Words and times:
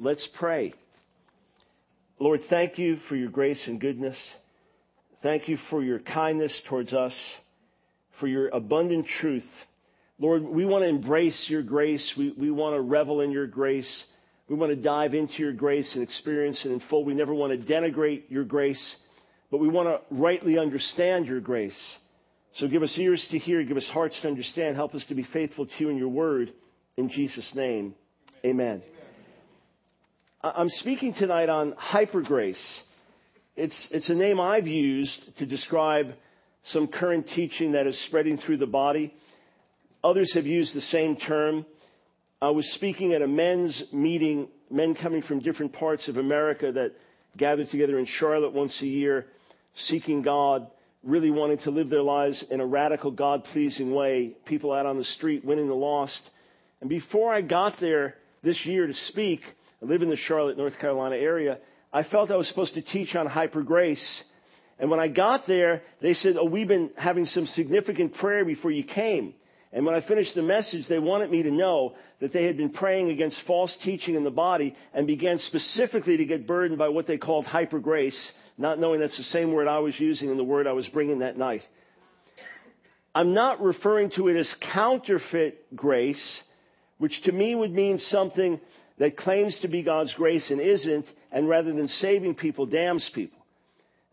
Let's 0.00 0.28
pray. 0.38 0.74
Lord, 2.20 2.40
thank 2.48 2.78
you 2.78 2.98
for 3.08 3.16
your 3.16 3.30
grace 3.30 3.62
and 3.66 3.80
goodness. 3.80 4.16
Thank 5.22 5.48
you 5.48 5.58
for 5.70 5.82
your 5.82 5.98
kindness 5.98 6.62
towards 6.68 6.92
us, 6.92 7.14
for 8.20 8.28
your 8.28 8.48
abundant 8.48 9.06
truth. 9.20 9.46
Lord, 10.20 10.42
we 10.42 10.64
want 10.64 10.84
to 10.84 10.88
embrace 10.88 11.46
your 11.48 11.62
grace. 11.62 12.14
We, 12.16 12.32
we 12.36 12.50
want 12.50 12.76
to 12.76 12.80
revel 12.80 13.20
in 13.20 13.32
your 13.32 13.46
grace. 13.48 14.04
We 14.48 14.54
want 14.54 14.70
to 14.70 14.76
dive 14.76 15.14
into 15.14 15.34
your 15.38 15.52
grace 15.52 15.90
and 15.94 16.02
experience 16.02 16.64
it 16.64 16.70
in 16.70 16.80
full. 16.88 17.04
We 17.04 17.14
never 17.14 17.34
want 17.34 17.60
to 17.60 17.72
denigrate 17.72 18.24
your 18.28 18.44
grace, 18.44 18.96
but 19.50 19.58
we 19.58 19.68
want 19.68 19.88
to 19.88 20.14
rightly 20.14 20.58
understand 20.58 21.26
your 21.26 21.40
grace. 21.40 21.78
So 22.54 22.66
give 22.66 22.82
us 22.82 22.96
ears 22.98 23.26
to 23.30 23.38
hear, 23.38 23.62
give 23.64 23.76
us 23.76 23.88
hearts 23.92 24.18
to 24.22 24.28
understand. 24.28 24.76
Help 24.76 24.94
us 24.94 25.04
to 25.08 25.14
be 25.14 25.26
faithful 25.32 25.66
to 25.66 25.72
you 25.78 25.90
and 25.90 25.98
your 25.98 26.08
word. 26.08 26.52
In 26.96 27.08
Jesus' 27.08 27.52
name, 27.54 27.94
amen. 28.44 28.82
amen. 28.84 28.97
I'm 30.40 30.68
speaking 30.68 31.14
tonight 31.14 31.48
on 31.48 31.72
hypergrace. 31.72 32.62
It's, 33.56 33.88
it's 33.90 34.08
a 34.08 34.14
name 34.14 34.38
I've 34.38 34.68
used 34.68 35.20
to 35.38 35.46
describe 35.46 36.12
some 36.66 36.86
current 36.86 37.26
teaching 37.34 37.72
that 37.72 37.88
is 37.88 38.00
spreading 38.06 38.38
through 38.38 38.58
the 38.58 38.66
body. 38.66 39.12
Others 40.04 40.34
have 40.34 40.46
used 40.46 40.76
the 40.76 40.80
same 40.80 41.16
term. 41.16 41.66
I 42.40 42.50
was 42.50 42.72
speaking 42.74 43.14
at 43.14 43.22
a 43.22 43.26
men's 43.26 43.82
meeting, 43.92 44.46
men 44.70 44.94
coming 44.94 45.22
from 45.22 45.40
different 45.40 45.72
parts 45.72 46.06
of 46.06 46.18
America 46.18 46.70
that 46.70 46.92
gather 47.36 47.64
together 47.64 47.98
in 47.98 48.06
Charlotte 48.06 48.52
once 48.52 48.78
a 48.80 48.86
year, 48.86 49.26
seeking 49.74 50.22
God, 50.22 50.68
really 51.02 51.32
wanting 51.32 51.58
to 51.58 51.72
live 51.72 51.90
their 51.90 52.02
lives 52.02 52.44
in 52.48 52.60
a 52.60 52.66
radical, 52.66 53.10
God 53.10 53.42
pleasing 53.52 53.92
way. 53.92 54.36
People 54.46 54.72
out 54.72 54.86
on 54.86 54.98
the 54.98 55.04
street 55.04 55.44
winning 55.44 55.66
the 55.66 55.74
lost. 55.74 56.30
And 56.80 56.88
before 56.88 57.34
I 57.34 57.40
got 57.40 57.80
there 57.80 58.14
this 58.44 58.64
year 58.64 58.86
to 58.86 58.94
speak, 58.94 59.40
I 59.82 59.86
live 59.86 60.02
in 60.02 60.10
the 60.10 60.16
Charlotte, 60.16 60.56
North 60.56 60.78
Carolina 60.78 61.16
area, 61.16 61.58
I 61.92 62.02
felt 62.02 62.30
I 62.30 62.36
was 62.36 62.48
supposed 62.48 62.74
to 62.74 62.82
teach 62.82 63.14
on 63.14 63.26
hyper 63.26 63.62
grace. 63.62 64.22
And 64.78 64.90
when 64.90 65.00
I 65.00 65.08
got 65.08 65.46
there, 65.46 65.82
they 66.02 66.12
said, 66.12 66.36
Oh, 66.38 66.44
we've 66.44 66.68
been 66.68 66.90
having 66.96 67.26
some 67.26 67.46
significant 67.46 68.14
prayer 68.14 68.44
before 68.44 68.70
you 68.70 68.84
came. 68.84 69.34
And 69.72 69.84
when 69.84 69.94
I 69.94 70.06
finished 70.06 70.34
the 70.34 70.42
message, 70.42 70.86
they 70.88 70.98
wanted 70.98 71.30
me 71.30 71.42
to 71.42 71.50
know 71.50 71.94
that 72.20 72.32
they 72.32 72.44
had 72.44 72.56
been 72.56 72.70
praying 72.70 73.10
against 73.10 73.42
false 73.46 73.76
teaching 73.84 74.14
in 74.14 74.24
the 74.24 74.30
body 74.30 74.74
and 74.94 75.06
began 75.06 75.38
specifically 75.38 76.16
to 76.16 76.24
get 76.24 76.46
burdened 76.46 76.78
by 76.78 76.88
what 76.88 77.06
they 77.06 77.18
called 77.18 77.44
hyper 77.44 77.78
grace, 77.78 78.32
not 78.56 78.78
knowing 78.78 79.00
that's 79.00 79.16
the 79.16 79.24
same 79.24 79.52
word 79.52 79.68
I 79.68 79.78
was 79.80 79.98
using 80.00 80.30
and 80.30 80.38
the 80.38 80.44
word 80.44 80.66
I 80.66 80.72
was 80.72 80.88
bringing 80.88 81.18
that 81.18 81.36
night. 81.36 81.62
I'm 83.14 83.34
not 83.34 83.60
referring 83.60 84.10
to 84.16 84.28
it 84.28 84.38
as 84.38 84.54
counterfeit 84.72 85.76
grace, 85.76 86.42
which 86.96 87.20
to 87.24 87.32
me 87.32 87.54
would 87.54 87.72
mean 87.72 87.98
something 87.98 88.60
that 88.98 89.16
claims 89.16 89.58
to 89.62 89.68
be 89.68 89.82
God's 89.82 90.12
grace 90.14 90.50
and 90.50 90.60
isn't, 90.60 91.06
and 91.30 91.48
rather 91.48 91.72
than 91.72 91.88
saving 91.88 92.34
people, 92.34 92.66
damns 92.66 93.08
people. 93.14 93.38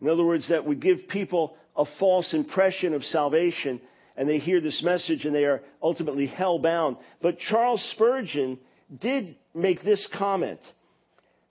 In 0.00 0.08
other 0.08 0.24
words, 0.24 0.48
that 0.48 0.66
would 0.66 0.80
give 0.80 1.08
people 1.08 1.56
a 1.76 1.84
false 1.98 2.32
impression 2.32 2.94
of 2.94 3.02
salvation 3.04 3.80
and 4.16 4.28
they 4.28 4.38
hear 4.38 4.60
this 4.60 4.82
message 4.82 5.24
and 5.24 5.34
they 5.34 5.44
are 5.44 5.62
ultimately 5.82 6.26
hell 6.26 6.58
bound. 6.58 6.96
But 7.20 7.38
Charles 7.38 7.86
Spurgeon 7.92 8.58
did 9.00 9.36
make 9.54 9.82
this 9.82 10.08
comment. 10.16 10.60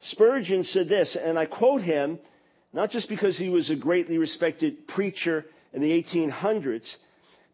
Spurgeon 0.02 0.64
said 0.64 0.88
this, 0.88 1.18
and 1.20 1.38
I 1.38 1.46
quote 1.46 1.82
him, 1.82 2.20
not 2.74 2.90
just 2.90 3.08
because 3.08 3.38
he 3.38 3.50
was 3.50 3.70
a 3.70 3.76
greatly 3.76 4.18
respected 4.18 4.88
preacher 4.88 5.46
in 5.74 5.82
the 5.82 5.92
1800s, 5.92 6.92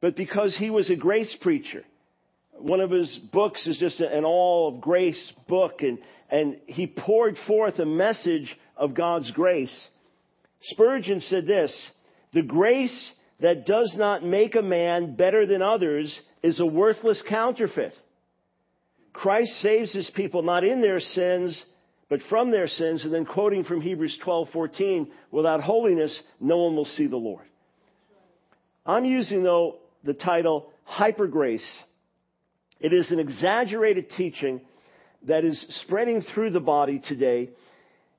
but 0.02 0.16
because 0.16 0.56
he 0.58 0.70
was 0.70 0.90
a 0.90 0.96
grace 0.96 1.38
preacher. 1.42 1.84
One 2.62 2.80
of 2.80 2.92
his 2.92 3.20
books 3.32 3.66
is 3.68 3.78
just 3.78 4.00
an 4.00 4.26
all 4.26 4.70
of 4.76 4.82
grace 4.82 5.34
book, 5.48 5.82
and, 5.82 6.00
and 6.30 6.58
he 6.68 6.88
poured 6.88 7.38
forth 7.48 7.80
a 7.80 7.86
message 7.86 8.56
of 8.78 8.94
God's 8.94 9.32
grace. 9.32 9.88
Spurgeon 10.62 11.22
said 11.22 11.48
this, 11.48 11.92
the 12.34 12.42
grace 12.42 13.14
that 13.40 13.66
does 13.66 13.94
not 13.98 14.24
make 14.24 14.56
a 14.56 14.62
man 14.62 15.16
better 15.16 15.46
than 15.46 15.62
others 15.62 16.18
is 16.44 16.60
a 16.60 16.66
worthless 16.66 17.22
counterfeit. 17.28 17.94
Christ 19.14 19.52
saves 19.62 19.94
his 19.94 20.10
people 20.16 20.42
not 20.42 20.64
in 20.64 20.82
their 20.82 21.00
sins, 21.00 21.62
but 22.10 22.22
from 22.30 22.52
their 22.52 22.68
sins. 22.68 23.04
And 23.04 23.14
then 23.14 23.26
quoting 23.26 23.64
from 23.64 23.82
Hebrews 23.82 24.20
12:14, 24.24 25.08
without 25.32 25.62
holiness, 25.62 26.18
no 26.40 26.58
one 26.58 26.76
will 26.76 26.86
see 26.86 27.08
the 27.08 27.18
Lord. 27.18 27.46
I'm 28.86 29.06
using 29.06 29.44
though 29.44 29.78
the 30.04 30.14
title 30.14 30.72
hyper 30.84 31.28
grace. 31.28 31.68
It 32.82 32.92
is 32.94 33.10
an 33.12 33.20
exaggerated 33.20 34.10
teaching 34.18 34.60
that 35.28 35.46
is 35.46 35.64
spreading 35.86 36.22
through 36.22 36.50
the 36.50 36.60
body 36.60 37.02
today. 37.08 37.52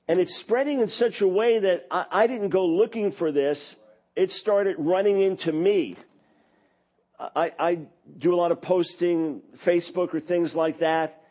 And 0.08 0.18
it's 0.18 0.34
spreading 0.40 0.80
in 0.80 0.88
such 0.88 1.20
a 1.20 1.28
way 1.28 1.58
that 1.58 1.86
I, 1.90 2.06
I 2.10 2.26
didn't 2.26 2.50
go 2.50 2.64
looking 2.64 3.12
for 3.12 3.30
this 3.30 3.76
it 4.14 4.30
started 4.30 4.76
running 4.78 5.20
into 5.20 5.52
me. 5.52 5.96
I, 7.18 7.52
I 7.58 7.78
do 8.18 8.34
a 8.34 8.36
lot 8.36 8.52
of 8.52 8.60
posting, 8.60 9.40
Facebook 9.64 10.12
or 10.12 10.20
things 10.20 10.54
like 10.54 10.80
that. 10.80 11.22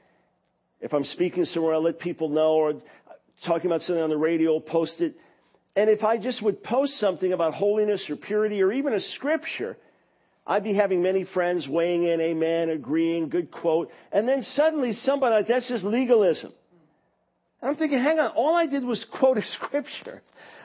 If 0.80 0.94
I'm 0.94 1.04
speaking 1.04 1.46
somewhere, 1.46 1.76
I 1.76 1.78
let 1.78 2.00
people 2.00 2.30
know, 2.30 2.54
or 2.54 2.74
talking 3.46 3.68
about 3.68 3.82
something 3.82 4.02
on 4.02 4.10
the 4.10 4.18
radio, 4.18 4.60
post 4.60 5.00
it. 5.00 5.16
And 5.76 5.90
if 5.90 6.04
I 6.04 6.18
just 6.18 6.42
would 6.42 6.64
post 6.64 6.94
something 7.00 7.34
about 7.34 7.54
holiness 7.54 8.04
or 8.10 8.16
purity 8.16 8.62
or 8.62 8.72
even 8.72 8.94
a 8.94 9.02
scripture, 9.02 9.78
I'd 10.46 10.64
be 10.64 10.74
having 10.74 11.02
many 11.02 11.24
friends 11.24 11.68
weighing 11.68 12.06
in, 12.06 12.20
amen, 12.20 12.70
agreeing, 12.70 13.30
good 13.30 13.52
quote. 13.52 13.90
And 14.12 14.28
then 14.28 14.44
suddenly 14.44 14.94
somebody 14.94 15.36
like, 15.36 15.48
that's 15.48 15.68
just 15.68 15.84
legalism. 15.84 16.52
I'm 17.62 17.76
thinking, 17.76 18.00
hang 18.00 18.18
on, 18.20 18.32
all 18.32 18.56
I 18.56 18.66
did 18.66 18.84
was 18.84 19.06
quote 19.20 19.38
a 19.38 19.44
scripture. 19.44 20.22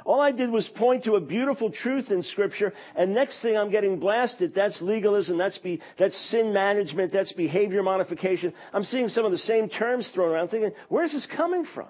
All 0.07 0.21
I 0.21 0.31
did 0.31 0.51
was 0.51 0.69
point 0.77 1.03
to 1.05 1.17
a 1.17 1.21
beautiful 1.21 1.69
truth 1.69 2.13
in 2.13 2.23
Scripture, 2.23 2.73
and 2.95 3.13
next 3.13 3.43
thing 3.43 3.57
I'm 3.57 3.73
getting 3.73 3.99
blasted. 3.99 4.55
That's 4.55 4.81
legalism. 4.81 5.37
That's, 5.37 5.59
be, 5.59 5.83
that's 5.99 6.17
sin 6.31 6.53
management. 6.53 7.13
That's 7.13 7.33
behavior 7.33 7.83
modification. 7.83 8.55
I'm 8.73 8.85
seeing 8.85 9.09
some 9.09 9.25
of 9.25 9.33
the 9.33 9.39
same 9.39 9.69
terms 9.69 10.09
thrown 10.15 10.31
around, 10.31 10.51
thinking, 10.51 10.71
where's 10.89 11.11
this 11.11 11.27
coming 11.37 11.67
from? 11.75 11.89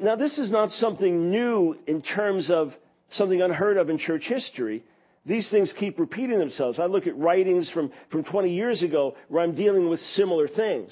Now, 0.00 0.16
this 0.16 0.38
is 0.38 0.50
not 0.50 0.70
something 0.70 1.30
new 1.30 1.76
in 1.86 2.00
terms 2.00 2.50
of 2.50 2.72
something 3.10 3.42
unheard 3.42 3.76
of 3.76 3.90
in 3.90 3.98
church 3.98 4.22
history. 4.24 4.82
These 5.26 5.50
things 5.50 5.72
keep 5.78 5.98
repeating 5.98 6.38
themselves. 6.38 6.78
I 6.78 6.86
look 6.86 7.06
at 7.06 7.16
writings 7.16 7.70
from, 7.70 7.92
from 8.10 8.24
20 8.24 8.54
years 8.54 8.82
ago 8.82 9.16
where 9.28 9.42
I'm 9.42 9.54
dealing 9.54 9.88
with 9.88 10.00
similar 10.00 10.48
things. 10.48 10.90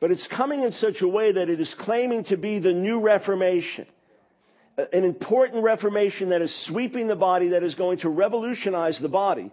But 0.00 0.10
it's 0.10 0.26
coming 0.34 0.62
in 0.62 0.72
such 0.72 1.02
a 1.02 1.08
way 1.08 1.32
that 1.32 1.50
it 1.50 1.60
is 1.60 1.74
claiming 1.80 2.24
to 2.24 2.36
be 2.36 2.58
the 2.58 2.72
new 2.72 3.00
Reformation 3.00 3.86
an 4.92 5.04
important 5.04 5.62
reformation 5.62 6.30
that 6.30 6.42
is 6.42 6.66
sweeping 6.66 7.08
the 7.08 7.16
body, 7.16 7.48
that 7.48 7.62
is 7.62 7.74
going 7.74 7.98
to 7.98 8.08
revolutionize 8.08 8.98
the 9.00 9.08
body. 9.08 9.50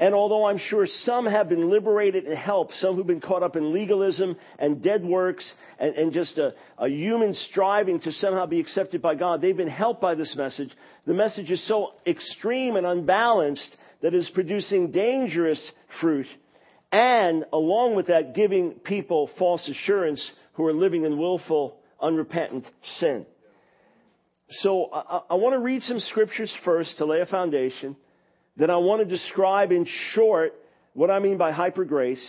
And 0.00 0.14
although 0.14 0.46
I'm 0.46 0.56
sure 0.56 0.86
some 0.86 1.26
have 1.26 1.50
been 1.50 1.68
liberated 1.68 2.24
and 2.24 2.36
helped, 2.36 2.72
some 2.72 2.96
who've 2.96 3.06
been 3.06 3.20
caught 3.20 3.42
up 3.42 3.54
in 3.54 3.74
legalism 3.74 4.34
and 4.58 4.82
dead 4.82 5.04
works 5.04 5.52
and, 5.78 5.94
and 5.94 6.12
just 6.12 6.38
a, 6.38 6.54
a, 6.78 6.88
human 6.88 7.34
striving 7.34 8.00
to 8.00 8.12
somehow 8.12 8.46
be 8.46 8.60
accepted 8.60 9.02
by 9.02 9.14
God, 9.14 9.42
they've 9.42 9.54
been 9.54 9.68
helped 9.68 10.00
by 10.00 10.14
this 10.14 10.34
message. 10.36 10.70
The 11.06 11.12
message 11.12 11.50
is 11.50 11.62
so 11.68 11.92
extreme 12.06 12.76
and 12.76 12.86
unbalanced 12.86 13.76
that 14.00 14.14
it's 14.14 14.30
producing 14.30 14.90
dangerous 14.90 15.60
fruit 16.00 16.26
and 16.90 17.44
along 17.52 17.94
with 17.94 18.06
that 18.06 18.34
giving 18.34 18.72
people 18.82 19.28
false 19.38 19.68
assurance 19.68 20.30
who 20.54 20.66
are 20.66 20.72
living 20.72 21.04
in 21.04 21.18
willful, 21.18 21.76
unrepentant 22.00 22.66
sin. 22.98 23.26
So 24.48 24.88
I, 24.92 25.20
I 25.30 25.34
want 25.34 25.54
to 25.54 25.60
read 25.60 25.82
some 25.82 26.00
scriptures 26.00 26.52
first 26.64 26.96
to 26.96 27.04
lay 27.04 27.20
a 27.20 27.26
foundation. 27.26 27.96
Then 28.60 28.68
I 28.68 28.76
want 28.76 29.00
to 29.00 29.06
describe 29.06 29.72
in 29.72 29.86
short 30.12 30.52
what 30.92 31.10
I 31.10 31.18
mean 31.18 31.38
by 31.38 31.50
hyper 31.50 31.86
grace, 31.86 32.24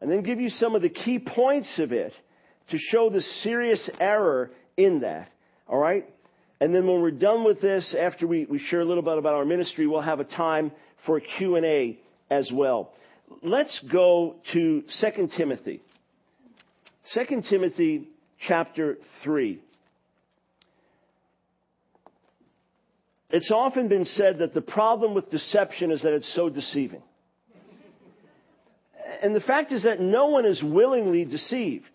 and 0.00 0.08
then 0.08 0.22
give 0.22 0.38
you 0.38 0.48
some 0.48 0.76
of 0.76 0.82
the 0.82 0.88
key 0.88 1.18
points 1.18 1.76
of 1.80 1.92
it 1.92 2.12
to 2.70 2.78
show 2.78 3.10
the 3.10 3.20
serious 3.42 3.90
error 3.98 4.52
in 4.76 5.00
that. 5.00 5.32
All 5.66 5.80
right? 5.80 6.08
And 6.60 6.72
then 6.72 6.86
when 6.86 7.02
we're 7.02 7.10
done 7.10 7.42
with 7.42 7.60
this, 7.60 7.96
after 7.98 8.28
we, 8.28 8.44
we 8.44 8.60
share 8.60 8.80
a 8.80 8.84
little 8.84 9.02
bit 9.02 9.18
about 9.18 9.34
our 9.34 9.44
ministry, 9.44 9.88
we'll 9.88 10.02
have 10.02 10.20
a 10.20 10.24
time 10.24 10.70
for 11.04 11.16
a 11.16 11.20
Q&A 11.20 11.98
as 12.30 12.48
well. 12.54 12.92
Let's 13.42 13.80
go 13.90 14.36
to 14.52 14.84
2 15.00 15.30
Timothy. 15.36 15.80
2 17.12 17.42
Timothy 17.50 18.08
chapter 18.46 18.98
3. 19.24 19.60
It's 23.32 23.50
often 23.50 23.88
been 23.88 24.04
said 24.04 24.38
that 24.38 24.52
the 24.52 24.60
problem 24.60 25.14
with 25.14 25.30
deception 25.30 25.90
is 25.90 26.02
that 26.02 26.12
it's 26.12 26.32
so 26.34 26.50
deceiving. 26.50 27.02
And 29.22 29.34
the 29.34 29.40
fact 29.40 29.72
is 29.72 29.84
that 29.84 30.00
no 30.00 30.26
one 30.26 30.44
is 30.44 30.62
willingly 30.62 31.24
deceived. 31.24 31.86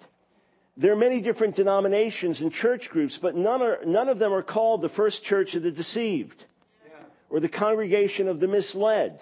There 0.78 0.92
are 0.92 0.98
many 0.98 1.22
different 1.22 1.56
denominations 1.56 2.39
and 2.39 2.51
church 2.51 2.89
groups, 2.89 3.19
but 3.22 3.36
none, 3.36 3.62
are, 3.62 3.78
none 3.86 4.10
of 4.10 4.18
them 4.18 4.34
are 4.34 4.42
called 4.42 4.81
the 4.81 4.89
first 4.89 5.24
church 5.24 5.54
of 5.54 5.62
the 5.62 5.72
deceived 5.72 6.44
or 7.30 7.40
the 7.40 7.50
congregation 7.50 8.28
of 8.28 8.40
the 8.40 8.48
misled. 8.48 9.19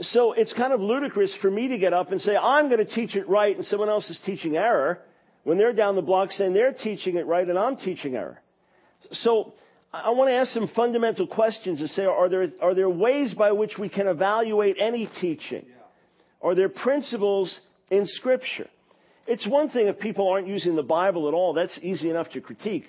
So 0.00 0.32
it's 0.32 0.52
kind 0.52 0.72
of 0.72 0.80
ludicrous 0.80 1.34
for 1.40 1.50
me 1.50 1.68
to 1.68 1.78
get 1.78 1.94
up 1.94 2.12
and 2.12 2.20
say, 2.20 2.36
I'm 2.36 2.68
going 2.68 2.84
to 2.84 2.94
teach 2.94 3.16
it 3.16 3.28
right 3.28 3.56
and 3.56 3.64
someone 3.64 3.88
else 3.88 4.08
is 4.10 4.20
teaching 4.26 4.56
error 4.56 4.98
when 5.44 5.56
they're 5.56 5.72
down 5.72 5.96
the 5.96 6.02
block 6.02 6.32
saying 6.32 6.52
they're 6.52 6.72
teaching 6.72 7.16
it 7.16 7.26
right 7.26 7.48
and 7.48 7.58
I'm 7.58 7.76
teaching 7.76 8.16
error. 8.16 8.40
So 9.12 9.54
I 9.92 10.10
want 10.10 10.28
to 10.30 10.34
ask 10.34 10.52
some 10.52 10.68
fundamental 10.68 11.26
questions 11.26 11.80
and 11.80 11.90
say, 11.90 12.04
are 12.04 12.28
there, 12.28 12.46
are 12.62 12.74
there 12.74 12.88
ways 12.88 13.34
by 13.34 13.50
which 13.50 13.76
we 13.76 13.88
can 13.88 14.06
evaluate 14.06 14.76
any 14.78 15.10
teaching? 15.20 15.66
Are 16.40 16.54
there 16.54 16.68
principles 16.68 17.58
in 17.90 18.06
Scripture? 18.06 18.68
It's 19.26 19.46
one 19.46 19.68
thing 19.68 19.88
if 19.88 19.98
people 19.98 20.28
aren't 20.28 20.46
using 20.46 20.76
the 20.76 20.82
Bible 20.82 21.26
at 21.26 21.34
all, 21.34 21.54
that's 21.54 21.78
easy 21.82 22.08
enough 22.08 22.30
to 22.30 22.40
critique. 22.40 22.86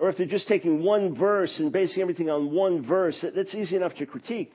Or 0.00 0.08
if 0.08 0.16
they're 0.16 0.26
just 0.26 0.48
taking 0.48 0.82
one 0.82 1.14
verse 1.14 1.56
and 1.60 1.72
basing 1.72 2.02
everything 2.02 2.28
on 2.28 2.52
one 2.52 2.84
verse, 2.84 3.24
that's 3.34 3.54
easy 3.54 3.76
enough 3.76 3.94
to 3.96 4.06
critique. 4.06 4.52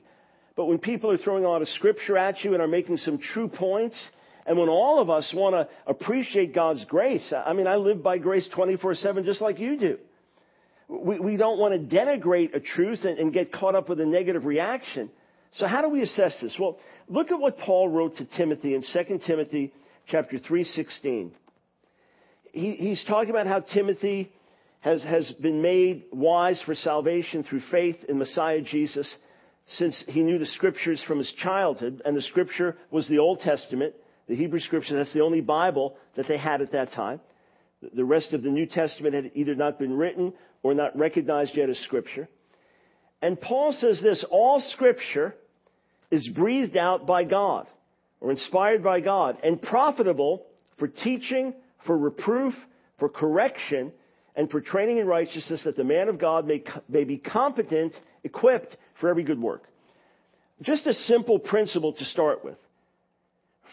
But 0.56 0.66
when 0.66 0.78
people 0.78 1.10
are 1.10 1.16
throwing 1.16 1.46
a 1.46 1.48
lot 1.48 1.62
of 1.62 1.68
Scripture 1.68 2.18
at 2.18 2.44
you 2.44 2.52
and 2.52 2.62
are 2.62 2.68
making 2.68 2.98
some 2.98 3.18
true 3.18 3.48
points, 3.48 3.98
and 4.44 4.58
when 4.58 4.68
all 4.68 5.00
of 5.00 5.08
us 5.08 5.32
want 5.34 5.54
to 5.54 5.68
appreciate 5.86 6.54
God's 6.54 6.84
grace, 6.84 7.32
I 7.32 7.54
mean, 7.54 7.66
I 7.66 7.76
live 7.76 8.02
by 8.02 8.18
grace 8.18 8.48
24 8.54 8.94
7 8.96 9.24
just 9.24 9.40
like 9.40 9.58
you 9.58 9.78
do. 9.78 9.98
We, 10.88 11.18
we 11.18 11.36
don't 11.36 11.58
want 11.58 11.74
to 11.74 11.96
denigrate 11.96 12.54
a 12.54 12.60
truth 12.60 13.04
and, 13.04 13.18
and 13.18 13.32
get 13.32 13.52
caught 13.52 13.74
up 13.74 13.88
with 13.88 14.00
a 14.00 14.06
negative 14.06 14.44
reaction. 14.44 15.10
So 15.52 15.66
how 15.66 15.82
do 15.82 15.88
we 15.88 16.02
assess 16.02 16.36
this? 16.40 16.56
Well, 16.58 16.78
look 17.08 17.30
at 17.30 17.38
what 17.38 17.58
Paul 17.58 17.88
wrote 17.88 18.16
to 18.16 18.24
Timothy 18.24 18.74
in 18.74 18.82
2 18.82 19.20
Timothy 19.26 19.72
chapter 20.08 20.38
3:16. 20.38 21.30
He, 22.52 22.72
he's 22.72 23.04
talking 23.06 23.30
about 23.30 23.46
how 23.46 23.60
Timothy 23.60 24.32
has, 24.80 25.02
has 25.02 25.30
been 25.42 25.60
made 25.60 26.04
wise 26.12 26.62
for 26.64 26.74
salvation 26.74 27.42
through 27.42 27.60
faith 27.70 27.96
in 28.08 28.18
Messiah 28.18 28.60
Jesus 28.60 29.12
since 29.66 30.02
he 30.08 30.22
knew 30.22 30.38
the 30.38 30.46
scriptures 30.46 31.02
from 31.06 31.18
his 31.18 31.30
childhood, 31.42 32.00
and 32.04 32.16
the 32.16 32.22
scripture 32.22 32.76
was 32.90 33.06
the 33.08 33.18
Old 33.18 33.40
Testament, 33.40 33.94
the 34.26 34.34
Hebrew 34.34 34.60
scripture, 34.60 34.96
that's 34.96 35.12
the 35.12 35.20
only 35.20 35.42
Bible 35.42 35.96
that 36.16 36.26
they 36.26 36.38
had 36.38 36.62
at 36.62 36.72
that 36.72 36.92
time. 36.92 37.20
The 37.94 38.04
rest 38.04 38.32
of 38.32 38.42
the 38.42 38.48
New 38.48 38.66
Testament 38.66 39.14
had 39.14 39.30
either 39.34 39.54
not 39.54 39.78
been 39.78 39.92
written 39.92 40.32
or 40.62 40.74
not 40.74 40.96
recognized 40.98 41.56
yet 41.56 41.70
as 41.70 41.78
scripture. 41.78 42.28
And 43.22 43.40
Paul 43.40 43.72
says 43.72 44.00
this, 44.02 44.24
all 44.30 44.60
scripture 44.72 45.34
is 46.10 46.28
breathed 46.28 46.76
out 46.76 47.06
by 47.06 47.24
God 47.24 47.66
or 48.20 48.30
inspired 48.30 48.82
by 48.82 49.00
God 49.00 49.38
and 49.42 49.60
profitable 49.60 50.46
for 50.78 50.88
teaching, 50.88 51.54
for 51.86 51.96
reproof, 51.96 52.54
for 52.98 53.08
correction, 53.08 53.92
and 54.36 54.50
for 54.50 54.60
training 54.60 54.98
in 54.98 55.06
righteousness 55.06 55.62
that 55.64 55.76
the 55.76 55.84
man 55.84 56.08
of 56.08 56.18
God 56.18 56.46
may, 56.46 56.62
may 56.88 57.04
be 57.04 57.18
competent, 57.18 57.92
equipped 58.22 58.76
for 59.00 59.08
every 59.08 59.24
good 59.24 59.40
work. 59.40 59.64
Just 60.62 60.86
a 60.86 60.94
simple 60.94 61.38
principle 61.38 61.92
to 61.92 62.04
start 62.04 62.44
with. 62.44 62.56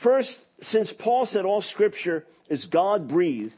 First, 0.03 0.35
since 0.61 0.91
Paul 0.99 1.25
said 1.25 1.45
all 1.45 1.61
scripture 1.61 2.25
is 2.49 2.65
God 2.65 3.07
breathed, 3.07 3.55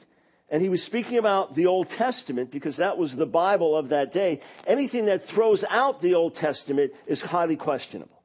and 0.50 0.62
he 0.62 0.70
was 0.70 0.82
speaking 0.84 1.18
about 1.18 1.56
the 1.56 1.66
Old 1.66 1.90
Testament 1.98 2.52
because 2.52 2.78
that 2.78 2.98
was 2.98 3.14
the 3.16 3.26
Bible 3.26 3.78
of 3.78 3.90
that 3.90 4.14
day. 4.14 4.42
Anything 4.66 5.08
that 5.08 5.24
throws 5.34 5.64
out 5.70 6.02
the 6.02 6.16
Old 6.16 6.36
Testament 6.36 6.94
is 7.06 7.22
highly 7.22 7.58
questionable. 7.58 8.18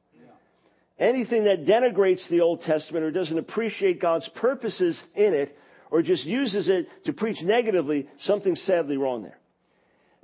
Anything 0.97 1.45
that 1.45 1.65
denigrates 1.65 2.27
the 2.29 2.41
Old 2.41 2.61
Testament 2.61 3.03
or 3.03 3.11
doesn't 3.11 3.37
appreciate 3.37 3.99
God's 3.99 4.29
purposes 4.35 5.01
in 5.15 5.33
it 5.33 5.57
or 5.91 6.01
just 6.01 6.23
uses 6.23 6.69
it 6.69 6.87
to 7.05 7.13
preach 7.13 7.41
negatively, 7.41 8.07
something's 8.21 8.61
sadly 8.61 8.95
wrong 8.95 9.23
there. 9.23 9.37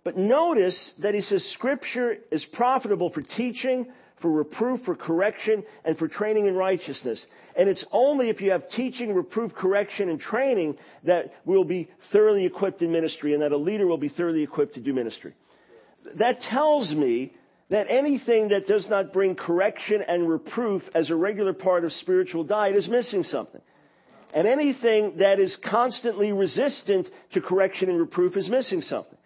But 0.04 0.16
notice 0.16 0.94
that 1.02 1.14
he 1.14 1.22
says 1.22 1.44
scripture 1.54 2.16
is 2.32 2.46
profitable 2.54 3.10
for 3.12 3.22
teaching, 3.22 3.88
for 4.22 4.30
reproof, 4.30 4.82
for 4.86 4.96
correction, 4.96 5.64
and 5.86 5.98
for 5.98 6.08
training 6.08 6.48
in 6.48 6.56
righteousness. 6.56 7.24
And 7.56 7.70
it's 7.70 7.86
only 7.92 8.30
if 8.30 8.42
you 8.42 8.52
have 8.52 8.70
teaching, 8.70 9.14
reproof, 9.14 9.54
correction, 9.54 10.10
and 10.10 10.20
training 10.20 10.78
that 11.04 11.34
we'll 11.46 11.64
be 11.64 11.90
thoroughly 12.12 12.46
equipped 12.46 12.82
in 12.82 12.92
ministry 12.92 13.34
and 13.34 13.42
that 13.42 13.52
a 13.52 13.58
leader 13.58 13.88
will 13.88 13.98
be 13.98 14.10
thoroughly 14.10 14.44
equipped 14.44 14.76
to 14.76 14.82
do 14.82 14.94
ministry. 14.94 15.34
That 16.16 16.42
tells 16.42 16.92
me 16.92 17.34
that 17.70 17.88
anything 17.90 18.50
that 18.50 18.66
does 18.66 18.88
not 18.90 19.14
bring 19.14 19.36
correction 19.36 20.02
and 20.08 20.28
reproof 20.28 20.82
as 20.96 21.10
a 21.10 21.16
regular 21.16 21.54
part 21.54 21.86
of 21.86 21.94
spiritual 21.94 22.44
diet 22.44 22.76
is 22.76 22.88
missing 22.88 23.24
something. 23.24 23.62
And 24.34 24.48
anything 24.48 25.18
that 25.18 25.40
is 25.40 25.58
constantly 25.70 26.32
resistant 26.32 27.08
to 27.34 27.42
correction 27.42 27.90
and 27.90 28.00
reproof 28.00 28.38
is 28.38 28.50
missing 28.50 28.82
something. 28.82 29.18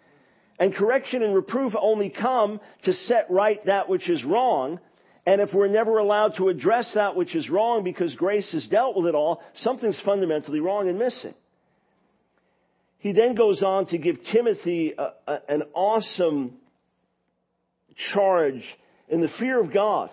And 0.58 0.74
correction 0.74 1.22
and 1.22 1.34
reproof 1.34 1.72
only 1.78 2.10
come 2.10 2.60
to 2.84 2.92
set 2.92 3.26
right 3.30 3.64
that 3.66 3.88
which 3.88 4.08
is 4.08 4.24
wrong. 4.24 4.78
And 5.26 5.40
if 5.40 5.52
we're 5.52 5.68
never 5.68 5.98
allowed 5.98 6.36
to 6.36 6.48
address 6.48 6.92
that 6.94 7.16
which 7.16 7.34
is 7.34 7.50
wrong 7.50 7.82
because 7.82 8.14
grace 8.14 8.50
has 8.52 8.66
dealt 8.68 8.96
with 8.96 9.06
it 9.06 9.14
all, 9.14 9.42
something's 9.56 10.00
fundamentally 10.04 10.60
wrong 10.60 10.88
and 10.88 10.98
missing. 10.98 11.34
He 12.98 13.12
then 13.12 13.34
goes 13.34 13.62
on 13.62 13.86
to 13.86 13.98
give 13.98 14.16
Timothy 14.32 14.94
a, 14.96 15.10
a, 15.26 15.40
an 15.48 15.62
awesome 15.74 16.54
charge 18.14 18.62
in 19.08 19.20
the 19.20 19.28
fear 19.38 19.60
of 19.60 19.72
God. 19.72 20.10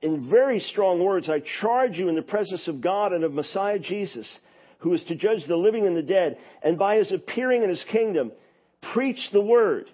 In 0.00 0.30
very 0.30 0.60
strong 0.60 1.04
words, 1.04 1.28
I 1.28 1.42
charge 1.60 1.98
you 1.98 2.08
in 2.08 2.14
the 2.14 2.22
presence 2.22 2.66
of 2.68 2.80
God 2.80 3.12
and 3.12 3.24
of 3.24 3.32
Messiah 3.32 3.78
Jesus, 3.78 4.28
who 4.78 4.92
is 4.94 5.02
to 5.04 5.14
judge 5.14 5.46
the 5.46 5.56
living 5.56 5.86
and 5.86 5.96
the 5.96 6.02
dead, 6.02 6.38
and 6.62 6.78
by 6.78 6.96
his 6.96 7.12
appearing 7.12 7.62
in 7.62 7.68
his 7.68 7.84
kingdom, 7.90 8.32
preach 8.92 9.18
the 9.32 9.40
word. 9.40 9.86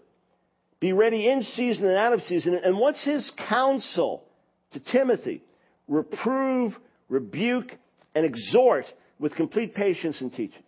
Be 0.80 0.92
ready 0.92 1.28
in 1.28 1.42
season 1.42 1.86
and 1.86 1.96
out 1.96 2.12
of 2.12 2.22
season. 2.22 2.58
And 2.62 2.78
what's 2.78 3.04
his 3.04 3.30
counsel 3.48 4.24
to 4.72 4.80
Timothy? 4.80 5.42
Reprove, 5.88 6.74
rebuke, 7.08 7.72
and 8.14 8.24
exhort 8.24 8.86
with 9.18 9.34
complete 9.34 9.74
patience 9.74 10.20
and 10.20 10.32
teaching. 10.32 10.62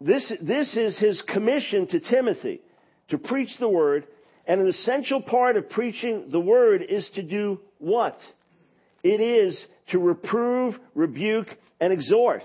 This, 0.00 0.32
this 0.42 0.76
is 0.76 0.98
his 0.98 1.22
commission 1.28 1.86
to 1.88 2.00
Timothy 2.00 2.60
to 3.08 3.18
preach 3.18 3.50
the 3.58 3.68
word 3.68 4.06
and 4.48 4.62
an 4.62 4.68
essential 4.68 5.20
part 5.20 5.56
of 5.56 5.68
preaching 5.68 6.28
the 6.30 6.40
word 6.40 6.82
is 6.82 7.08
to 7.14 7.22
do 7.22 7.60
what? 7.78 8.18
It 9.02 9.20
is 9.20 9.62
to 9.88 9.98
reprove, 9.98 10.74
rebuke, 10.94 11.48
and 11.80 11.92
exhort. 11.92 12.42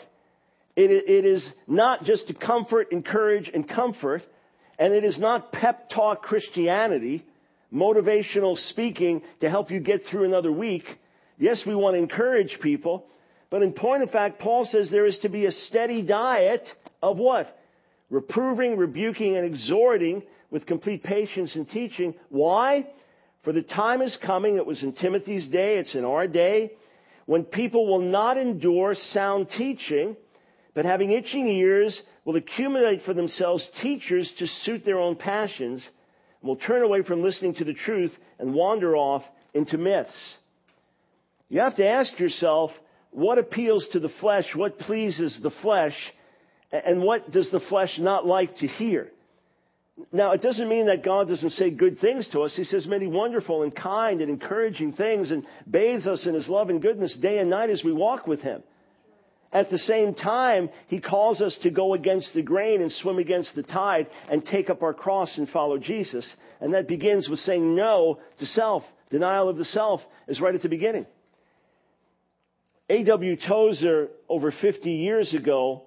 It, 0.76 0.92
it 0.92 1.26
is 1.26 1.48
not 1.68 2.04
just 2.04 2.28
to 2.28 2.34
comfort, 2.34 2.92
encourage, 2.92 3.50
and 3.54 3.68
comfort. 3.68 4.24
And 4.80 4.94
it 4.94 5.04
is 5.04 5.20
not 5.20 5.52
pep 5.52 5.90
talk 5.90 6.24
Christianity, 6.24 7.26
motivational 7.72 8.58
speaking 8.70 9.22
to 9.42 9.50
help 9.50 9.70
you 9.70 9.80
get 9.80 10.02
through 10.10 10.26
another 10.26 10.52
week. 10.52 10.84
Yes, 11.38 11.64
we 11.66 11.76
want 11.76 11.96
to 11.96 12.00
encourage 12.00 12.58
people. 12.62 13.06
But 13.50 13.62
in 13.62 13.74
point 13.74 14.02
of 14.02 14.10
fact, 14.10 14.40
Paul 14.40 14.66
says 14.66 14.90
there 14.90 15.06
is 15.06 15.20
to 15.20 15.30
be 15.30 15.46
a 15.46 15.52
steady 15.52 16.02
diet 16.02 16.68
of 17.04 17.18
what? 17.18 17.56
Reproving, 18.10 18.78
rebuking, 18.78 19.38
and 19.38 19.46
exhorting 19.46 20.24
with 20.50 20.66
complete 20.66 21.04
patience 21.04 21.56
and 21.56 21.70
teaching. 21.70 22.16
Why? 22.30 22.88
For 23.44 23.52
the 23.54 23.62
time 23.62 24.02
is 24.02 24.18
coming, 24.26 24.56
it 24.56 24.66
was 24.66 24.82
in 24.82 24.94
Timothy's 24.94 25.48
day, 25.50 25.78
it's 25.78 25.94
in 25.96 26.06
our 26.06 26.28
day, 26.28 26.72
when 27.26 27.44
people 27.44 27.88
will 27.88 28.10
not 28.10 28.38
endure 28.38 28.96
sound 28.96 29.50
teaching, 29.58 30.16
but 30.74 30.86
having 30.86 31.12
itching 31.12 31.48
ears 31.48 32.00
will 32.26 32.36
accumulate 32.36 33.04
for 33.04 33.14
themselves 33.14 33.68
teachers 33.82 34.32
to 34.40 34.48
suit 34.48 34.84
their 34.86 35.00
own 35.00 35.16
passions, 35.16 35.84
and 36.42 36.48
will 36.48 36.56
turn 36.56 36.84
away 36.84 37.04
from 37.04 37.24
listening 37.24 37.56
to 37.56 37.64
the 37.64 37.74
truth 37.74 38.12
and 38.40 38.54
wander 38.54 38.96
off 38.96 39.24
into 39.54 39.78
myths. 39.78 40.36
You 41.50 41.60
have 41.62 41.76
to 41.76 41.88
ask 41.88 42.20
yourself, 42.20 42.72
what 43.12 43.38
appeals 43.38 43.88
to 43.92 44.00
the 44.00 44.10
flesh, 44.20 44.46
what 44.56 44.80
pleases 44.80 45.38
the 45.44 45.52
flesh, 45.62 45.96
and 46.72 47.04
what 47.04 47.32
does 47.32 47.52
the 47.52 47.60
flesh 47.60 48.00
not 48.00 48.26
like 48.26 48.58
to 48.58 48.68
hear? 48.68 49.12
Now, 50.12 50.32
it 50.32 50.42
doesn't 50.42 50.68
mean 50.68 50.88
that 50.88 51.04
God 51.04 51.28
doesn't 51.28 51.52
say 51.52 51.70
good 51.70 52.00
things 52.00 52.28
to 52.32 52.42
us. 52.42 52.56
He 52.56 52.64
says 52.64 52.88
many 52.88 53.06
wonderful 53.06 53.62
and 53.62 53.76
kind 53.76 54.22
and 54.22 54.30
encouraging 54.32 54.94
things 54.94 55.30
and 55.30 55.46
bathes 55.70 56.08
us 56.08 56.26
in 56.26 56.34
His 56.34 56.48
love 56.48 56.70
and 56.70 56.82
goodness 56.82 57.16
day 57.22 57.38
and 57.38 57.52
night 57.52 57.70
as 57.70 57.84
we 57.84 57.94
walk 57.94 58.26
with 58.26 58.42
Him. 58.42 58.64
At 59.54 59.70
the 59.70 59.78
same 59.78 60.16
time, 60.16 60.70
He 60.88 61.00
calls 61.00 61.42
us 61.42 61.58
to 61.64 61.70
go 61.70 61.94
against 61.94 62.34
the 62.34 62.42
grain 62.42 62.82
and 62.82 62.92
swim 62.92 63.20
against 63.20 63.56
the 63.56 63.64
tide 63.64 64.08
and 64.30 64.46
take 64.46 64.70
up 64.70 64.84
our 64.84 64.94
cross 64.94 65.38
and 65.38 65.48
follow 65.48 65.78
Jesus. 65.78 66.30
And 66.60 66.74
that 66.74 66.88
begins 66.88 67.30
with 67.30 67.40
saying 67.40 67.76
no 67.76 68.20
to 68.40 68.46
self. 68.46 68.84
Denial 69.12 69.48
of 69.48 69.58
the 69.58 69.66
self 69.66 70.02
is 70.28 70.42
right 70.42 70.56
at 70.56 70.64
the 70.64 70.70
beginning. 70.70 71.06
A.W. 72.90 73.38
Tozer, 73.48 74.10
over 74.28 74.52
50 74.52 74.92
years 74.92 75.34
ago, 75.34 75.84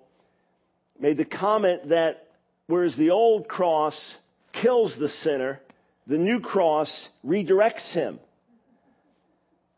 made 0.99 1.19
the 1.19 1.25
comment 1.25 1.91
that 1.91 2.27
Whereas 2.67 2.97
the 2.97 3.11
old 3.11 3.49
cross 3.49 3.97
kills 4.61 4.95
the 4.99 5.09
sinner, 5.09 5.61
the 6.07 6.19
new 6.19 6.41
cross 6.41 7.09
redirects 7.25 7.93
him. 7.93 8.19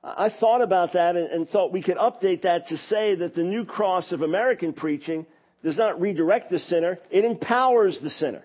I 0.02 0.30
thought 0.38 0.62
about 0.62 0.92
that 0.92 1.16
and, 1.16 1.48
thought 1.48 1.72
we 1.72 1.82
could 1.82 1.96
update 1.96 2.42
that 2.42 2.68
to 2.68 2.76
say 2.76 3.16
that 3.16 3.34
the 3.34 3.42
new 3.42 3.64
cross 3.64 4.12
of 4.12 4.22
American 4.22 4.72
preaching 4.72 5.26
does 5.64 5.76
not 5.76 6.00
redirect 6.00 6.50
the 6.50 6.60
sinner, 6.60 6.98
it 7.10 7.24
empowers 7.24 7.98
the 8.00 8.10
sinner. 8.10 8.44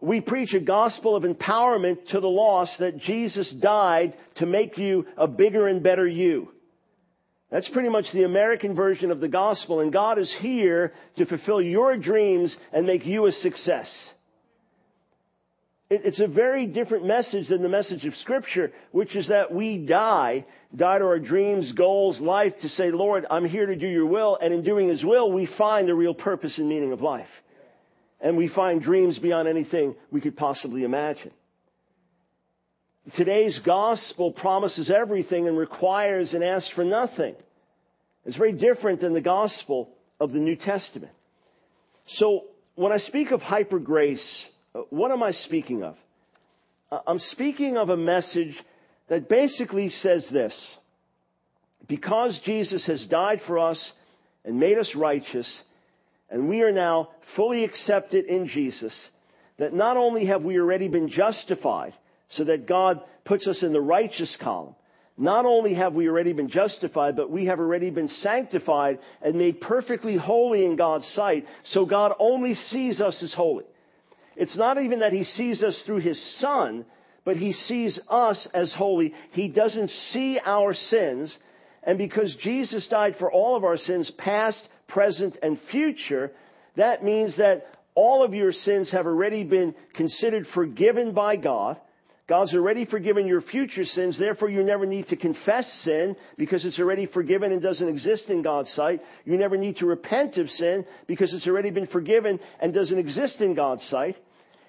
We 0.00 0.20
preach 0.20 0.54
a 0.54 0.60
gospel 0.60 1.16
of 1.16 1.24
empowerment 1.24 2.08
to 2.08 2.20
the 2.20 2.28
lost 2.28 2.78
that 2.78 2.98
Jesus 2.98 3.50
died 3.60 4.16
to 4.36 4.46
make 4.46 4.78
you 4.78 5.06
a 5.16 5.26
bigger 5.26 5.68
and 5.68 5.82
better 5.82 6.06
you. 6.06 6.48
That's 7.50 7.68
pretty 7.68 7.90
much 7.90 8.06
the 8.12 8.24
American 8.24 8.74
version 8.74 9.10
of 9.10 9.20
the 9.20 9.28
gospel, 9.28 9.80
and 9.80 9.92
God 9.92 10.18
is 10.18 10.34
here 10.40 10.92
to 11.16 11.26
fulfill 11.26 11.60
your 11.60 11.96
dreams 11.96 12.56
and 12.72 12.86
make 12.86 13.06
you 13.06 13.26
a 13.26 13.32
success. 13.32 13.88
It's 15.88 16.18
a 16.18 16.26
very 16.26 16.66
different 16.66 17.06
message 17.06 17.48
than 17.48 17.62
the 17.62 17.68
message 17.68 18.04
of 18.06 18.16
Scripture, 18.16 18.72
which 18.90 19.14
is 19.14 19.28
that 19.28 19.54
we 19.54 19.78
die, 19.78 20.44
die 20.74 20.98
to 20.98 21.04
our 21.04 21.20
dreams, 21.20 21.70
goals, 21.72 22.18
life, 22.18 22.54
to 22.62 22.68
say, 22.68 22.90
Lord, 22.90 23.24
I'm 23.30 23.44
here 23.44 23.66
to 23.66 23.76
do 23.76 23.86
your 23.86 24.06
will, 24.06 24.36
and 24.40 24.52
in 24.52 24.64
doing 24.64 24.88
his 24.88 25.04
will, 25.04 25.30
we 25.30 25.48
find 25.56 25.86
the 25.88 25.94
real 25.94 26.14
purpose 26.14 26.58
and 26.58 26.68
meaning 26.68 26.90
of 26.90 27.02
life. 27.02 27.28
And 28.20 28.36
we 28.36 28.48
find 28.48 28.82
dreams 28.82 29.18
beyond 29.20 29.46
anything 29.46 29.94
we 30.10 30.20
could 30.20 30.36
possibly 30.36 30.82
imagine. 30.82 31.30
Today's 33.14 33.60
gospel 33.64 34.32
promises 34.32 34.90
everything 34.90 35.46
and 35.46 35.56
requires 35.56 36.32
and 36.32 36.42
asks 36.42 36.72
for 36.74 36.84
nothing. 36.84 37.36
It's 38.24 38.36
very 38.36 38.52
different 38.52 39.00
than 39.00 39.14
the 39.14 39.20
gospel 39.20 39.90
of 40.18 40.32
the 40.32 40.38
New 40.38 40.56
Testament. 40.56 41.12
So, 42.16 42.46
when 42.74 42.90
I 42.90 42.98
speak 42.98 43.30
of 43.30 43.40
hyper 43.40 43.78
grace, 43.78 44.44
what 44.90 45.10
am 45.10 45.22
I 45.22 45.32
speaking 45.32 45.82
of? 45.82 45.96
Uh, 46.90 47.00
I'm 47.06 47.18
speaking 47.18 47.76
of 47.76 47.88
a 47.88 47.96
message 47.96 48.54
that 49.08 49.28
basically 49.28 49.90
says 49.90 50.26
this 50.32 50.54
because 51.88 52.38
Jesus 52.44 52.86
has 52.86 53.06
died 53.06 53.40
for 53.46 53.58
us 53.58 53.92
and 54.44 54.58
made 54.58 54.78
us 54.78 54.92
righteous, 54.94 55.60
and 56.30 56.48
we 56.48 56.62
are 56.62 56.72
now 56.72 57.10
fully 57.36 57.64
accepted 57.64 58.26
in 58.26 58.48
Jesus, 58.48 58.96
that 59.58 59.72
not 59.72 59.96
only 59.96 60.26
have 60.26 60.42
we 60.42 60.58
already 60.58 60.88
been 60.88 61.08
justified, 61.08 61.94
so 62.30 62.44
that 62.44 62.66
God 62.66 63.00
puts 63.24 63.46
us 63.46 63.62
in 63.62 63.72
the 63.72 63.80
righteous 63.80 64.36
column, 64.40 64.74
not 65.16 65.46
only 65.46 65.74
have 65.74 65.94
we 65.94 66.08
already 66.08 66.32
been 66.32 66.48
justified, 66.48 67.16
but 67.16 67.30
we 67.30 67.46
have 67.46 67.58
already 67.58 67.90
been 67.90 68.08
sanctified 68.08 68.98
and 69.22 69.36
made 69.36 69.60
perfectly 69.60 70.16
holy 70.16 70.64
in 70.66 70.76
God's 70.76 71.06
sight, 71.08 71.46
so 71.64 71.86
God 71.86 72.12
only 72.18 72.54
sees 72.54 73.00
us 73.00 73.22
as 73.22 73.32
holy. 73.32 73.64
It's 74.36 74.56
not 74.56 74.80
even 74.80 75.00
that 75.00 75.12
he 75.12 75.24
sees 75.24 75.62
us 75.62 75.82
through 75.86 76.00
his 76.00 76.20
son, 76.38 76.84
but 77.24 77.36
he 77.36 77.52
sees 77.52 77.98
us 78.08 78.46
as 78.52 78.72
holy. 78.72 79.14
He 79.32 79.48
doesn't 79.48 79.90
see 80.12 80.38
our 80.44 80.74
sins. 80.74 81.36
And 81.82 81.98
because 81.98 82.36
Jesus 82.40 82.86
died 82.88 83.16
for 83.18 83.30
all 83.32 83.56
of 83.56 83.64
our 83.64 83.76
sins, 83.76 84.10
past, 84.18 84.62
present, 84.88 85.36
and 85.42 85.58
future, 85.70 86.32
that 86.76 87.02
means 87.02 87.36
that 87.38 87.66
all 87.94 88.22
of 88.22 88.34
your 88.34 88.52
sins 88.52 88.92
have 88.92 89.06
already 89.06 89.42
been 89.42 89.74
considered 89.94 90.46
forgiven 90.54 91.12
by 91.12 91.36
God. 91.36 91.78
God's 92.28 92.54
already 92.54 92.84
forgiven 92.84 93.26
your 93.26 93.40
future 93.40 93.84
sins, 93.84 94.18
therefore 94.18 94.50
you 94.50 94.64
never 94.64 94.84
need 94.84 95.06
to 95.08 95.16
confess 95.16 95.64
sin 95.84 96.16
because 96.36 96.64
it's 96.64 96.78
already 96.80 97.06
forgiven 97.06 97.52
and 97.52 97.62
doesn't 97.62 97.88
exist 97.88 98.28
in 98.28 98.42
God's 98.42 98.70
sight. 98.72 99.00
You 99.24 99.38
never 99.38 99.56
need 99.56 99.76
to 99.76 99.86
repent 99.86 100.36
of 100.36 100.50
sin 100.50 100.84
because 101.06 101.32
it's 101.32 101.46
already 101.46 101.70
been 101.70 101.86
forgiven 101.86 102.40
and 102.60 102.74
doesn't 102.74 102.98
exist 102.98 103.40
in 103.40 103.54
God's 103.54 103.86
sight 103.88 104.16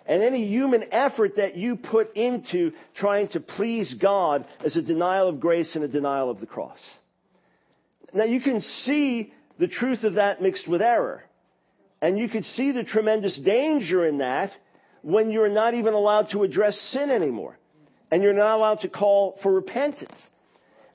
and 0.07 0.23
any 0.23 0.47
human 0.47 0.85
effort 0.91 1.35
that 1.35 1.57
you 1.57 1.75
put 1.75 2.15
into 2.15 2.71
trying 2.95 3.27
to 3.29 3.39
please 3.39 3.93
God 3.93 4.45
is 4.63 4.77
a 4.77 4.81
denial 4.81 5.27
of 5.27 5.39
grace 5.39 5.75
and 5.75 5.83
a 5.83 5.87
denial 5.87 6.31
of 6.31 6.39
the 6.39 6.45
cross. 6.45 6.79
Now 8.13 8.23
you 8.23 8.39
can 8.39 8.61
see 8.61 9.33
the 9.59 9.67
truth 9.67 10.03
of 10.03 10.13
that 10.13 10.41
mixed 10.41 10.67
with 10.67 10.81
error. 10.81 11.23
And 12.01 12.17
you 12.17 12.29
can 12.29 12.43
see 12.43 12.71
the 12.71 12.83
tremendous 12.83 13.37
danger 13.43 14.05
in 14.05 14.19
that 14.19 14.51
when 15.01 15.31
you're 15.31 15.49
not 15.49 15.73
even 15.73 15.93
allowed 15.93 16.29
to 16.31 16.43
address 16.43 16.75
sin 16.93 17.09
anymore. 17.09 17.57
And 18.09 18.23
you're 18.23 18.33
not 18.33 18.55
allowed 18.55 18.81
to 18.81 18.89
call 18.89 19.37
for 19.43 19.51
repentance. 19.51 20.15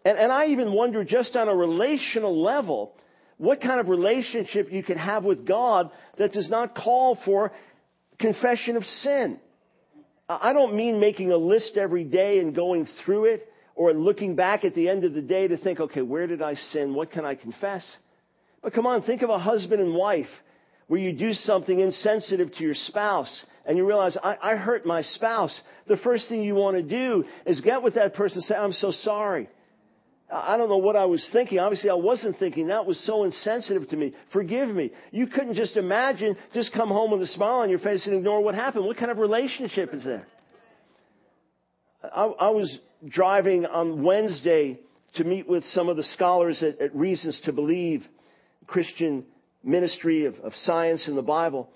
And, 0.04 0.16
and 0.16 0.32
I 0.32 0.46
even 0.46 0.72
wonder 0.72 1.04
just 1.04 1.36
on 1.36 1.48
a 1.48 1.54
relational 1.54 2.42
level, 2.42 2.94
what 3.36 3.60
kind 3.60 3.80
of 3.80 3.88
relationship 3.88 4.72
you 4.72 4.82
can 4.82 4.96
have 4.96 5.24
with 5.24 5.46
God 5.46 5.90
that 6.16 6.32
does 6.32 6.48
not 6.48 6.74
call 6.74 7.18
for 7.24 7.52
confession 8.22 8.76
of 8.76 8.84
sin. 8.84 9.38
I 10.28 10.54
don't 10.54 10.74
mean 10.74 10.98
making 10.98 11.30
a 11.30 11.36
list 11.36 11.76
every 11.76 12.04
day 12.04 12.38
and 12.38 12.54
going 12.54 12.88
through 13.04 13.26
it 13.26 13.48
or 13.74 13.92
looking 13.92 14.34
back 14.34 14.64
at 14.64 14.74
the 14.74 14.88
end 14.88 15.04
of 15.04 15.12
the 15.12 15.20
day 15.20 15.48
to 15.48 15.56
think, 15.56 15.80
okay, 15.80 16.00
where 16.00 16.26
did 16.26 16.40
I 16.40 16.54
sin? 16.54 16.94
What 16.94 17.10
can 17.10 17.26
I 17.26 17.34
confess? 17.34 17.84
But 18.62 18.72
come 18.72 18.86
on, 18.86 19.02
think 19.02 19.22
of 19.22 19.30
a 19.30 19.38
husband 19.38 19.82
and 19.82 19.94
wife 19.94 20.28
where 20.86 21.00
you 21.00 21.12
do 21.12 21.32
something 21.32 21.80
insensitive 21.80 22.52
to 22.54 22.64
your 22.64 22.74
spouse 22.74 23.44
and 23.66 23.76
you 23.76 23.86
realize, 23.86 24.16
I, 24.22 24.36
I 24.42 24.56
hurt 24.56 24.86
my 24.86 25.02
spouse. 25.02 25.58
The 25.88 25.96
first 25.98 26.28
thing 26.28 26.42
you 26.42 26.54
want 26.54 26.76
to 26.76 26.82
do 26.82 27.24
is 27.46 27.60
get 27.60 27.82
with 27.82 27.94
that 27.94 28.14
person 28.14 28.38
and 28.38 28.44
say, 28.44 28.54
I'm 28.54 28.72
so 28.72 28.92
sorry. 28.92 29.48
I 30.32 30.56
don't 30.56 30.70
know 30.70 30.78
what 30.78 30.96
I 30.96 31.04
was 31.04 31.28
thinking. 31.32 31.58
Obviously, 31.58 31.90
I 31.90 31.94
wasn't 31.94 32.38
thinking. 32.38 32.68
That 32.68 32.86
was 32.86 32.98
so 33.04 33.24
insensitive 33.24 33.88
to 33.90 33.96
me. 33.96 34.14
Forgive 34.32 34.68
me. 34.68 34.90
You 35.10 35.26
couldn't 35.26 35.54
just 35.54 35.76
imagine, 35.76 36.36
just 36.54 36.72
come 36.72 36.88
home 36.88 37.10
with 37.10 37.20
a 37.20 37.26
smile 37.26 37.58
on 37.60 37.68
your 37.68 37.78
face 37.78 38.06
and 38.06 38.16
ignore 38.16 38.42
what 38.42 38.54
happened. 38.54 38.86
What 38.86 38.96
kind 38.96 39.10
of 39.10 39.18
relationship 39.18 39.92
is 39.92 40.04
that? 40.04 40.24
I, 42.04 42.24
I 42.24 42.50
was 42.50 42.78
driving 43.06 43.66
on 43.66 44.02
Wednesday 44.02 44.78
to 45.14 45.24
meet 45.24 45.46
with 45.46 45.64
some 45.66 45.90
of 45.90 45.96
the 45.96 46.02
scholars 46.02 46.62
at, 46.62 46.80
at 46.80 46.96
Reasons 46.96 47.40
to 47.44 47.52
Believe, 47.52 48.02
Christian 48.66 49.24
ministry 49.62 50.24
of, 50.24 50.34
of 50.36 50.54
science 50.56 51.08
in 51.08 51.14
the 51.14 51.22
Bible. 51.22 51.68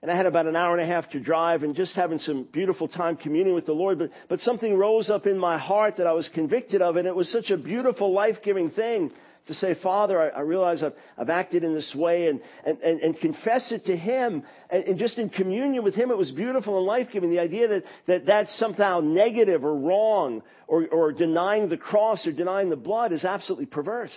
And 0.00 0.10
I 0.10 0.16
had 0.16 0.26
about 0.26 0.46
an 0.46 0.54
hour 0.54 0.76
and 0.76 0.82
a 0.82 0.86
half 0.86 1.10
to 1.10 1.20
drive 1.20 1.64
and 1.64 1.74
just 1.74 1.96
having 1.96 2.20
some 2.20 2.44
beautiful 2.52 2.86
time 2.86 3.16
communing 3.16 3.54
with 3.54 3.66
the 3.66 3.72
Lord. 3.72 3.98
But, 3.98 4.10
but 4.28 4.40
something 4.40 4.76
rose 4.76 5.10
up 5.10 5.26
in 5.26 5.36
my 5.36 5.58
heart 5.58 5.96
that 5.96 6.06
I 6.06 6.12
was 6.12 6.28
convicted 6.32 6.82
of. 6.82 6.96
And 6.96 7.08
it 7.08 7.14
was 7.14 7.30
such 7.32 7.50
a 7.50 7.56
beautiful, 7.56 8.12
life-giving 8.12 8.70
thing 8.70 9.10
to 9.48 9.54
say, 9.54 9.74
Father, 9.82 10.20
I, 10.20 10.38
I 10.38 10.40
realize 10.42 10.84
I've, 10.84 10.92
I've, 11.16 11.30
acted 11.30 11.64
in 11.64 11.74
this 11.74 11.92
way 11.96 12.28
and, 12.28 12.40
and, 12.64 12.78
and, 12.78 13.00
and 13.00 13.18
confess 13.18 13.72
it 13.72 13.86
to 13.86 13.96
Him. 13.96 14.44
And, 14.70 14.84
and, 14.84 14.98
just 14.98 15.18
in 15.18 15.30
communion 15.30 15.82
with 15.82 15.94
Him, 15.94 16.12
it 16.12 16.16
was 16.16 16.30
beautiful 16.30 16.76
and 16.76 16.86
life-giving. 16.86 17.30
The 17.30 17.40
idea 17.40 17.66
that, 17.66 17.82
that 18.06 18.26
that's 18.26 18.56
somehow 18.58 19.00
negative 19.00 19.64
or 19.64 19.74
wrong 19.74 20.42
or, 20.68 20.86
or 20.86 21.12
denying 21.12 21.70
the 21.70 21.76
cross 21.76 22.24
or 22.24 22.32
denying 22.32 22.70
the 22.70 22.76
blood 22.76 23.12
is 23.12 23.24
absolutely 23.24 23.66
perverse. 23.66 24.14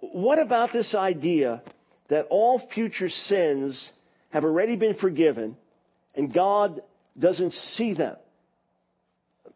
What 0.00 0.38
about 0.38 0.72
this 0.72 0.94
idea 0.94 1.62
that 2.08 2.26
all 2.30 2.60
future 2.74 3.08
sins 3.08 3.90
have 4.30 4.44
already 4.44 4.76
been 4.76 4.94
forgiven 4.94 5.56
and 6.14 6.32
God 6.32 6.80
doesn't 7.18 7.52
see 7.52 7.94
them. 7.94 8.16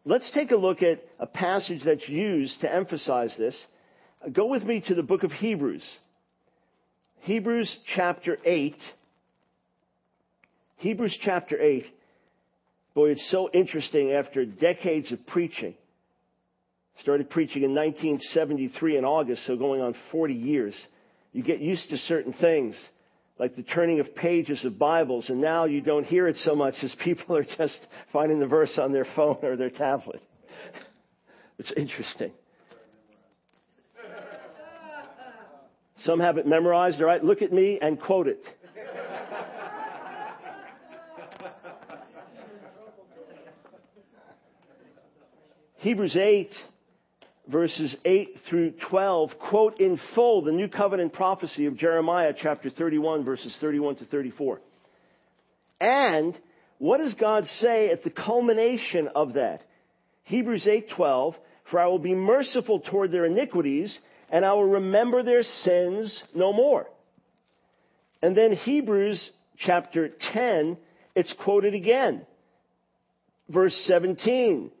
Let's 0.05 0.31
take 0.33 0.51
a 0.51 0.55
look 0.55 0.81
at 0.81 1.03
a 1.19 1.27
passage 1.27 1.81
that's 1.83 2.07
used 2.07 2.61
to 2.61 2.73
emphasize 2.73 3.33
this. 3.37 3.55
Go 4.31 4.45
with 4.45 4.63
me 4.63 4.81
to 4.87 4.95
the 4.95 5.03
book 5.03 5.23
of 5.23 5.31
Hebrews. 5.31 5.85
Hebrews 7.21 7.77
chapter 7.95 8.37
8. 8.45 8.75
Hebrews 10.77 11.17
chapter 11.23 11.61
8. 11.61 11.85
Boy, 12.93 13.11
it's 13.11 13.29
so 13.31 13.49
interesting 13.53 14.11
after 14.11 14.45
decades 14.45 15.11
of 15.11 15.25
preaching. 15.27 15.75
Started 17.01 17.29
preaching 17.29 17.63
in 17.63 17.75
1973 17.75 18.97
in 18.97 19.05
August, 19.05 19.45
so 19.45 19.55
going 19.55 19.81
on 19.81 19.93
40 20.11 20.33
years 20.33 20.75
you 21.31 21.43
get 21.43 21.59
used 21.59 21.89
to 21.89 21.97
certain 21.97 22.33
things, 22.33 22.75
like 23.39 23.55
the 23.55 23.63
turning 23.63 23.99
of 23.99 24.15
pages 24.15 24.63
of 24.65 24.79
Bibles, 24.79 25.29
and 25.29 25.41
now 25.41 25.65
you 25.65 25.81
don't 25.81 26.05
hear 26.05 26.27
it 26.27 26.37
so 26.37 26.55
much 26.55 26.75
as 26.81 26.95
people 27.03 27.35
are 27.35 27.43
just 27.43 27.79
finding 28.11 28.39
the 28.39 28.47
verse 28.47 28.77
on 28.77 28.91
their 28.91 29.05
phone 29.15 29.37
or 29.43 29.55
their 29.55 29.69
tablet. 29.69 30.21
It's 31.59 31.73
interesting. 31.75 32.33
Some 36.01 36.19
have 36.19 36.37
it 36.37 36.45
memorized, 36.45 37.01
all 37.01 37.07
right? 37.07 37.23
Look 37.23 37.41
at 37.41 37.51
me 37.51 37.79
and 37.81 37.99
quote 37.99 38.27
it. 38.27 38.45
Hebrews 45.77 46.15
8 46.15 46.49
verses 47.47 47.95
8 48.03 48.35
through 48.49 48.73
12 48.89 49.31
quote 49.39 49.79
in 49.79 49.99
full 50.15 50.41
the 50.43 50.51
new 50.51 50.67
covenant 50.67 51.13
prophecy 51.13 51.65
of 51.65 51.77
Jeremiah 51.77 52.33
chapter 52.37 52.69
31 52.69 53.23
verses 53.23 53.57
31 53.59 53.97
to 53.97 54.05
34. 54.05 54.61
And 55.79 56.37
what 56.79 56.97
does 56.99 57.13
God 57.15 57.45
say 57.59 57.89
at 57.89 58.03
the 58.03 58.09
culmination 58.09 59.09
of 59.15 59.33
that? 59.33 59.61
Hebrews 60.23 60.65
8:12, 60.65 61.35
for 61.71 61.79
I 61.79 61.87
will 61.87 61.99
be 61.99 62.15
merciful 62.15 62.81
toward 62.81 63.11
their 63.11 63.25
iniquities 63.25 63.97
and 64.29 64.45
I 64.45 64.53
will 64.53 64.65
remember 64.65 65.23
their 65.23 65.43
sins 65.43 66.21
no 66.35 66.51
more. 66.51 66.87
And 68.21 68.35
then 68.35 68.51
Hebrews 68.51 69.31
chapter 69.57 70.09
10, 70.33 70.77
it's 71.15 71.33
quoted 71.43 71.73
again. 71.73 72.25
Verse 73.49 73.75
17. 73.87 74.71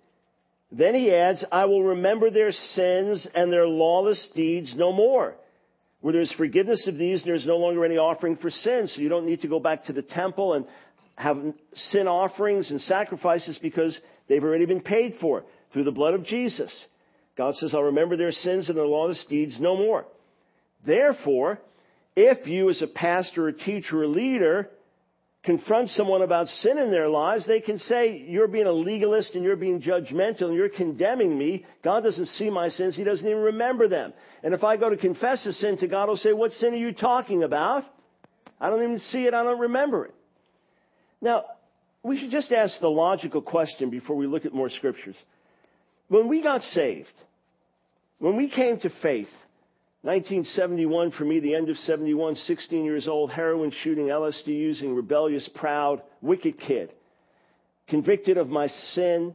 Then 0.71 0.95
he 0.95 1.13
adds, 1.13 1.45
I 1.51 1.65
will 1.65 1.83
remember 1.83 2.29
their 2.29 2.51
sins 2.51 3.27
and 3.33 3.51
their 3.51 3.67
lawless 3.67 4.27
deeds 4.35 4.73
no 4.75 4.91
more. 4.91 5.35
Where 6.01 6.13
there's 6.13 6.31
forgiveness 6.33 6.85
of 6.87 6.97
these, 6.97 7.23
there's 7.23 7.45
no 7.45 7.57
longer 7.57 7.85
any 7.85 7.97
offering 7.97 8.37
for 8.37 8.49
sin. 8.49 8.87
So 8.87 9.01
you 9.01 9.09
don't 9.09 9.25
need 9.25 9.41
to 9.41 9.47
go 9.47 9.59
back 9.59 9.85
to 9.85 9.93
the 9.93 10.01
temple 10.01 10.53
and 10.53 10.65
have 11.15 11.37
sin 11.73 12.07
offerings 12.07 12.69
and 12.69 12.79
sacrifices 12.81 13.57
because 13.61 13.97
they've 14.27 14.43
already 14.43 14.65
been 14.65 14.81
paid 14.81 15.15
for 15.19 15.43
through 15.73 15.85
the 15.85 15.91
blood 15.91 16.13
of 16.13 16.25
Jesus. 16.25 16.71
God 17.37 17.55
says, 17.55 17.73
I'll 17.73 17.83
remember 17.83 18.17
their 18.17 18.31
sins 18.31 18.67
and 18.67 18.77
their 18.77 18.85
lawless 18.85 19.25
deeds 19.29 19.57
no 19.59 19.75
more. 19.77 20.05
Therefore, 20.85 21.59
if 22.15 22.47
you 22.47 22.69
as 22.69 22.81
a 22.81 22.87
pastor 22.87 23.47
or 23.47 23.51
teacher 23.51 24.03
or 24.03 24.07
leader 24.07 24.69
confront 25.47 25.87
someone 25.91 26.21
about 26.21 26.45
sin 26.49 26.77
in 26.77 26.91
their 26.91 27.07
lives, 27.07 27.47
they 27.47 27.61
can 27.61 27.79
say, 27.79 28.21
you're 28.27 28.49
being 28.49 28.67
a 28.67 28.71
legalist 28.71 29.33
and 29.33 29.45
you're 29.45 29.55
being 29.55 29.81
judgmental 29.81 30.43
and 30.43 30.55
you're 30.55 30.67
condemning 30.67 31.37
me. 31.37 31.65
God 31.85 32.03
doesn't 32.03 32.25
see 32.25 32.49
my 32.49 32.67
sins. 32.67 32.97
He 32.97 33.05
doesn't 33.05 33.25
even 33.25 33.41
remember 33.41 33.87
them. 33.87 34.11
And 34.43 34.53
if 34.53 34.65
I 34.65 34.75
go 34.75 34.89
to 34.89 34.97
confess 34.97 35.45
a 35.45 35.53
sin 35.53 35.77
to 35.77 35.87
God, 35.87 36.07
He'll 36.07 36.17
say, 36.17 36.33
what 36.33 36.51
sin 36.51 36.73
are 36.73 36.77
you 36.77 36.91
talking 36.91 37.43
about? 37.43 37.85
I 38.59 38.69
don't 38.69 38.83
even 38.83 38.99
see 38.99 39.23
it. 39.23 39.33
I 39.33 39.41
don't 39.43 39.59
remember 39.59 40.07
it. 40.07 40.15
Now, 41.21 41.45
we 42.03 42.19
should 42.19 42.29
just 42.29 42.51
ask 42.51 42.77
the 42.81 42.89
logical 42.89 43.41
question 43.41 43.89
before 43.89 44.17
we 44.17 44.27
look 44.27 44.45
at 44.45 44.53
more 44.53 44.69
scriptures. 44.69 45.15
When 46.09 46.27
we 46.27 46.43
got 46.43 46.61
saved, 46.61 47.07
when 48.19 48.35
we 48.35 48.49
came 48.49 48.81
to 48.81 48.89
faith, 49.01 49.29
1971 50.07 51.11
for 51.11 51.25
me, 51.25 51.41
the 51.41 51.53
end 51.53 51.69
of 51.69 51.75
71, 51.75 52.35
16 52.35 52.85
years 52.85 53.09
old, 53.09 53.29
heroin 53.29 53.73
shooting, 53.83 54.05
LSD 54.05 54.47
using, 54.47 54.95
rebellious, 54.95 55.49
proud, 55.53 56.01
wicked 56.21 56.57
kid. 56.57 56.93
Convicted 57.89 58.37
of 58.37 58.47
my 58.47 58.67
sin. 58.67 59.33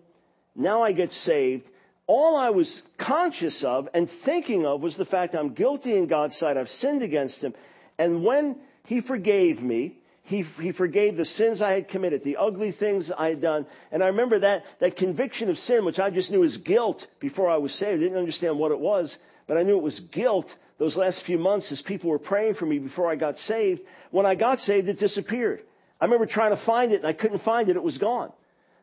Now 0.56 0.82
I 0.82 0.92
get 0.92 1.12
saved. 1.12 1.64
All 2.06 2.38
I 2.38 2.48
was 2.48 2.80
conscious 2.98 3.62
of 3.62 3.86
and 3.92 4.08
thinking 4.24 4.64
of 4.64 4.80
was 4.80 4.96
the 4.96 5.04
fact 5.04 5.34
I'm 5.34 5.52
guilty 5.52 5.94
in 5.94 6.06
God's 6.06 6.38
sight. 6.38 6.56
I've 6.56 6.68
sinned 6.68 7.02
against 7.02 7.36
Him. 7.42 7.52
And 7.98 8.24
when 8.24 8.56
He 8.86 9.02
forgave 9.02 9.60
me, 9.60 9.98
he, 10.22 10.44
he 10.58 10.72
forgave 10.72 11.18
the 11.18 11.26
sins 11.26 11.60
I 11.60 11.72
had 11.72 11.90
committed, 11.90 12.24
the 12.24 12.38
ugly 12.38 12.72
things 12.72 13.10
I 13.14 13.28
had 13.28 13.42
done. 13.42 13.66
And 13.90 14.02
I 14.02 14.06
remember 14.06 14.38
that, 14.38 14.62
that 14.80 14.96
conviction 14.96 15.50
of 15.50 15.58
sin, 15.58 15.84
which 15.84 15.98
I 15.98 16.08
just 16.08 16.30
knew 16.30 16.40
was 16.40 16.56
guilt 16.58 17.06
before 17.20 17.50
I 17.50 17.58
was 17.58 17.72
saved. 17.74 18.00
I 18.00 18.04
didn't 18.04 18.16
understand 18.16 18.58
what 18.58 18.72
it 18.72 18.78
was, 18.78 19.14
but 19.46 19.58
I 19.58 19.64
knew 19.64 19.76
it 19.76 19.82
was 19.82 20.00
guilt 20.14 20.46
those 20.78 20.96
last 20.96 21.22
few 21.26 21.38
months 21.38 21.70
as 21.70 21.82
people 21.82 22.10
were 22.10 22.18
praying 22.18 22.54
for 22.54 22.66
me 22.66 22.78
before 22.78 23.10
I 23.10 23.16
got 23.16 23.38
saved. 23.38 23.80
When 24.10 24.26
I 24.26 24.34
got 24.34 24.58
saved, 24.60 24.88
it 24.88 24.98
disappeared. 24.98 25.62
I 26.00 26.04
remember 26.04 26.26
trying 26.26 26.56
to 26.56 26.64
find 26.64 26.92
it 26.92 26.96
and 26.96 27.06
I 27.06 27.12
couldn't 27.12 27.42
find 27.42 27.68
it. 27.68 27.76
It 27.76 27.82
was 27.82 27.98
gone. 27.98 28.32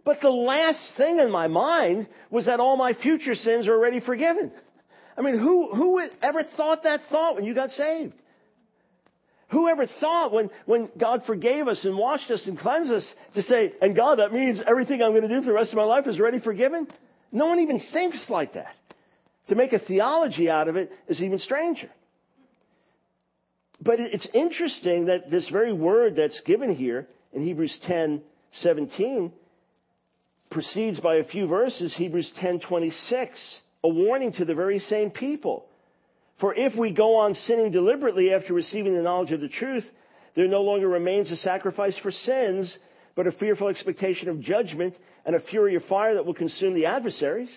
But 0.06 0.22
the 0.22 0.30
last 0.30 0.82
thing 0.98 1.20
in 1.20 1.30
my 1.30 1.48
mind 1.48 2.08
was 2.32 2.46
that 2.46 2.60
all 2.60 2.78
my 2.78 2.94
future 2.94 3.36
sins 3.36 3.68
are 3.68 3.74
already 3.74 4.00
forgiven. 4.00 4.52
I 5.18 5.22
mean, 5.22 5.38
who, 5.38 5.76
who 5.76 6.02
ever 6.22 6.44
thought 6.56 6.84
that 6.84 7.02
thought 7.10 7.36
when 7.36 7.44
you 7.44 7.54
got 7.54 7.72
saved? 7.72 8.14
Whoever 9.52 9.88
thought 10.00 10.32
when, 10.32 10.50
when 10.66 10.90
God 10.98 11.24
forgave 11.26 11.68
us 11.68 11.84
and 11.84 11.98
washed 11.98 12.30
us 12.32 12.44
and 12.46 12.58
cleansed 12.58 12.94
us 12.94 13.14
to 13.34 13.42
say, 13.42 13.74
and 13.82 13.96
God, 13.96 14.20
that 14.20 14.32
means 14.32 14.62
everything 14.68 15.02
I'm 15.02 15.12
going 15.12 15.24
to 15.24 15.28
do 15.28 15.42
for 15.42 15.48
the 15.48 15.54
rest 15.54 15.72
of 15.72 15.78
my 15.78 15.84
life 15.84 16.08
is 16.08 16.20
already 16.20 16.40
forgiven? 16.40 16.88
No 17.32 17.48
one 17.48 17.60
even 17.60 17.82
thinks 17.92 18.26
like 18.30 18.54
that. 18.54 18.76
To 19.50 19.56
make 19.56 19.74
a 19.74 19.80
theology 19.80 20.50
out 20.50 20.68
of 20.68 20.76
it 20.76 20.92
is 21.08 21.22
even 21.22 21.40
stranger. 21.40 21.90
But 23.82 24.00
it's 24.00 24.28
interesting 24.34 25.06
that 25.06 25.32
this 25.32 25.48
very 25.50 25.74
word 25.74 26.16
that's 26.16 26.40
given 26.42 26.76
here 26.76 27.08
in 27.34 27.42
Hebrews 27.42 27.80
10, 27.88 28.22
17 28.54 29.32
precedes 30.52 31.00
by 31.00 31.16
a 31.16 31.24
few 31.24 31.48
verses 31.48 31.96
Hebrews 31.96 32.32
10:26, 32.40 33.30
a 33.84 33.90
warning 33.90 34.34
to 34.34 34.46
the 34.46 34.56
very 34.56 34.80
same 34.80 35.10
people. 35.12 35.66
For 36.40 36.54
if 36.54 36.76
we 36.76 36.92
go 36.92 37.16
on 37.16 37.34
sinning 37.34 37.72
deliberately 37.72 38.34
after 38.34 38.54
receiving 38.54 38.96
the 38.96 39.02
knowledge 39.02 39.32
of 39.32 39.42
the 39.42 39.50
truth, 39.50 39.90
there 40.36 40.48
no 40.48 40.62
longer 40.62 40.88
remains 40.88 41.32
a 41.32 41.38
sacrifice 41.38 41.98
for 41.98 42.12
sins, 42.12 42.78
but 43.16 43.28
a 43.28 43.32
fearful 43.32 43.68
expectation 43.68 44.30
of 44.30 44.42
judgment 44.42 44.96
and 45.26 45.36
a 45.36 45.40
fury 45.40 45.76
of 45.76 45.84
fire 45.86 46.14
that 46.14 46.26
will 46.26 46.34
consume 46.34 46.74
the 46.74 46.86
adversaries. 46.86 47.50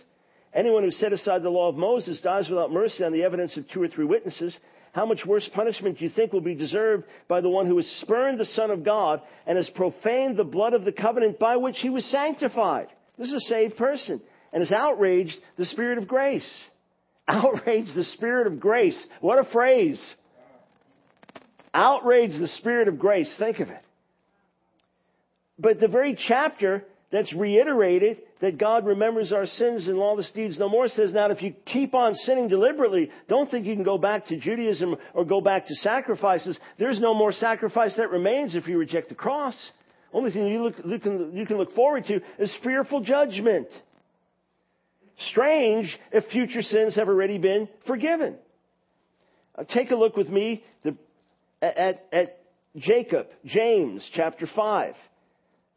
Anyone 0.54 0.82
who 0.82 0.90
set 0.90 1.12
aside 1.12 1.42
the 1.42 1.50
law 1.50 1.68
of 1.68 1.76
Moses 1.76 2.21
dies 2.21 2.49
without 2.49 2.73
mercy 2.73 3.04
on 3.04 3.12
the 3.12 3.23
evidence 3.23 3.56
of 3.56 3.68
two 3.68 3.82
or 3.82 3.88
three 3.88 4.04
witnesses. 4.04 4.56
How 4.92 5.06
much 5.06 5.25
worse 5.26 5.49
punishment 5.54 5.99
do 5.99 6.04
you 6.04 6.11
think 6.11 6.32
will 6.32 6.42
be 6.42 6.54
deserved 6.54 7.04
by 7.26 7.40
the 7.40 7.49
one 7.49 7.66
who 7.66 7.78
has 7.78 7.87
spurned 8.02 8.38
the 8.38 8.44
Son 8.44 8.71
of 8.71 8.85
God 8.85 9.23
and 9.47 9.56
has 9.56 9.71
profaned 9.71 10.37
the 10.37 10.44
blood 10.44 10.75
of 10.75 10.85
the 10.85 10.92
covenant 10.92 11.38
by 11.38 11.56
which 11.56 11.78
he 11.78 11.88
was 11.88 12.04
sanctified? 12.10 12.88
This 13.19 13.28
is 13.28 13.34
a 13.34 13.49
saved 13.49 13.76
person 13.76 14.21
and 14.52 14.62
has 14.62 14.73
outraged 14.73 15.34
the 15.56 15.65
Spirit 15.65 15.97
of 15.97 16.06
grace 16.06 16.49
outrage 17.28 17.86
the 17.95 18.04
Spirit 18.04 18.47
of 18.47 18.60
grace. 18.60 19.06
What 19.21 19.38
a 19.38 19.50
phrase. 19.50 20.15
Outrage 21.73 22.38
the 22.38 22.49
Spirit 22.49 22.88
of 22.88 22.99
grace. 22.99 23.32
Think 23.38 23.60
of 23.60 23.69
it. 23.69 23.82
But 25.58 25.80
the 25.80 25.88
very 25.88 26.19
chapter 26.28 26.84
that's 27.10 27.32
reiterated 27.32 28.19
that 28.43 28.59
God 28.59 28.85
remembers 28.85 29.33
our 29.33 29.47
sins 29.47 29.87
and 29.87 29.97
lawless 29.97 30.28
deeds 30.33 30.59
no 30.59 30.69
more 30.69 30.89
says, 30.89 31.13
now 31.13 31.31
if 31.31 31.41
you 31.41 31.55
keep 31.65 31.95
on 31.95 32.17
sinning 32.17 32.49
deliberately, 32.49 33.09
don't 33.28 33.49
think 33.49 33.65
you 33.65 33.75
can 33.75 33.85
go 33.85 33.97
back 33.97 34.26
to 34.26 34.37
Judaism 34.37 34.97
or 35.15 35.25
go 35.25 35.41
back 35.41 35.69
to 35.69 35.75
sacrifices. 35.76 36.59
There's 36.76 36.99
no 36.99 37.15
more 37.15 37.31
sacrifice 37.31 37.95
that 37.97 38.11
remains 38.11 38.57
if 38.57 38.67
you 38.67 38.76
reject 38.78 39.11
the 39.11 39.15
cross. 39.15 39.55
Only 40.13 40.33
thing 40.33 40.49
you, 40.49 40.65
look, 40.65 40.75
you, 40.85 40.99
can, 40.99 41.37
you 41.37 41.47
can 41.47 41.57
look 41.57 41.73
forward 41.73 42.05
to 42.07 42.21
is 42.41 42.55
fearful 42.65 43.00
judgment. 43.02 43.69
Strange 45.31 45.97
if 46.11 46.25
future 46.33 46.63
sins 46.63 46.97
have 46.97 47.09
already 47.09 47.39
been 47.39 47.69
forgiven. 47.87 48.35
Uh, 49.57 49.63
take 49.73 49.93
a 49.93 49.97
look 49.97 50.17
with 50.17 50.28
me 50.28 50.65
the, 50.83 50.97
at, 51.63 52.05
at 52.13 52.41
Jacob, 52.76 53.28
James 53.45 54.05
chapter 54.15 54.49
5. 54.52 54.95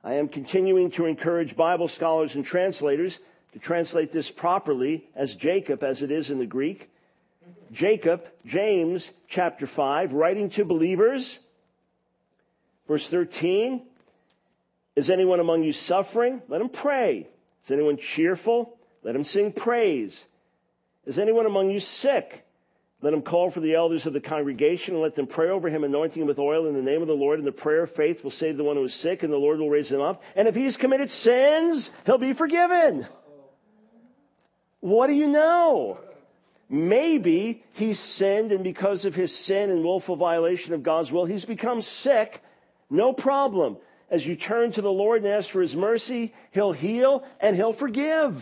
I 0.05 0.13
am 0.13 0.27
continuing 0.27 0.91
to 0.91 1.05
encourage 1.05 1.57
Bible 1.57 1.87
scholars 1.87 2.29
and 2.35 2.45
translators 2.45 3.17
to 3.53 3.59
translate 3.59 4.13
this 4.13 4.31
properly 4.37 5.03
as 5.15 5.33
Jacob 5.39 5.81
as 5.81 6.03
it 6.03 6.11
is 6.11 6.29
in 6.29 6.37
the 6.37 6.45
Greek. 6.45 6.87
Jacob, 7.71 8.21
James 8.45 9.09
chapter 9.31 9.67
5, 9.75 10.11
writing 10.11 10.51
to 10.51 10.63
believers. 10.63 11.39
Verse 12.87 13.05
13. 13.09 13.81
Is 14.95 15.09
anyone 15.09 15.39
among 15.39 15.63
you 15.63 15.73
suffering? 15.73 16.39
Let 16.49 16.61
him 16.61 16.69
pray. 16.69 17.27
Is 17.65 17.71
anyone 17.71 17.97
cheerful? 18.15 18.77
Let 19.01 19.15
him 19.15 19.23
sing 19.23 19.53
praise. 19.53 20.15
Is 21.07 21.17
anyone 21.17 21.47
among 21.47 21.71
you 21.71 21.79
sick? 21.79 22.44
Let 23.01 23.13
him 23.13 23.21
call 23.21 23.51
for 23.51 23.59
the 23.59 23.75
elders 23.75 24.05
of 24.05 24.13
the 24.13 24.21
congregation 24.21 24.93
and 24.93 25.03
let 25.03 25.15
them 25.15 25.27
pray 25.27 25.49
over 25.49 25.69
him, 25.69 25.83
anointing 25.83 26.21
him 26.21 26.27
with 26.27 26.39
oil 26.39 26.67
in 26.67 26.75
the 26.75 26.81
name 26.81 27.01
of 27.01 27.07
the 27.07 27.13
Lord. 27.13 27.39
And 27.39 27.47
the 27.47 27.51
prayer 27.51 27.83
of 27.83 27.91
faith 27.91 28.23
will 28.23 28.31
save 28.31 28.57
the 28.57 28.63
one 28.63 28.77
who 28.77 28.85
is 28.85 29.01
sick, 29.01 29.21
and 29.21 29.31
the 29.31 29.37
Lord 29.37 29.59
will 29.59 29.69
raise 29.69 29.89
him 29.89 30.01
up. 30.01 30.21
And 30.35 30.47
if 30.47 30.55
he 30.55 30.65
has 30.65 30.77
committed 30.77 31.09
sins, 31.09 31.89
he'll 32.05 32.17
be 32.17 32.33
forgiven. 32.33 33.05
What 34.79 35.07
do 35.07 35.13
you 35.13 35.27
know? 35.27 35.99
Maybe 36.69 37.63
he's 37.73 37.99
sinned, 38.17 38.51
and 38.51 38.63
because 38.63 39.05
of 39.05 39.13
his 39.13 39.35
sin 39.45 39.69
and 39.69 39.83
willful 39.83 40.15
violation 40.15 40.73
of 40.73 40.81
God's 40.81 41.11
will, 41.11 41.25
he's 41.25 41.45
become 41.45 41.81
sick. 41.81 42.41
No 42.89 43.13
problem. 43.13 43.77
As 44.09 44.25
you 44.25 44.35
turn 44.35 44.71
to 44.73 44.81
the 44.81 44.89
Lord 44.89 45.23
and 45.23 45.31
ask 45.31 45.49
for 45.51 45.61
his 45.61 45.75
mercy, 45.75 46.33
he'll 46.51 46.71
heal 46.71 47.23
and 47.39 47.55
he'll 47.55 47.77
forgive 47.77 48.35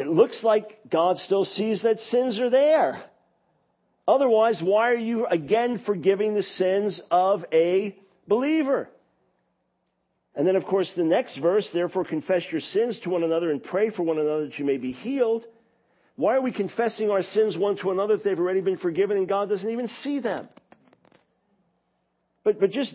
it 0.00 0.08
looks 0.08 0.42
like 0.42 0.78
God 0.90 1.18
still 1.18 1.44
sees 1.44 1.82
that 1.82 1.98
sins 2.00 2.40
are 2.40 2.48
there. 2.48 3.04
Otherwise, 4.08 4.58
why 4.62 4.90
are 4.90 4.96
you 4.96 5.26
again 5.26 5.82
forgiving 5.84 6.34
the 6.34 6.42
sins 6.42 7.00
of 7.10 7.44
a 7.52 7.94
believer? 8.26 8.88
And 10.34 10.46
then, 10.46 10.56
of 10.56 10.64
course, 10.64 10.90
the 10.96 11.04
next 11.04 11.36
verse, 11.36 11.68
therefore 11.74 12.06
confess 12.06 12.42
your 12.50 12.62
sins 12.62 12.98
to 13.00 13.10
one 13.10 13.24
another 13.24 13.50
and 13.50 13.62
pray 13.62 13.90
for 13.90 14.02
one 14.02 14.18
another 14.18 14.46
that 14.46 14.58
you 14.58 14.64
may 14.64 14.78
be 14.78 14.92
healed. 14.92 15.44
Why 16.16 16.36
are 16.36 16.40
we 16.40 16.52
confessing 16.52 17.10
our 17.10 17.22
sins 17.22 17.58
one 17.58 17.76
to 17.78 17.90
another 17.90 18.14
if 18.14 18.22
they've 18.22 18.38
already 18.38 18.62
been 18.62 18.78
forgiven 18.78 19.18
and 19.18 19.28
God 19.28 19.50
doesn't 19.50 19.68
even 19.68 19.88
see 20.02 20.20
them? 20.20 20.48
But, 22.42 22.58
but 22.58 22.70
just 22.70 22.94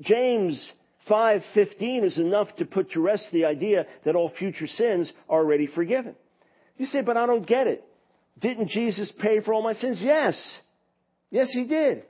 James 0.00 0.72
5.15 1.10 2.04
is 2.04 2.18
enough 2.18 2.54
to 2.56 2.64
put 2.64 2.92
to 2.92 3.00
rest 3.00 3.28
the 3.32 3.44
idea 3.44 3.86
that 4.04 4.14
all 4.14 4.30
future 4.30 4.68
sins 4.68 5.12
are 5.28 5.40
already 5.40 5.66
forgiven. 5.66 6.14
You 6.76 6.86
say, 6.86 7.02
but 7.02 7.16
I 7.16 7.26
don't 7.26 7.46
get 7.46 7.66
it. 7.66 7.84
Didn't 8.40 8.68
Jesus 8.68 9.12
pay 9.20 9.40
for 9.40 9.54
all 9.54 9.62
my 9.62 9.74
sins? 9.74 9.98
Yes. 10.00 10.36
Yes, 11.30 11.48
he 11.52 11.66
did. 11.66 12.02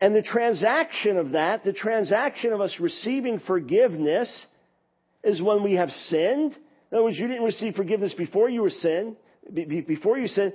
And 0.00 0.16
the 0.16 0.22
transaction 0.22 1.16
of 1.16 1.30
that, 1.32 1.64
the 1.64 1.72
transaction 1.72 2.52
of 2.52 2.60
us 2.60 2.74
receiving 2.80 3.40
forgiveness, 3.46 4.46
is 5.22 5.40
when 5.40 5.62
we 5.62 5.74
have 5.74 5.90
sinned. 5.90 6.56
In 6.90 6.96
other 6.96 7.04
words, 7.04 7.18
you 7.18 7.28
didn't 7.28 7.44
receive 7.44 7.74
forgiveness 7.74 8.12
before 8.14 8.50
you 8.50 8.62
were 8.62 8.70
sin, 8.70 9.16
before 9.52 10.18
you 10.18 10.28
sinned. 10.28 10.54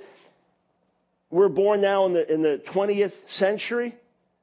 We're 1.29 1.49
born 1.49 1.81
now 1.81 2.05
in 2.05 2.13
the, 2.13 2.33
in 2.33 2.41
the 2.41 2.61
20th 2.73 3.13
century. 3.31 3.95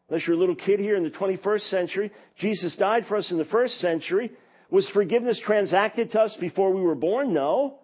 Unless 0.08 0.26
you're 0.26 0.36
a 0.36 0.40
little 0.40 0.54
kid 0.54 0.80
here 0.80 0.96
in 0.96 1.02
the 1.02 1.10
21st 1.10 1.70
century. 1.70 2.12
Jesus 2.38 2.76
died 2.76 3.06
for 3.06 3.16
us 3.16 3.30
in 3.30 3.38
the 3.38 3.46
first 3.46 3.74
century. 3.80 4.32
Was 4.70 4.88
forgiveness 4.90 5.40
transacted 5.44 6.10
to 6.12 6.20
us 6.20 6.36
before 6.40 6.72
we 6.72 6.82
were 6.82 6.94
born? 6.94 7.32
No. 7.32 7.78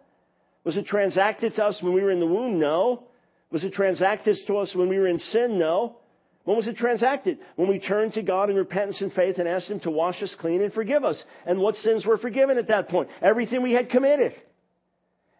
Was 0.64 0.76
it 0.76 0.86
transacted 0.86 1.54
to 1.54 1.64
us 1.64 1.78
when 1.82 1.94
we 1.94 2.02
were 2.02 2.10
in 2.10 2.20
the 2.20 2.26
womb? 2.26 2.58
No. 2.58 3.04
Was 3.50 3.64
it 3.64 3.72
transacted 3.72 4.36
to 4.46 4.58
us 4.58 4.74
when 4.74 4.88
we 4.88 4.98
were 4.98 5.08
in 5.08 5.18
sin? 5.18 5.58
No. 5.58 5.96
When 6.44 6.56
was 6.56 6.66
it 6.66 6.76
transacted? 6.76 7.38
When 7.56 7.68
we 7.68 7.78
turned 7.78 8.14
to 8.14 8.22
God 8.22 8.50
in 8.50 8.56
repentance 8.56 9.00
and 9.00 9.12
faith 9.12 9.38
and 9.38 9.48
asked 9.48 9.68
Him 9.68 9.80
to 9.80 9.90
wash 9.90 10.22
us 10.22 10.34
clean 10.40 10.62
and 10.62 10.72
forgive 10.72 11.04
us. 11.04 11.22
And 11.46 11.58
what 11.60 11.76
sins 11.76 12.06
were 12.06 12.18
forgiven 12.18 12.58
at 12.58 12.68
that 12.68 12.88
point? 12.88 13.08
Everything 13.22 13.62
we 13.62 13.72
had 13.72 13.90
committed. 13.90 14.34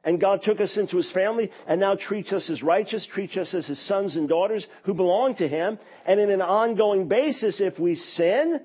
And 0.02 0.20
God 0.20 0.40
took 0.42 0.60
us 0.60 0.76
into 0.78 0.96
his 0.96 1.10
family 1.12 1.50
and 1.66 1.78
now 1.78 1.94
treats 1.94 2.32
us 2.32 2.48
as 2.48 2.62
righteous, 2.62 3.06
treats 3.12 3.36
us 3.36 3.52
as 3.52 3.66
his 3.66 3.86
sons 3.86 4.16
and 4.16 4.28
daughters 4.28 4.66
who 4.84 4.94
belong 4.94 5.36
to 5.36 5.48
him. 5.48 5.78
And 6.06 6.18
in 6.18 6.30
an 6.30 6.40
ongoing 6.40 7.06
basis, 7.06 7.60
if 7.60 7.78
we 7.78 7.96
sin 7.96 8.60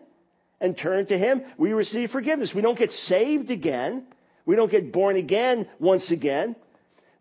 and 0.61 0.77
turn 0.77 1.07
to 1.07 1.17
him, 1.17 1.41
we 1.57 1.73
receive 1.73 2.11
forgiveness. 2.11 2.53
We 2.55 2.61
don't 2.61 2.79
get 2.79 2.91
saved 2.91 3.51
again. 3.51 4.05
We 4.45 4.55
don't 4.55 4.71
get 4.71 4.93
born 4.93 5.15
again 5.15 5.67
once 5.79 6.11
again. 6.11 6.55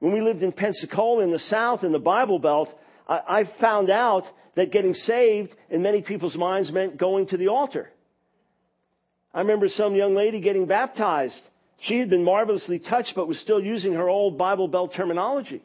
When 0.01 0.13
we 0.13 0.21
lived 0.21 0.43
in 0.43 0.53
Pensacola 0.53 1.25
in 1.25 1.33
the 1.33 1.39
South 1.39 1.85
in 1.85 1.93
the 1.93 1.99
Bible 1.99 2.39
Belt, 2.39 2.69
I, 3.09 3.21
I 3.29 3.51
found 3.61 3.91
out 3.91 4.25
that 4.57 4.71
getting 4.71 4.95
saved 4.95 5.55
in 5.71 5.83
many 5.83 6.03
people's 6.03 6.37
minds 6.37 6.71
meant 6.71 6.99
going 6.99 7.27
to 7.29 7.37
the 7.37 7.49
altar. 7.49 7.91
I 9.33 9.41
remember 9.41 9.69
some 9.69 9.97
young 9.97 10.15
lady 10.15 10.41
getting 10.41 10.67
baptized 10.67 11.41
she 11.81 11.99
had 11.99 12.09
been 12.09 12.25
marvelously 12.25 12.79
touched, 12.79 13.13
but 13.15 13.29
was 13.29 13.39
still 13.41 13.61
using 13.61 13.95
her 13.95 14.09
old 14.09 14.39
Bible 14.39 14.69
Belt 14.69 14.93
terminology. 14.97 15.63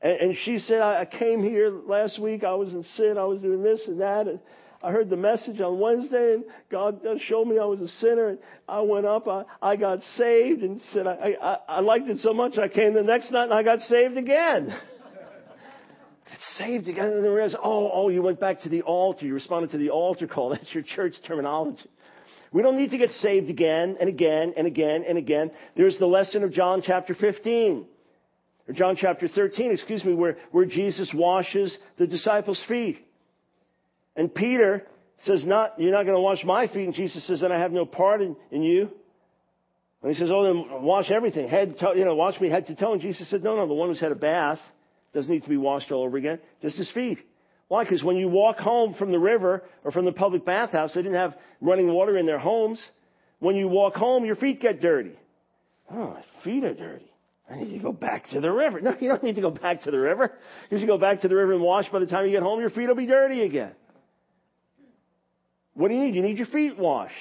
And, 0.00 0.12
and 0.12 0.36
she 0.44 0.58
said, 0.58 0.80
I, 0.80 1.00
I 1.00 1.04
came 1.04 1.42
here 1.42 1.70
last 1.70 2.20
week. 2.20 2.44
I 2.44 2.54
was 2.54 2.72
in 2.72 2.84
sin. 2.96 3.16
I 3.18 3.24
was 3.24 3.40
doing 3.40 3.62
this 3.62 3.82
and 3.86 4.00
that. 4.00 4.28
And 4.28 4.40
I 4.82 4.90
heard 4.90 5.10
the 5.10 5.16
message 5.16 5.60
on 5.60 5.78
Wednesday, 5.78 6.34
and 6.34 6.44
God 6.70 7.00
showed 7.28 7.46
me 7.46 7.58
I 7.58 7.64
was 7.64 7.80
a 7.80 7.88
sinner. 7.88 8.30
And 8.30 8.38
I 8.68 8.80
went 8.80 9.06
up. 9.06 9.28
I, 9.28 9.44
I 9.62 9.76
got 9.76 10.02
saved, 10.02 10.62
and 10.62 10.80
said 10.92 11.06
I, 11.06 11.36
I, 11.40 11.56
I 11.68 11.80
liked 11.80 12.08
it 12.08 12.18
so 12.18 12.34
much. 12.34 12.58
I 12.58 12.68
came 12.68 12.94
the 12.94 13.02
next 13.02 13.30
night, 13.30 13.44
and 13.44 13.54
I 13.54 13.62
got 13.62 13.80
saved 13.80 14.16
again. 14.16 14.74
saved 16.58 16.88
again, 16.88 17.06
and 17.06 17.24
then 17.24 17.30
realized, 17.30 17.56
oh, 17.62 17.90
oh, 17.92 18.08
you 18.08 18.22
went 18.22 18.40
back 18.40 18.62
to 18.62 18.68
the 18.68 18.82
altar. 18.82 19.24
You 19.24 19.34
responded 19.34 19.70
to 19.70 19.78
the 19.78 19.90
altar 19.90 20.26
call. 20.26 20.48
That's 20.50 20.74
your 20.74 20.82
church 20.82 21.14
terminology. 21.26 21.88
We 22.52 22.62
don't 22.62 22.76
need 22.76 22.90
to 22.90 22.98
get 22.98 23.12
saved 23.12 23.48
again 23.48 23.96
and 24.00 24.08
again 24.08 24.54
and 24.56 24.66
again 24.66 25.04
and 25.08 25.16
again. 25.16 25.52
There's 25.76 25.96
the 25.98 26.06
lesson 26.06 26.42
of 26.42 26.52
John 26.52 26.82
chapter 26.84 27.14
15, 27.14 27.86
or 28.68 28.74
John 28.74 28.96
chapter 28.96 29.28
13, 29.28 29.72
excuse 29.72 30.04
me, 30.04 30.12
where, 30.12 30.36
where 30.50 30.66
Jesus 30.66 31.10
washes 31.14 31.74
the 31.98 32.06
disciples' 32.06 32.62
feet. 32.68 32.98
And 34.16 34.34
Peter 34.34 34.86
says, 35.24 35.44
not, 35.44 35.78
you're 35.78 35.92
not 35.92 36.04
going 36.04 36.16
to 36.16 36.20
wash 36.20 36.44
my 36.44 36.66
feet. 36.68 36.84
And 36.84 36.94
Jesus 36.94 37.26
says, 37.26 37.40
then 37.40 37.52
I 37.52 37.58
have 37.58 37.72
no 37.72 37.86
part 37.86 38.20
in, 38.20 38.36
in 38.50 38.62
you. 38.62 38.90
And 40.02 40.12
he 40.12 40.18
says, 40.18 40.30
oh, 40.32 40.42
then 40.42 40.82
wash 40.82 41.10
everything. 41.10 41.48
Head, 41.48 41.78
to, 41.78 41.92
you 41.96 42.04
know, 42.04 42.14
wash 42.14 42.40
me 42.40 42.48
head 42.50 42.66
to 42.66 42.74
toe. 42.74 42.92
And 42.92 43.00
Jesus 43.00 43.30
said, 43.30 43.44
no, 43.44 43.56
no, 43.56 43.66
the 43.66 43.74
one 43.74 43.88
who's 43.88 44.00
had 44.00 44.12
a 44.12 44.16
bath 44.16 44.58
doesn't 45.14 45.32
need 45.32 45.44
to 45.44 45.48
be 45.48 45.56
washed 45.56 45.92
all 45.92 46.02
over 46.02 46.16
again. 46.16 46.40
Just 46.60 46.76
his 46.76 46.90
feet. 46.90 47.18
Why? 47.68 47.84
Because 47.84 48.02
when 48.02 48.16
you 48.16 48.28
walk 48.28 48.58
home 48.58 48.94
from 48.94 49.12
the 49.12 49.18
river 49.18 49.62
or 49.84 49.92
from 49.92 50.04
the 50.04 50.12
public 50.12 50.44
bathhouse, 50.44 50.92
they 50.94 51.02
didn't 51.02 51.16
have 51.16 51.34
running 51.60 51.88
water 51.88 52.18
in 52.18 52.26
their 52.26 52.38
homes. 52.38 52.82
When 53.38 53.56
you 53.56 53.68
walk 53.68 53.94
home, 53.94 54.24
your 54.24 54.36
feet 54.36 54.60
get 54.60 54.80
dirty. 54.82 55.16
Oh, 55.90 56.14
my 56.14 56.24
feet 56.44 56.64
are 56.64 56.74
dirty. 56.74 57.10
I 57.50 57.56
need 57.56 57.72
to 57.72 57.78
go 57.78 57.92
back 57.92 58.28
to 58.30 58.40
the 58.40 58.50
river. 58.50 58.80
No, 58.80 58.96
you 59.00 59.08
don't 59.08 59.22
need 59.22 59.36
to 59.36 59.40
go 59.40 59.50
back 59.50 59.82
to 59.82 59.90
the 59.90 59.98
river. 59.98 60.32
You 60.70 60.78
should 60.78 60.88
go 60.88 60.98
back 60.98 61.20
to 61.20 61.28
the 61.28 61.34
river 61.34 61.52
and 61.52 61.62
wash. 61.62 61.88
By 61.90 62.00
the 62.00 62.06
time 62.06 62.24
you 62.24 62.32
get 62.32 62.42
home, 62.42 62.60
your 62.60 62.70
feet 62.70 62.88
will 62.88 62.94
be 62.94 63.06
dirty 63.06 63.42
again. 63.42 63.72
What 65.74 65.88
do 65.88 65.94
you 65.94 66.00
need? 66.00 66.14
You 66.14 66.22
need 66.22 66.38
your 66.38 66.46
feet 66.46 66.78
washed. 66.78 67.14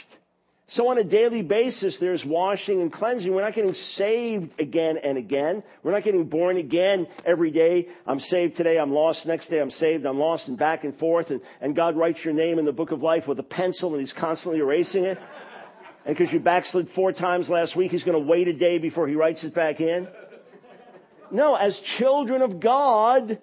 So 0.74 0.88
on 0.88 0.98
a 0.98 1.04
daily 1.04 1.42
basis, 1.42 1.98
there's 2.00 2.24
washing 2.26 2.80
and 2.80 2.94
cleansing. 2.94 3.34
We're 3.34 3.42
not 3.42 3.56
getting 3.56 3.74
saved 3.74 4.54
again 4.58 4.98
and 5.04 5.18
again. 5.18 5.64
We're 5.84 5.92
not 5.92 6.06
getting 6.06 6.26
born 6.26 6.56
again 6.56 7.08
every 7.26 7.52
day. 7.52 7.90
I'm 8.08 8.20
saved 8.20 8.56
today, 8.56 8.80
I'm 8.80 8.94
lost. 8.94 9.26
Next 9.26 9.50
day, 9.50 9.60
I'm 9.60 9.70
saved, 9.70 10.06
I'm 10.06 10.18
lost, 10.18 10.48
and 10.48 10.58
back 10.58 10.86
and 10.86 10.98
forth. 10.98 11.30
And, 11.30 11.42
and 11.60 11.76
God 11.76 11.98
writes 11.98 12.20
your 12.24 12.34
name 12.34 12.58
in 12.58 12.64
the 12.64 12.72
book 12.72 12.92
of 12.92 13.02
life 13.02 13.24
with 13.28 13.38
a 13.40 13.44
pencil, 13.44 13.92
and 13.92 14.00
He's 14.00 14.14
constantly 14.18 14.62
erasing 14.62 15.04
it. 15.04 15.18
And 16.06 16.18
because 16.18 16.32
you 16.32 16.40
backslid 16.40 16.88
four 16.96 17.12
times 17.12 17.50
last 17.50 17.76
week, 17.76 17.92
He's 17.92 18.04
going 18.04 18.18
to 18.18 18.26
wait 18.26 18.48
a 18.48 18.54
day 18.54 18.78
before 18.78 19.10
He 19.10 19.16
writes 19.16 19.44
it 19.44 19.54
back 19.54 19.82
in. 19.82 20.08
No, 21.32 21.56
as 21.56 21.78
children 21.98 22.42
of 22.42 22.62
God, 22.62 23.40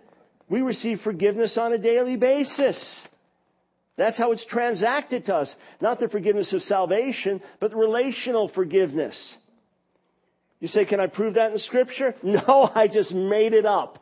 we 0.49 0.63
receive 0.63 1.01
forgiveness 1.05 1.59
on 1.59 1.75
a 1.75 1.79
daily 1.79 2.17
basis. 2.17 3.07
That's 3.99 4.17
how 4.17 4.31
it's 4.31 4.47
transacted 4.47 5.27
to 5.27 5.35
us. 5.35 5.55
Not 5.81 5.99
the 5.99 6.09
forgiveness 6.09 6.53
of 6.55 6.63
salvation, 6.63 7.43
but 7.59 7.75
relational 7.75 8.49
forgiveness. 8.49 9.17
You 10.61 10.69
say, 10.69 10.85
can 10.85 11.01
I 11.01 11.09
prove 11.09 11.35
that 11.35 11.53
in 11.53 11.59
scripture? 11.59 12.15
No, 12.23 12.71
I 12.73 12.87
just 12.87 13.13
made 13.13 13.53
it 13.53 13.67
up. 13.67 13.99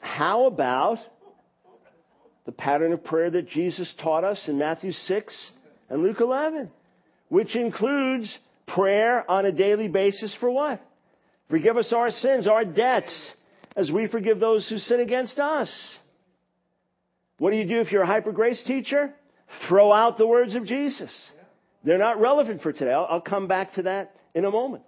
How 0.00 0.46
about 0.46 0.98
the 2.44 2.52
pattern 2.52 2.92
of 2.92 3.02
prayer 3.04 3.30
that 3.30 3.48
Jesus 3.48 3.92
taught 4.02 4.24
us 4.24 4.42
in 4.46 4.58
Matthew 4.58 4.92
6 4.92 5.50
and 5.88 6.02
Luke 6.02 6.20
11, 6.20 6.70
which 7.30 7.56
includes 7.56 8.36
prayer 8.66 9.28
on 9.30 9.46
a 9.46 9.52
daily 9.52 9.88
basis 9.88 10.36
for 10.40 10.50
what? 10.50 10.80
Forgive 11.48 11.78
us 11.78 11.90
our 11.94 12.10
sins, 12.10 12.46
our 12.46 12.66
debts, 12.66 13.32
as 13.76 13.90
we 13.90 14.08
forgive 14.08 14.40
those 14.40 14.68
who 14.68 14.78
sin 14.78 15.00
against 15.00 15.38
us. 15.38 15.70
What 17.38 17.50
do 17.50 17.56
you 17.56 17.64
do 17.64 17.80
if 17.80 17.90
you're 17.92 18.02
a 18.02 18.06
hyper 18.06 18.32
grace 18.32 18.62
teacher? 18.66 19.12
Throw 19.68 19.92
out 19.92 20.18
the 20.18 20.26
words 20.26 20.54
of 20.54 20.66
Jesus. 20.66 21.10
They're 21.84 21.98
not 21.98 22.20
relevant 22.20 22.62
for 22.62 22.72
today. 22.72 22.92
I'll, 22.92 23.06
I'll 23.08 23.20
come 23.20 23.46
back 23.46 23.74
to 23.74 23.82
that 23.82 24.14
in 24.34 24.44
a 24.44 24.50
moment. 24.50 24.82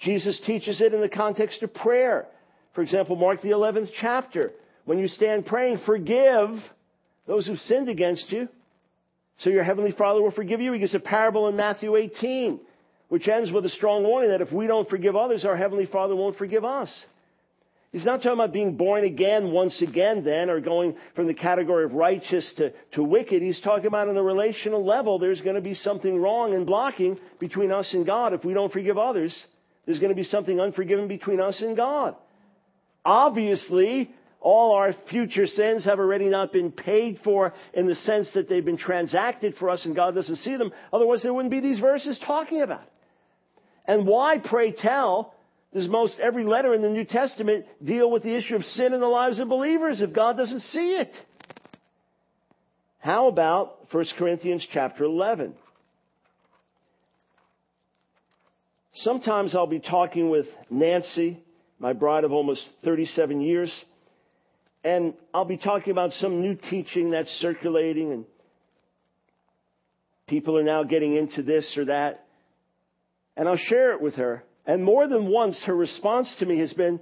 Jesus 0.00 0.40
teaches 0.46 0.80
it 0.80 0.92
in 0.92 1.00
the 1.00 1.08
context 1.08 1.62
of 1.62 1.72
prayer. 1.72 2.26
For 2.74 2.82
example, 2.82 3.16
Mark 3.16 3.42
the 3.42 3.50
11th 3.50 3.90
chapter. 4.00 4.52
When 4.84 4.98
you 4.98 5.06
stand 5.06 5.46
praying, 5.46 5.78
forgive 5.86 6.50
those 7.26 7.46
who've 7.46 7.58
sinned 7.58 7.88
against 7.88 8.32
you. 8.32 8.48
So 9.38 9.50
your 9.50 9.62
heavenly 9.62 9.92
Father 9.92 10.20
will 10.20 10.30
forgive 10.30 10.60
you. 10.60 10.72
He 10.72 10.80
gives 10.80 10.94
a 10.94 11.00
parable 11.00 11.48
in 11.48 11.56
Matthew 11.56 11.94
18, 11.96 12.60
which 13.08 13.28
ends 13.28 13.52
with 13.52 13.64
a 13.64 13.70
strong 13.70 14.02
warning 14.02 14.30
that 14.30 14.40
if 14.40 14.52
we 14.52 14.66
don't 14.66 14.88
forgive 14.88 15.14
others, 15.14 15.44
our 15.44 15.56
heavenly 15.56 15.86
Father 15.86 16.16
won't 16.16 16.36
forgive 16.36 16.64
us. 16.64 16.90
He's 17.92 18.06
not 18.06 18.22
talking 18.22 18.32
about 18.32 18.54
being 18.54 18.76
born 18.76 19.04
again 19.04 19.50
once 19.50 19.82
again 19.82 20.24
then, 20.24 20.48
or 20.48 20.60
going 20.60 20.96
from 21.14 21.26
the 21.26 21.34
category 21.34 21.84
of 21.84 21.92
righteous 21.92 22.50
to, 22.56 22.72
to 22.92 23.02
wicked. 23.02 23.42
He's 23.42 23.60
talking 23.60 23.86
about 23.86 24.08
on 24.08 24.16
a 24.16 24.22
relational 24.22 24.84
level, 24.84 25.18
there's 25.18 25.42
going 25.42 25.56
to 25.56 25.60
be 25.60 25.74
something 25.74 26.18
wrong 26.18 26.54
and 26.54 26.64
blocking 26.64 27.18
between 27.38 27.70
us 27.70 27.92
and 27.92 28.06
God. 28.06 28.32
If 28.32 28.46
we 28.46 28.54
don't 28.54 28.72
forgive 28.72 28.96
others, 28.96 29.38
there's 29.84 29.98
going 29.98 30.08
to 30.08 30.16
be 30.16 30.24
something 30.24 30.58
unforgiven 30.58 31.06
between 31.06 31.38
us 31.38 31.60
and 31.60 31.76
God. 31.76 32.16
Obviously, 33.04 34.10
all 34.40 34.74
our 34.74 34.94
future 35.10 35.46
sins 35.46 35.84
have 35.84 35.98
already 35.98 36.30
not 36.30 36.50
been 36.50 36.72
paid 36.72 37.20
for 37.22 37.52
in 37.74 37.86
the 37.86 37.94
sense 37.94 38.30
that 38.32 38.48
they've 38.48 38.64
been 38.64 38.78
transacted 38.78 39.54
for 39.56 39.68
us 39.68 39.84
and 39.84 39.94
God 39.94 40.14
doesn't 40.14 40.36
see 40.36 40.56
them. 40.56 40.72
Otherwise, 40.94 41.22
there 41.22 41.34
wouldn't 41.34 41.52
be 41.52 41.60
these 41.60 41.78
verses 41.78 42.18
talking 42.26 42.62
about. 42.62 42.82
It. 42.82 42.88
And 43.86 44.06
why, 44.06 44.38
pray 44.42 44.72
tell, 44.72 45.34
does 45.74 45.88
most 45.88 46.18
every 46.20 46.44
letter 46.44 46.74
in 46.74 46.82
the 46.82 46.90
New 46.90 47.04
Testament 47.04 47.64
deal 47.82 48.10
with 48.10 48.22
the 48.22 48.34
issue 48.34 48.56
of 48.56 48.64
sin 48.64 48.92
in 48.92 49.00
the 49.00 49.06
lives 49.06 49.38
of 49.38 49.48
believers 49.48 50.00
if 50.00 50.12
God 50.12 50.36
doesn't 50.36 50.60
see 50.60 50.96
it? 50.96 51.10
How 52.98 53.26
about 53.28 53.92
1 53.92 54.06
Corinthians 54.18 54.66
chapter 54.72 55.04
11? 55.04 55.54
Sometimes 58.96 59.56
I'll 59.56 59.66
be 59.66 59.80
talking 59.80 60.30
with 60.30 60.46
Nancy, 60.70 61.42
my 61.78 61.94
bride 61.94 62.24
of 62.24 62.32
almost 62.32 62.68
37 62.84 63.40
years, 63.40 63.84
and 64.84 65.14
I'll 65.32 65.46
be 65.46 65.56
talking 65.56 65.90
about 65.90 66.12
some 66.12 66.42
new 66.42 66.54
teaching 66.54 67.10
that's 67.10 67.30
circulating 67.40 68.12
and 68.12 68.24
people 70.26 70.58
are 70.58 70.62
now 70.62 70.82
getting 70.84 71.16
into 71.16 71.42
this 71.42 71.74
or 71.76 71.86
that. 71.86 72.26
And 73.36 73.48
I'll 73.48 73.56
share 73.56 73.92
it 73.92 74.00
with 74.00 74.14
her. 74.14 74.44
And 74.66 74.84
more 74.84 75.08
than 75.08 75.28
once, 75.28 75.60
her 75.66 75.74
response 75.74 76.34
to 76.38 76.46
me 76.46 76.58
has 76.60 76.72
been, 76.72 77.00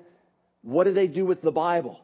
What 0.63 0.85
do 0.85 0.95
they 0.95 1.07
do 1.07 1.27
with 1.27 1.43
the 1.43 1.51
Bible? 1.51 2.01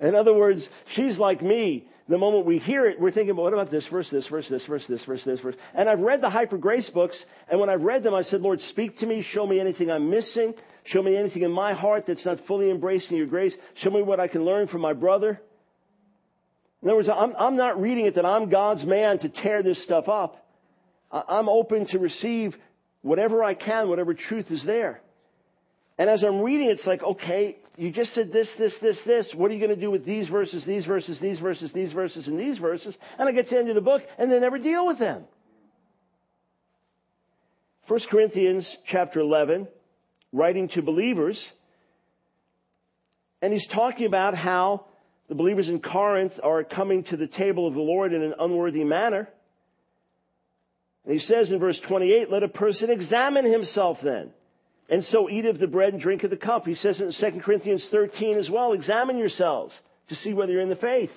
In 0.00 0.14
other 0.14 0.34
words, 0.34 0.68
she's 0.94 1.18
like 1.18 1.42
me. 1.42 1.88
The 2.06 2.18
moment 2.18 2.44
we 2.44 2.58
hear 2.58 2.84
it, 2.84 3.00
we're 3.00 3.12
thinking, 3.12 3.34
well, 3.34 3.44
what 3.44 3.54
about 3.54 3.70
this 3.70 3.86
verse, 3.90 4.10
this 4.10 4.26
verse, 4.28 4.46
this 4.50 4.64
verse, 4.66 4.84
this 4.86 5.02
verse, 5.04 5.22
this 5.24 5.40
verse? 5.40 5.54
And 5.74 5.88
I've 5.88 6.00
read 6.00 6.20
the 6.20 6.28
Hyper 6.28 6.58
Grace 6.58 6.90
books, 6.90 7.22
and 7.50 7.58
when 7.58 7.70
I've 7.70 7.80
read 7.80 8.02
them, 8.02 8.12
I 8.12 8.22
said, 8.22 8.42
Lord, 8.42 8.60
speak 8.60 8.98
to 8.98 9.06
me, 9.06 9.24
show 9.30 9.46
me 9.46 9.58
anything 9.58 9.90
I'm 9.90 10.10
missing, 10.10 10.52
show 10.84 11.02
me 11.02 11.16
anything 11.16 11.42
in 11.42 11.50
my 11.50 11.72
heart 11.72 12.04
that's 12.06 12.26
not 12.26 12.40
fully 12.46 12.70
embracing 12.70 13.16
your 13.16 13.26
grace, 13.26 13.54
show 13.76 13.90
me 13.90 14.02
what 14.02 14.20
I 14.20 14.28
can 14.28 14.44
learn 14.44 14.68
from 14.68 14.82
my 14.82 14.92
brother. 14.92 15.40
In 16.82 16.90
other 16.90 16.96
words, 16.96 17.08
I'm, 17.08 17.34
I'm 17.38 17.56
not 17.56 17.80
reading 17.80 18.04
it 18.04 18.16
that 18.16 18.26
I'm 18.26 18.50
God's 18.50 18.84
man 18.84 19.18
to 19.20 19.30
tear 19.30 19.62
this 19.62 19.82
stuff 19.84 20.06
up. 20.06 20.46
I'm 21.10 21.48
open 21.48 21.86
to 21.88 21.98
receive 21.98 22.54
whatever 23.04 23.44
I 23.44 23.52
can, 23.52 23.88
whatever 23.88 24.14
truth 24.14 24.46
is 24.50 24.64
there. 24.64 25.02
And 25.98 26.08
as 26.08 26.24
I'm 26.24 26.40
reading, 26.40 26.70
it's 26.70 26.86
like, 26.86 27.02
okay, 27.02 27.58
you 27.76 27.92
just 27.92 28.14
said 28.14 28.32
this, 28.32 28.50
this, 28.58 28.74
this, 28.80 28.98
this. 29.06 29.30
What 29.36 29.50
are 29.50 29.54
you 29.54 29.60
going 29.60 29.78
to 29.78 29.80
do 29.80 29.90
with 29.90 30.06
these 30.06 30.26
verses, 30.28 30.64
these 30.66 30.86
verses, 30.86 31.20
these 31.20 31.38
verses, 31.38 31.70
these 31.72 31.92
verses, 31.92 32.26
and 32.26 32.40
these 32.40 32.56
verses? 32.56 32.96
And 33.18 33.28
I 33.28 33.32
get 33.32 33.48
to 33.48 33.54
the 33.54 33.60
end 33.60 33.68
of 33.68 33.74
the 33.74 33.82
book, 33.82 34.02
and 34.18 34.32
they 34.32 34.40
never 34.40 34.58
deal 34.58 34.86
with 34.86 34.98
them. 34.98 35.24
1 37.88 38.00
Corinthians 38.10 38.74
chapter 38.86 39.20
11, 39.20 39.68
writing 40.32 40.68
to 40.70 40.80
believers, 40.80 41.38
and 43.42 43.52
he's 43.52 43.68
talking 43.74 44.06
about 44.06 44.34
how 44.34 44.86
the 45.28 45.34
believers 45.34 45.68
in 45.68 45.78
Corinth 45.78 46.32
are 46.42 46.64
coming 46.64 47.04
to 47.04 47.18
the 47.18 47.26
table 47.26 47.68
of 47.68 47.74
the 47.74 47.80
Lord 47.80 48.14
in 48.14 48.22
an 48.22 48.32
unworthy 48.40 48.82
manner. 48.82 49.28
And 51.04 51.12
he 51.14 51.20
says 51.20 51.50
in 51.50 51.58
verse 51.58 51.80
28, 51.86 52.30
let 52.30 52.42
a 52.42 52.48
person 52.48 52.90
examine 52.90 53.50
himself 53.50 53.98
then, 54.02 54.30
and 54.88 55.04
so 55.04 55.28
eat 55.28 55.44
of 55.44 55.58
the 55.58 55.66
bread 55.66 55.92
and 55.92 56.00
drink 56.00 56.24
of 56.24 56.30
the 56.30 56.36
cup. 56.36 56.66
He 56.66 56.74
says 56.74 57.00
in 57.00 57.12
2 57.12 57.40
Corinthians 57.40 57.86
13 57.90 58.38
as 58.38 58.50
well, 58.50 58.72
examine 58.72 59.18
yourselves 59.18 59.74
to 60.08 60.14
see 60.14 60.34
whether 60.34 60.52
you're 60.52 60.60
in 60.60 60.68
the 60.68 60.76
faith. 60.76 61.10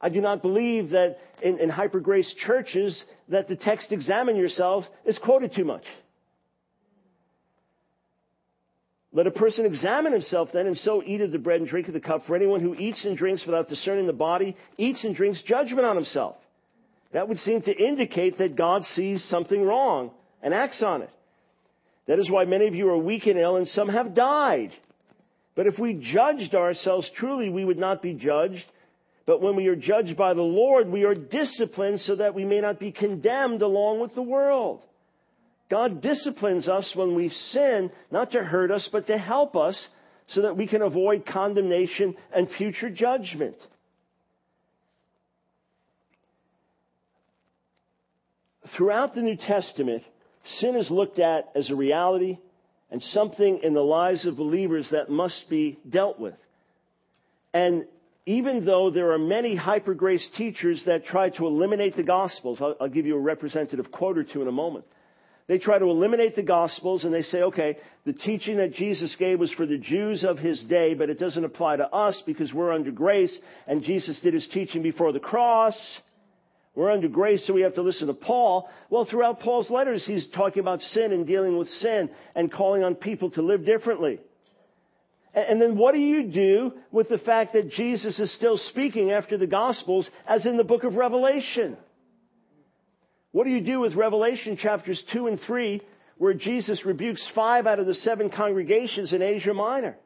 I 0.00 0.10
do 0.10 0.20
not 0.20 0.42
believe 0.42 0.90
that 0.90 1.18
in, 1.42 1.58
in 1.60 1.70
hyper 1.70 2.00
grace 2.00 2.32
churches 2.46 3.02
that 3.28 3.48
the 3.48 3.56
text 3.56 3.90
examine 3.90 4.36
yourselves 4.36 4.86
is 5.06 5.18
quoted 5.18 5.54
too 5.54 5.64
much. 5.64 5.84
Let 9.12 9.28
a 9.28 9.30
person 9.30 9.64
examine 9.64 10.12
himself 10.12 10.48
then, 10.52 10.66
and 10.66 10.76
so 10.76 11.02
eat 11.02 11.20
of 11.20 11.30
the 11.30 11.38
bread 11.38 11.60
and 11.60 11.68
drink 11.68 11.86
of 11.86 11.94
the 11.94 12.00
cup. 12.00 12.26
For 12.26 12.34
anyone 12.34 12.60
who 12.60 12.74
eats 12.74 13.04
and 13.04 13.16
drinks 13.16 13.46
without 13.46 13.68
discerning 13.68 14.08
the 14.08 14.12
body 14.12 14.56
eats 14.76 15.04
and 15.04 15.14
drinks 15.14 15.40
judgment 15.42 15.86
on 15.86 15.94
himself. 15.94 16.36
That 17.14 17.28
would 17.28 17.38
seem 17.38 17.62
to 17.62 17.72
indicate 17.72 18.38
that 18.38 18.56
God 18.56 18.84
sees 18.84 19.24
something 19.30 19.62
wrong 19.62 20.10
and 20.42 20.52
acts 20.52 20.82
on 20.82 21.02
it. 21.02 21.10
That 22.06 22.18
is 22.18 22.28
why 22.28 22.44
many 22.44 22.66
of 22.66 22.74
you 22.74 22.88
are 22.90 22.98
weak 22.98 23.26
and 23.26 23.38
ill, 23.38 23.56
and 23.56 23.68
some 23.68 23.88
have 23.88 24.14
died. 24.14 24.72
But 25.54 25.68
if 25.68 25.78
we 25.78 25.94
judged 25.94 26.54
ourselves 26.54 27.08
truly, 27.16 27.48
we 27.48 27.64
would 27.64 27.78
not 27.78 28.02
be 28.02 28.14
judged. 28.14 28.64
But 29.26 29.40
when 29.40 29.54
we 29.54 29.68
are 29.68 29.76
judged 29.76 30.16
by 30.16 30.34
the 30.34 30.42
Lord, 30.42 30.88
we 30.88 31.04
are 31.04 31.14
disciplined 31.14 32.00
so 32.00 32.16
that 32.16 32.34
we 32.34 32.44
may 32.44 32.60
not 32.60 32.80
be 32.80 32.90
condemned 32.90 33.62
along 33.62 34.00
with 34.00 34.14
the 34.16 34.22
world. 34.22 34.82
God 35.70 36.02
disciplines 36.02 36.68
us 36.68 36.92
when 36.94 37.14
we 37.14 37.28
sin, 37.28 37.90
not 38.10 38.32
to 38.32 38.42
hurt 38.42 38.72
us, 38.72 38.88
but 38.92 39.06
to 39.06 39.16
help 39.16 39.56
us 39.56 39.88
so 40.26 40.42
that 40.42 40.56
we 40.56 40.66
can 40.66 40.82
avoid 40.82 41.24
condemnation 41.24 42.16
and 42.34 42.50
future 42.50 42.90
judgment. 42.90 43.56
Throughout 48.76 49.14
the 49.14 49.22
New 49.22 49.36
Testament, 49.36 50.02
sin 50.58 50.76
is 50.76 50.90
looked 50.90 51.18
at 51.18 51.50
as 51.54 51.70
a 51.70 51.74
reality 51.74 52.38
and 52.90 53.02
something 53.02 53.60
in 53.62 53.74
the 53.74 53.80
lives 53.80 54.26
of 54.26 54.36
believers 54.36 54.88
that 54.90 55.08
must 55.08 55.48
be 55.48 55.78
dealt 55.88 56.18
with. 56.18 56.34
And 57.52 57.86
even 58.26 58.64
though 58.64 58.90
there 58.90 59.12
are 59.12 59.18
many 59.18 59.54
hyper 59.54 59.94
grace 59.94 60.26
teachers 60.36 60.82
that 60.86 61.04
try 61.04 61.30
to 61.30 61.46
eliminate 61.46 61.94
the 61.94 62.02
Gospels, 62.02 62.58
I'll, 62.60 62.74
I'll, 62.80 62.88
give 62.88 63.06
you 63.06 63.16
a 63.16 63.20
representative 63.20 63.92
quote 63.92 64.18
or 64.18 64.24
two 64.24 64.42
in 64.42 64.48
a 64.48 64.52
moment. 64.52 64.86
They 65.46 65.58
try 65.58 65.78
to 65.78 65.84
eliminate 65.84 66.36
the 66.36 66.42
Gospels 66.42 67.04
and 67.04 67.12
they 67.12 67.22
say, 67.22 67.42
okay, 67.42 67.76
the 68.06 68.14
teaching 68.14 68.56
that 68.56 68.72
Jesus 68.72 69.14
gave 69.18 69.38
was 69.38 69.52
for 69.52 69.66
the 69.66 69.76
Jews 69.76 70.24
of 70.24 70.38
his 70.38 70.62
day, 70.64 70.94
but 70.94 71.10
it 71.10 71.18
doesn't 71.18 71.44
apply 71.44 71.76
to 71.76 71.86
us 71.86 72.22
because 72.24 72.52
we're 72.52 72.72
under 72.72 72.90
grace 72.90 73.36
and 73.66 73.82
Jesus 73.82 74.18
did 74.20 74.34
his 74.34 74.48
teaching 74.48 74.82
before 74.82 75.12
the 75.12 75.20
cross. 75.20 75.76
We're 76.74 76.90
under 76.90 77.08
grace, 77.08 77.46
so 77.46 77.52
we 77.52 77.62
have 77.62 77.74
to 77.74 77.82
listen 77.82 78.08
to 78.08 78.14
Paul. 78.14 78.68
Well, 78.90 79.04
throughout 79.04 79.40
Paul's 79.40 79.70
letters, 79.70 80.04
he's 80.04 80.26
talking 80.34 80.60
about 80.60 80.80
sin 80.80 81.12
and 81.12 81.26
dealing 81.26 81.56
with 81.56 81.68
sin 81.68 82.10
and 82.34 82.50
calling 82.50 82.82
on 82.82 82.96
people 82.96 83.30
to 83.32 83.42
live 83.42 83.64
differently. 83.64 84.18
And 85.34 85.60
then 85.60 85.76
what 85.76 85.94
do 85.94 86.00
you 86.00 86.24
do 86.24 86.72
with 86.90 87.08
the 87.08 87.18
fact 87.18 87.52
that 87.52 87.70
Jesus 87.70 88.18
is 88.18 88.32
still 88.34 88.56
speaking 88.56 89.12
after 89.12 89.36
the 89.36 89.46
Gospels 89.46 90.08
as 90.26 90.46
in 90.46 90.56
the 90.56 90.64
book 90.64 90.84
of 90.84 90.94
Revelation? 90.94 91.76
What 93.30 93.44
do 93.44 93.50
you 93.50 93.60
do 93.60 93.80
with 93.80 93.94
Revelation 93.94 94.56
chapters 94.56 95.02
2 95.12 95.26
and 95.26 95.40
3 95.40 95.80
where 96.18 96.34
Jesus 96.34 96.84
rebukes 96.84 97.28
five 97.34 97.66
out 97.66 97.80
of 97.80 97.86
the 97.86 97.94
seven 97.94 98.30
congregations 98.30 99.12
in 99.12 99.22
Asia 99.22 99.54
Minor? 99.54 99.96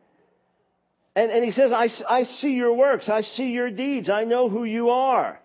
And, 1.14 1.30
and 1.30 1.44
he 1.44 1.50
says, 1.50 1.72
I, 1.72 1.88
I 2.08 2.22
see 2.22 2.52
your 2.52 2.74
works. 2.74 3.08
I 3.08 3.22
see 3.22 3.48
your 3.48 3.70
deeds. 3.70 4.08
I 4.08 4.24
know 4.24 4.48
who 4.48 4.64
you 4.64 4.90
are. 4.90 5.40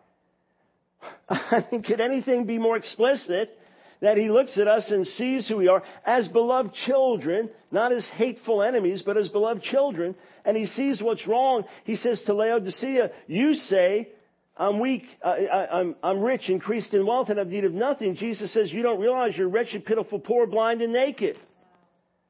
I 1.29 1.65
mean, 1.71 1.83
could 1.83 2.01
anything 2.01 2.45
be 2.45 2.57
more 2.57 2.77
explicit 2.77 3.57
that 4.01 4.17
he 4.17 4.29
looks 4.29 4.57
at 4.57 4.67
us 4.67 4.91
and 4.91 5.07
sees 5.07 5.47
who 5.47 5.57
we 5.57 5.69
are 5.69 5.81
as 6.05 6.27
beloved 6.27 6.73
children, 6.85 7.49
not 7.71 7.93
as 7.93 8.05
hateful 8.15 8.61
enemies, 8.61 9.01
but 9.05 9.17
as 9.17 9.29
beloved 9.29 9.63
children, 9.63 10.13
and 10.43 10.57
he 10.57 10.65
sees 10.65 11.01
what's 11.01 11.25
wrong. 11.25 11.63
He 11.85 11.95
says 11.95 12.21
to 12.25 12.33
Laodicea, 12.33 13.11
you 13.27 13.53
say, 13.53 14.09
I'm 14.57 14.79
weak, 14.79 15.03
I, 15.23 15.67
I'm, 15.71 15.95
I'm 16.03 16.21
rich, 16.21 16.49
increased 16.49 16.93
in 16.93 17.05
wealth, 17.05 17.29
and 17.29 17.39
have 17.39 17.47
need 17.47 17.63
of 17.63 17.73
nothing. 17.73 18.15
Jesus 18.15 18.53
says, 18.53 18.71
you 18.71 18.83
don't 18.83 18.99
realize 18.99 19.37
you're 19.37 19.47
wretched, 19.47 19.85
pitiful, 19.85 20.19
poor, 20.19 20.47
blind, 20.47 20.81
and 20.81 20.91
naked. 20.91 21.37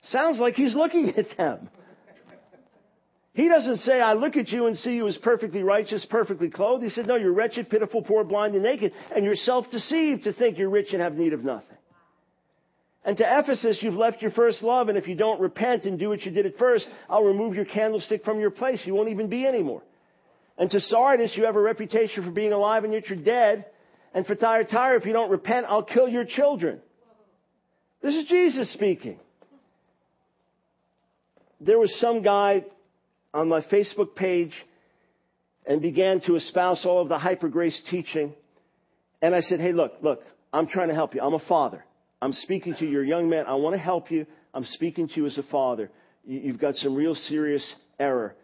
Sounds 0.04 0.38
like 0.38 0.54
he's 0.54 0.76
looking 0.76 1.14
at 1.18 1.36
them. 1.38 1.70
He 3.34 3.50
doesn't 3.50 3.78
say, 3.78 4.00
I 4.00 4.14
look 4.14 4.38
at 4.38 4.50
you 4.50 4.68
and 4.68 4.78
see 4.78 4.94
you 4.94 5.08
as 5.08 5.18
perfectly 5.18 5.64
righteous, 5.64 6.06
perfectly 6.08 6.50
clothed. 6.50 6.84
He 6.84 6.90
said, 6.92 7.08
no, 7.08 7.16
you're 7.16 7.34
wretched, 7.34 7.70
pitiful, 7.70 8.04
poor, 8.04 8.24
blind, 8.24 8.54
and 8.54 8.64
naked, 8.64 8.94
and 9.16 9.26
you're 9.26 9.36
self-deceived 9.36 10.24
to 10.24 10.34
think 10.34 10.60
you're 10.60 10.70
rich 10.70 10.94
and 10.94 11.02
have 11.02 11.16
need 11.16 11.34
of 11.34 11.44
nothing. 11.44 11.78
And 13.04 13.18
to 13.18 13.40
Ephesus, 13.40 13.80
you've 13.82 13.96
left 13.96 14.22
your 14.22 14.32
first 14.32 14.62
love, 14.62 14.88
and 14.88 14.98
if 14.98 15.08
you 15.08 15.16
don't 15.16 15.42
repent 15.42 15.86
and 15.86 15.98
do 15.98 16.10
what 16.10 16.22
you 16.22 16.32
did 16.32 16.46
at 16.46 16.58
first, 16.58 16.88
I'll 17.10 17.24
remove 17.24 17.56
your 17.56 17.66
candlestick 17.66 18.24
from 18.24 18.40
your 18.40 18.52
place. 18.52 18.80
You 18.86 18.94
won't 18.94 19.10
even 19.10 19.28
be 19.28 19.46
anymore. 19.48 19.82
And 20.58 20.70
to 20.70 20.80
Sardis, 20.80 21.36
you 21.36 21.46
have 21.46 21.56
a 21.56 21.62
reputation 21.62 22.24
for 22.24 22.32
being 22.32 22.54
alive 22.54 22.84
and 22.84 22.94
yet 22.94 23.10
you're 23.10 23.18
dead. 23.18 23.66
And 24.14 24.26
for 24.26 24.36
Thyatira, 24.36 25.00
if 25.00 25.06
you 25.06 25.12
don't 25.14 25.32
repent, 25.32 25.66
I'll 25.68 25.84
kill 25.84 26.08
your 26.08 26.24
children. 26.24 26.80
This 28.04 28.16
is 28.16 28.28
Jesus 28.28 28.72
speaking. 28.74 29.20
There 31.60 31.80
was 31.80 31.94
some 32.00 32.22
guy 32.22 32.66
on 33.34 33.50
my 33.50 33.62
Facebook 33.62 34.16
page 34.16 34.54
and 35.66 35.82
began 35.82 36.22
to 36.22 36.36
espouse 36.36 36.86
all 36.86 37.02
of 37.02 37.10
the 37.10 37.18
hyper 37.18 37.50
grace 37.50 37.82
teaching. 37.90 38.34
And 39.22 39.34
I 39.34 39.42
said, 39.42 39.60
Hey, 39.60 39.72
look, 39.72 39.94
look, 40.02 40.22
I'm 40.52 40.68
trying 40.68 40.90
to 40.90 40.94
help 40.94 41.16
you. 41.16 41.22
I'm 41.22 41.34
a 41.34 41.46
father. 41.48 41.84
I'm 42.22 42.34
speaking 42.34 42.76
to 42.80 42.86
your 42.86 43.04
young 43.04 43.30
man. 43.30 43.46
I 43.48 43.56
want 43.56 43.74
to 43.74 43.82
help 43.82 44.12
you. 44.12 44.26
I'm 44.54 44.64
speaking 44.64 45.08
to 45.10 45.16
you 45.16 45.26
as 45.26 45.38
a 45.38 45.44
father. 45.44 45.90
You've 46.26 46.60
got 46.60 46.76
some 46.76 46.96
real 46.96 47.16
serious 47.16 47.74
error. 48.00 48.36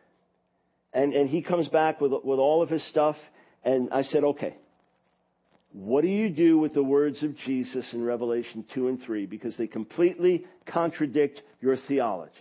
And, 0.92 1.14
and 1.14 1.30
he 1.30 1.42
comes 1.42 1.68
back 1.68 2.02
with, 2.02 2.12
with 2.12 2.40
all 2.40 2.62
of 2.62 2.70
his 2.70 2.86
stuff. 2.90 3.16
And 3.64 3.90
I 3.92 4.02
said, 4.04 4.24
okay, 4.24 4.58
what 5.72 6.02
do 6.02 6.08
you 6.08 6.30
do 6.30 6.58
with 6.58 6.74
the 6.74 6.84
words 6.84 7.22
of 7.24 7.38
Jesus 7.38 7.86
in 7.94 8.04
Revelation 8.04 8.66
2 8.74 8.88
and 8.88 9.02
3? 9.02 9.28
Because 9.28 9.56
they 9.56 9.68
completely 9.68 10.46
contradict 10.66 11.42
your 11.62 11.78
theology. 11.88 12.34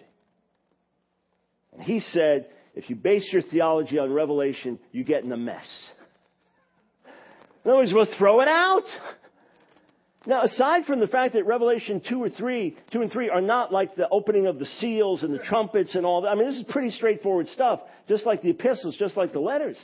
And 1.79 1.87
he 1.87 2.01
said, 2.01 2.49
if 2.75 2.91
you 2.91 2.97
base 2.97 3.29
your 3.33 3.41
theology 3.41 3.99
on 3.99 4.13
revelation, 4.13 4.81
you 4.91 5.05
get 5.05 5.23
in 5.23 5.31
a 5.31 5.37
mess. 5.37 5.91
In 7.65 7.71
other 7.71 7.79
words, 7.79 7.93
we'll 7.95 8.19
throw 8.19 8.41
it 8.41 8.49
out. 8.49 8.83
Now, 10.27 10.43
aside 10.43 10.85
from 10.87 10.99
the 10.99 11.07
fact 11.07 11.35
that 11.35 11.47
Revelation 11.47 12.03
2 12.07 12.23
or 12.23 12.31
3, 12.31 12.77
2 12.93 13.03
and 13.03 13.13
3 13.13 13.31
are 13.31 13.41
not 13.41 13.73
like 13.73 13.95
the 13.95 14.09
opening 14.09 14.47
of 14.47 14.59
the 14.59 14.67
seals 14.67 15.23
and 15.23 15.33
the 15.33 15.39
trumpets 15.39 15.95
and 15.95 16.05
all 16.05 16.23
that. 16.23 16.29
I 16.29 16.35
mean, 16.35 16.47
this 16.47 16.57
is 16.57 16.65
pretty 16.69 16.91
straightforward 16.91 17.47
stuff, 17.47 17.81
just 18.09 18.27
like 18.27 18.43
the 18.43 18.51
epistles, 18.51 18.97
just 18.99 19.17
like 19.17 19.33
the 19.33 19.41
letters. 19.41 19.77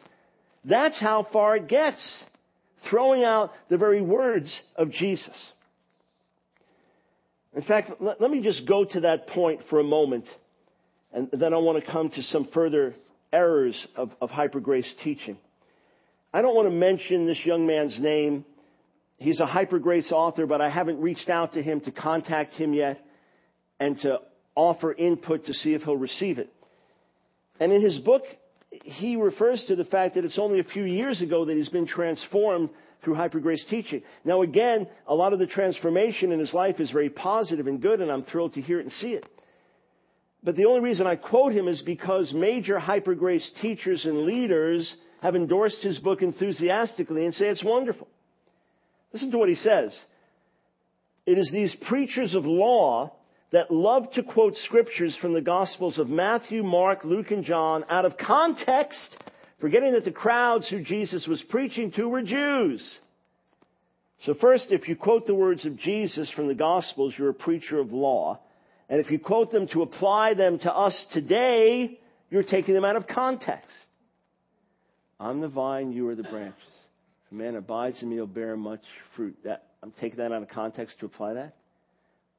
That's 0.64 1.00
how 1.00 1.28
far 1.33 1.57
it 1.57 1.68
gets. 1.68 2.24
Throwing 2.90 3.22
out 3.22 3.52
the 3.70 3.78
very 3.78 4.02
words 4.02 4.54
of 4.76 4.90
Jesus. 4.90 5.35
In 7.54 7.62
fact, 7.62 7.92
let, 8.00 8.20
let 8.20 8.30
me 8.30 8.42
just 8.42 8.66
go 8.66 8.85
to 8.85 9.00
that 9.00 9.28
point 9.28 9.61
for 9.70 9.78
a 9.78 9.85
moment 9.85 10.26
and 11.14 11.29
then 11.33 11.55
I 11.55 11.59
want 11.59 11.83
to 11.83 11.90
come 11.90 12.11
to 12.11 12.22
some 12.24 12.48
further 12.53 12.94
errors 13.33 13.87
of, 13.96 14.11
of 14.20 14.31
hyper 14.31 14.61
grace 14.61 14.92
teaching. 15.05 15.38
I 16.33 16.42
don't 16.42 16.57
want 16.57 16.66
to 16.66 16.74
mention 16.74 17.27
this 17.27 17.38
young 17.44 17.66
man's 17.66 17.98
name. 18.00 18.44
He's 19.18 19.38
a 19.38 19.46
hyper 19.46 19.79
grace 19.79 20.11
author, 20.11 20.46
but 20.46 20.61
I 20.61 20.68
haven't 20.68 21.00
reached 21.00 21.29
out 21.29 21.53
to 21.53 21.62
him 21.62 21.81
to 21.83 21.92
contact 21.92 22.55
him 22.55 22.74
yet 22.74 23.00
and 23.79 23.98
to 24.00 24.18
offer 24.57 24.92
input 24.92 25.46
to 25.46 25.55
see 25.55 25.72
if 25.74 25.83
he'll 25.83 25.96
receive 25.96 26.38
it. 26.38 26.53
And 27.61 27.72
in 27.72 27.81
his 27.81 28.00
book, 28.00 28.22
he 28.83 29.14
refers 29.14 29.64
to 29.68 29.77
the 29.77 29.85
fact 29.85 30.16
that 30.16 30.24
it's 30.24 30.38
only 30.38 30.59
a 30.59 30.64
few 30.64 30.83
years 30.83 31.22
ago 31.22 31.44
that 31.44 31.57
he's 31.57 31.68
been 31.68 31.87
transformed 31.87 32.70
through 33.05 33.14
hyper 33.14 33.38
grace 33.38 33.64
teaching. 33.70 34.03
Now 34.24 34.42
again, 34.42 34.88
a 35.07 35.14
lot 35.14 35.33
of 35.33 35.38
the 35.38 35.46
transformation 35.46 36.33
in 36.33 36.40
his 36.40 36.53
life 36.53 36.81
is 36.81 36.90
very 36.90 37.11
positive 37.11 37.68
and 37.68 37.81
good, 37.81 38.00
and 38.00 38.11
I'm 38.11 38.24
thrilled 38.24 38.55
to 38.55 38.61
hear 38.61 38.81
it 38.81 38.85
and 38.85 38.92
see 38.92 39.12
it. 39.12 39.24
But 40.44 40.57
the 40.57 40.66
only 40.66 40.80
reason 40.80 41.07
I 41.07 41.16
quote 41.16 41.54
him 41.54 41.68
is 41.68 41.80
because 41.80 42.35
major 42.35 42.78
hyper 42.78 43.14
grace 43.14 43.50
teachers 43.62 44.04
and 44.04 44.26
leaders 44.26 44.94
have 45.22 45.35
endorsed 45.35 45.83
his 45.83 45.98
book 45.98 46.20
enthusiastically 46.20 47.24
and 47.24 47.35
say 47.35 47.46
it's 47.46 47.64
wonderful. 47.64 48.07
Listen 49.14 49.30
to 49.30 49.38
what 49.38 49.48
he 49.48 49.54
says. 49.54 49.98
It 51.24 51.38
is 51.38 51.50
these 51.50 51.74
preachers 51.88 52.35
of 52.35 52.44
law 52.44 53.14
that 53.52 53.70
love 53.70 54.11
to 54.12 54.22
quote 54.22 54.57
scriptures 54.57 55.16
from 55.20 55.33
the 55.33 55.40
Gospels 55.40 55.98
of 55.98 56.11
Matthew, 56.11 56.62
Mark, 56.62 57.04
Luke, 57.04 57.30
and 57.30 57.44
John 57.44 57.85
out 57.88 58.04
of 58.04 58.18
context, 58.18 59.16
forgetting 59.61 59.92
that 59.92 60.04
the 60.04 60.11
crowds 60.11 60.68
who 60.68 60.83
Jesus 60.83 61.26
was 61.26 61.42
preaching 61.48 61.90
to 61.92 62.07
were 62.07 62.22
Jews. 62.22 62.98
So 64.26 64.35
first, 64.35 64.66
if 64.70 64.88
you 64.88 64.96
quote 64.96 65.26
the 65.26 65.35
words 65.35 65.64
of 65.64 65.78
Jesus 65.78 66.30
from 66.33 66.48
the 66.48 66.54
Gospels, 66.54 67.14
you're 67.16 67.30
a 67.30 67.35
preacher 67.35 67.78
of 67.78 67.92
law. 67.92 68.40
And 68.88 69.01
if 69.01 69.11
you 69.11 69.18
quote 69.18 69.51
them 69.51 69.66
to 69.68 69.83
apply 69.83 70.35
them 70.35 70.59
to 70.61 70.73
us 70.73 71.05
today, 71.12 71.99
you're 72.31 72.42
taking 72.42 72.75
them 72.75 72.85
out 72.85 72.97
of 72.97 73.07
context. 73.07 73.70
I'm 75.18 75.40
the 75.40 75.49
vine, 75.49 75.92
you 75.92 76.09
are 76.09 76.14
the 76.14 76.23
branches. 76.25 76.61
If 77.27 77.33
a 77.33 77.35
man 77.35 77.57
abides 77.57 78.03
in 78.03 78.11
me 78.11 78.16
he'll 78.16 78.27
bear 78.27 78.57
much 78.57 78.83
fruit. 79.16 79.37
That 79.44 79.64
I'm 79.83 79.92
taking 80.01 80.18
that 80.18 80.33
out 80.33 80.42
of 80.42 80.49
context 80.49 80.99
to 81.01 81.07
apply 81.07 81.35
that. 81.35 81.55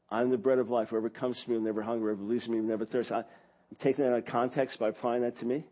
I'm 0.10 0.30
the 0.30 0.38
bread 0.38 0.60
of 0.60 0.70
life. 0.70 0.90
Whoever 0.90 1.10
comes 1.10 1.42
to 1.44 1.50
me 1.50 1.58
will 1.58 1.64
never 1.64 1.82
hunger. 1.82 2.14
Whoever 2.14 2.22
in 2.22 2.52
me 2.52 2.60
will 2.60 2.68
never 2.68 2.86
thirst. 2.86 3.12
I, 3.12 3.20
I'm 3.20 3.78
taking 3.82 4.06
that 4.06 4.12
out 4.12 4.20
of 4.20 4.26
context 4.26 4.80
by 4.80 4.90
applying 4.90 5.24
that 5.24 5.38
to 5.40 5.46
me. 5.46 5.66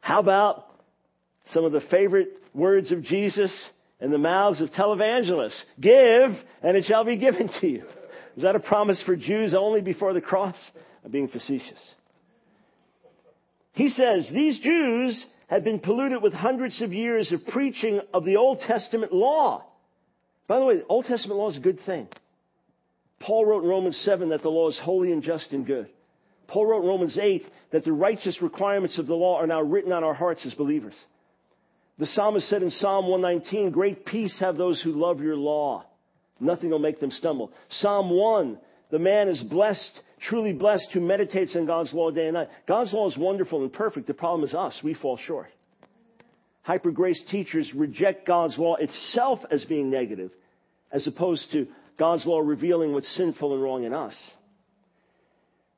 How 0.00 0.20
about 0.20 0.66
some 1.52 1.64
of 1.64 1.72
the 1.72 1.82
favorite 1.90 2.28
words 2.54 2.92
of 2.92 3.02
Jesus 3.02 3.52
in 4.00 4.10
the 4.10 4.18
mouths 4.18 4.60
of 4.60 4.70
televangelists? 4.70 5.60
Give, 5.78 6.30
and 6.62 6.76
it 6.76 6.84
shall 6.86 7.04
be 7.04 7.16
given 7.16 7.50
to 7.60 7.66
you. 7.66 7.84
Is 8.38 8.44
that 8.44 8.54
a 8.54 8.60
promise 8.60 9.02
for 9.04 9.16
Jews 9.16 9.52
only 9.52 9.80
before 9.80 10.12
the 10.12 10.20
cross? 10.20 10.54
I'm 11.04 11.10
being 11.10 11.26
facetious. 11.26 11.80
He 13.72 13.88
says, 13.88 14.30
these 14.32 14.60
Jews 14.60 15.26
had 15.48 15.64
been 15.64 15.80
polluted 15.80 16.22
with 16.22 16.34
hundreds 16.34 16.80
of 16.80 16.92
years 16.92 17.32
of 17.32 17.44
preaching 17.52 18.00
of 18.14 18.24
the 18.24 18.36
Old 18.36 18.60
Testament 18.60 19.12
law. 19.12 19.64
By 20.46 20.60
the 20.60 20.64
way, 20.64 20.76
the 20.76 20.86
Old 20.86 21.06
Testament 21.06 21.36
law 21.36 21.50
is 21.50 21.56
a 21.56 21.60
good 21.60 21.80
thing. 21.84 22.06
Paul 23.18 23.44
wrote 23.44 23.64
in 23.64 23.68
Romans 23.68 24.00
7 24.04 24.28
that 24.28 24.42
the 24.42 24.50
law 24.50 24.68
is 24.68 24.78
holy 24.80 25.10
and 25.10 25.24
just 25.24 25.50
and 25.50 25.66
good. 25.66 25.88
Paul 26.46 26.66
wrote 26.66 26.82
in 26.82 26.88
Romans 26.88 27.18
8 27.20 27.44
that 27.72 27.82
the 27.82 27.92
righteous 27.92 28.40
requirements 28.40 29.00
of 29.00 29.08
the 29.08 29.16
law 29.16 29.38
are 29.38 29.48
now 29.48 29.62
written 29.62 29.90
on 29.90 30.04
our 30.04 30.14
hearts 30.14 30.46
as 30.46 30.54
believers. 30.54 30.94
The 31.98 32.06
psalmist 32.06 32.48
said 32.48 32.62
in 32.62 32.70
Psalm 32.70 33.08
119, 33.08 33.72
Great 33.72 34.06
peace 34.06 34.38
have 34.38 34.56
those 34.56 34.80
who 34.80 34.92
love 34.92 35.18
your 35.18 35.34
law. 35.34 35.86
Nothing 36.40 36.70
will 36.70 36.78
make 36.78 37.00
them 37.00 37.10
stumble. 37.10 37.52
Psalm 37.68 38.10
1, 38.10 38.58
the 38.90 38.98
man 38.98 39.28
is 39.28 39.42
blessed, 39.42 40.00
truly 40.28 40.52
blessed, 40.52 40.88
who 40.92 41.00
meditates 41.00 41.56
on 41.56 41.66
God's 41.66 41.92
law 41.92 42.10
day 42.10 42.26
and 42.26 42.34
night. 42.34 42.48
God's 42.66 42.92
law 42.92 43.08
is 43.08 43.16
wonderful 43.16 43.62
and 43.62 43.72
perfect. 43.72 44.06
The 44.06 44.14
problem 44.14 44.48
is 44.48 44.54
us. 44.54 44.78
We 44.82 44.94
fall 44.94 45.16
short. 45.16 45.48
Hyper 46.62 46.90
grace 46.90 47.22
teachers 47.30 47.72
reject 47.74 48.26
God's 48.26 48.58
law 48.58 48.76
itself 48.76 49.40
as 49.50 49.64
being 49.64 49.90
negative, 49.90 50.30
as 50.92 51.06
opposed 51.06 51.50
to 51.52 51.66
God's 51.98 52.26
law 52.26 52.40
revealing 52.40 52.92
what's 52.92 53.14
sinful 53.16 53.54
and 53.54 53.62
wrong 53.62 53.84
in 53.84 53.94
us. 53.94 54.14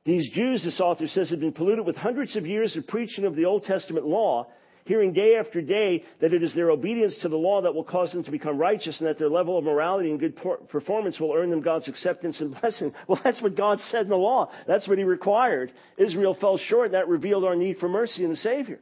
These 0.03 0.31
Jews, 0.33 0.63
this 0.63 0.79
author 0.79 1.07
says, 1.07 1.29
have 1.29 1.39
been 1.39 1.53
polluted 1.53 1.85
with 1.85 1.95
hundreds 1.95 2.35
of 2.35 2.45
years 2.45 2.75
of 2.75 2.87
preaching 2.87 3.25
of 3.25 3.35
the 3.35 3.45
Old 3.45 3.63
Testament 3.63 4.05
law, 4.05 4.47
hearing 4.85 5.13
day 5.13 5.35
after 5.35 5.61
day 5.61 6.03
that 6.19 6.33
it 6.33 6.43
is 6.43 6.53
their 6.55 6.71
obedience 6.71 7.17
to 7.21 7.29
the 7.29 7.37
law 7.37 7.61
that 7.61 7.73
will 7.73 7.83
cause 7.83 8.11
them 8.11 8.23
to 8.23 8.31
become 8.31 8.57
righteous 8.57 8.99
and 8.99 9.07
that 9.07 9.19
their 9.19 9.29
level 9.29 9.57
of 9.57 9.63
morality 9.63 10.09
and 10.09 10.19
good 10.19 10.37
performance 10.69 11.19
will 11.19 11.33
earn 11.33 11.49
them 11.49 11.61
God's 11.61 11.87
acceptance 11.87 12.39
and 12.39 12.55
blessing. 12.61 12.93
Well, 13.07 13.21
that's 13.23 13.41
what 13.41 13.55
God 13.55 13.79
said 13.79 14.03
in 14.03 14.09
the 14.09 14.15
law. 14.15 14.51
That's 14.67 14.87
what 14.87 14.97
He 14.97 15.03
required. 15.03 15.71
Israel 15.97 16.37
fell 16.39 16.57
short, 16.57 16.87
and 16.87 16.93
that 16.95 17.07
revealed 17.07 17.43
our 17.43 17.55
need 17.55 17.77
for 17.77 17.89
mercy 17.89 18.23
in 18.23 18.29
the 18.29 18.37
Savior. 18.37 18.79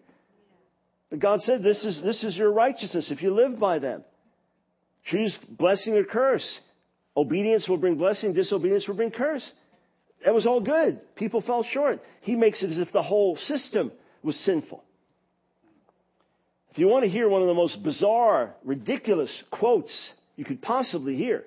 But 1.10 1.20
God 1.20 1.42
said, 1.42 1.64
this 1.64 1.84
is, 1.84 2.02
this 2.04 2.24
is 2.24 2.38
your 2.38 2.52
righteousness 2.52 3.10
if 3.10 3.22
you 3.22 3.34
live 3.34 3.60
by 3.60 3.80
them. 3.80 4.04
Choose 5.06 5.36
blessing 5.50 5.96
or 5.96 6.04
curse. 6.04 6.48
Obedience 7.18 7.68
will 7.68 7.78
bring 7.78 7.96
blessing, 7.96 8.34
disobedience 8.34 8.88
will 8.88 8.96
bring 8.96 9.12
curse. 9.12 9.50
That 10.24 10.34
was 10.34 10.46
all 10.46 10.62
good. 10.62 11.00
People 11.16 11.42
fell 11.42 11.64
short. 11.64 12.02
He 12.22 12.36
makes 12.36 12.62
it 12.62 12.72
as 12.72 12.78
if 12.78 12.92
the 12.92 13.02
whole 13.02 13.38
system 13.38 13.92
was 14.22 14.36
sinful. 14.42 14.84
You 16.80 16.88
want 16.88 17.04
to 17.04 17.10
hear 17.10 17.28
one 17.28 17.42
of 17.42 17.50
the 17.50 17.54
most 17.54 17.84
bizarre, 17.84 18.56
ridiculous 18.63 19.44
quotes 19.52 20.13
you 20.38 20.46
could 20.46 20.62
possibly 20.62 21.18
hear, 21.18 21.44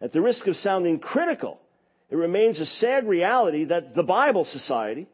at 0.00 0.12
the 0.12 0.20
risk 0.20 0.46
of 0.46 0.56
sounding 0.56 0.98
critical, 0.98 1.58
it 2.10 2.16
remains 2.16 2.60
a 2.60 2.66
sad 2.66 3.08
reality 3.08 3.64
that 3.64 3.94
the 3.94 4.02
Bible 4.02 4.44
Society 4.44 5.06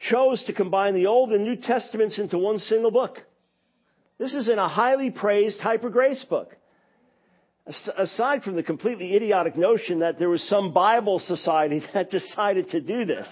chose 0.00 0.42
to 0.44 0.52
combine 0.52 0.94
the 0.94 1.06
Old 1.06 1.30
and 1.30 1.44
New 1.44 1.54
Testaments 1.54 2.18
into 2.18 2.36
one 2.36 2.58
single 2.58 2.90
book. 2.90 3.18
This 4.18 4.34
is 4.34 4.48
in 4.48 4.58
a 4.58 4.68
highly 4.68 5.10
praised 5.10 5.60
hyper 5.60 5.90
grace 5.90 6.24
book 6.28 6.56
aside 7.96 8.42
from 8.42 8.56
the 8.56 8.62
completely 8.64 9.14
idiotic 9.14 9.56
notion 9.56 10.00
that 10.00 10.18
there 10.18 10.28
was 10.28 10.42
some 10.48 10.72
Bible 10.72 11.20
society 11.20 11.80
that 11.94 12.10
decided 12.10 12.70
to 12.70 12.80
do 12.80 13.04
this. 13.04 13.28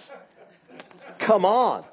Come 1.27 1.45
on. 1.45 1.85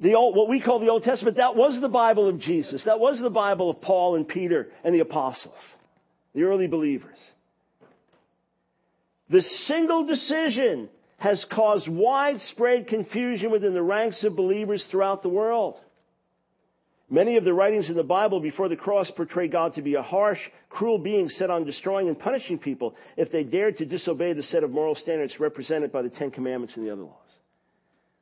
The 0.00 0.14
old, 0.14 0.34
what 0.34 0.48
we 0.48 0.60
call 0.60 0.80
the 0.80 0.88
Old 0.88 1.02
Testament, 1.02 1.36
that 1.36 1.56
was 1.56 1.78
the 1.80 1.88
Bible 1.88 2.28
of 2.28 2.38
Jesus. 2.38 2.82
That 2.86 3.00
was 3.00 3.20
the 3.20 3.30
Bible 3.30 3.68
of 3.70 3.82
Paul 3.82 4.16
and 4.16 4.26
Peter 4.26 4.68
and 4.82 4.94
the 4.94 5.00
apostles, 5.00 5.58
the 6.34 6.44
early 6.44 6.66
believers. 6.66 7.18
The 9.28 9.42
single 9.42 10.06
decision 10.06 10.88
has 11.18 11.44
caused 11.52 11.86
widespread 11.86 12.88
confusion 12.88 13.50
within 13.50 13.74
the 13.74 13.82
ranks 13.82 14.24
of 14.24 14.34
believers 14.34 14.86
throughout 14.90 15.22
the 15.22 15.28
world. 15.28 15.76
Many 17.10 17.36
of 17.36 17.44
the 17.44 17.52
writings 17.52 17.90
in 17.90 17.96
the 17.96 18.02
Bible 18.02 18.40
before 18.40 18.68
the 18.68 18.76
cross 18.76 19.10
portray 19.10 19.48
God 19.48 19.74
to 19.74 19.82
be 19.82 19.96
a 19.96 20.02
harsh, 20.02 20.38
cruel 20.70 20.98
being 20.98 21.28
set 21.28 21.50
on 21.50 21.64
destroying 21.64 22.08
and 22.08 22.18
punishing 22.18 22.58
people 22.58 22.94
if 23.16 23.30
they 23.30 23.42
dared 23.42 23.78
to 23.78 23.84
disobey 23.84 24.32
the 24.32 24.44
set 24.44 24.64
of 24.64 24.70
moral 24.70 24.94
standards 24.94 25.38
represented 25.38 25.92
by 25.92 26.02
the 26.02 26.08
Ten 26.08 26.30
Commandments 26.30 26.76
and 26.76 26.86
the 26.86 26.92
other 26.92 27.02
laws. 27.02 27.29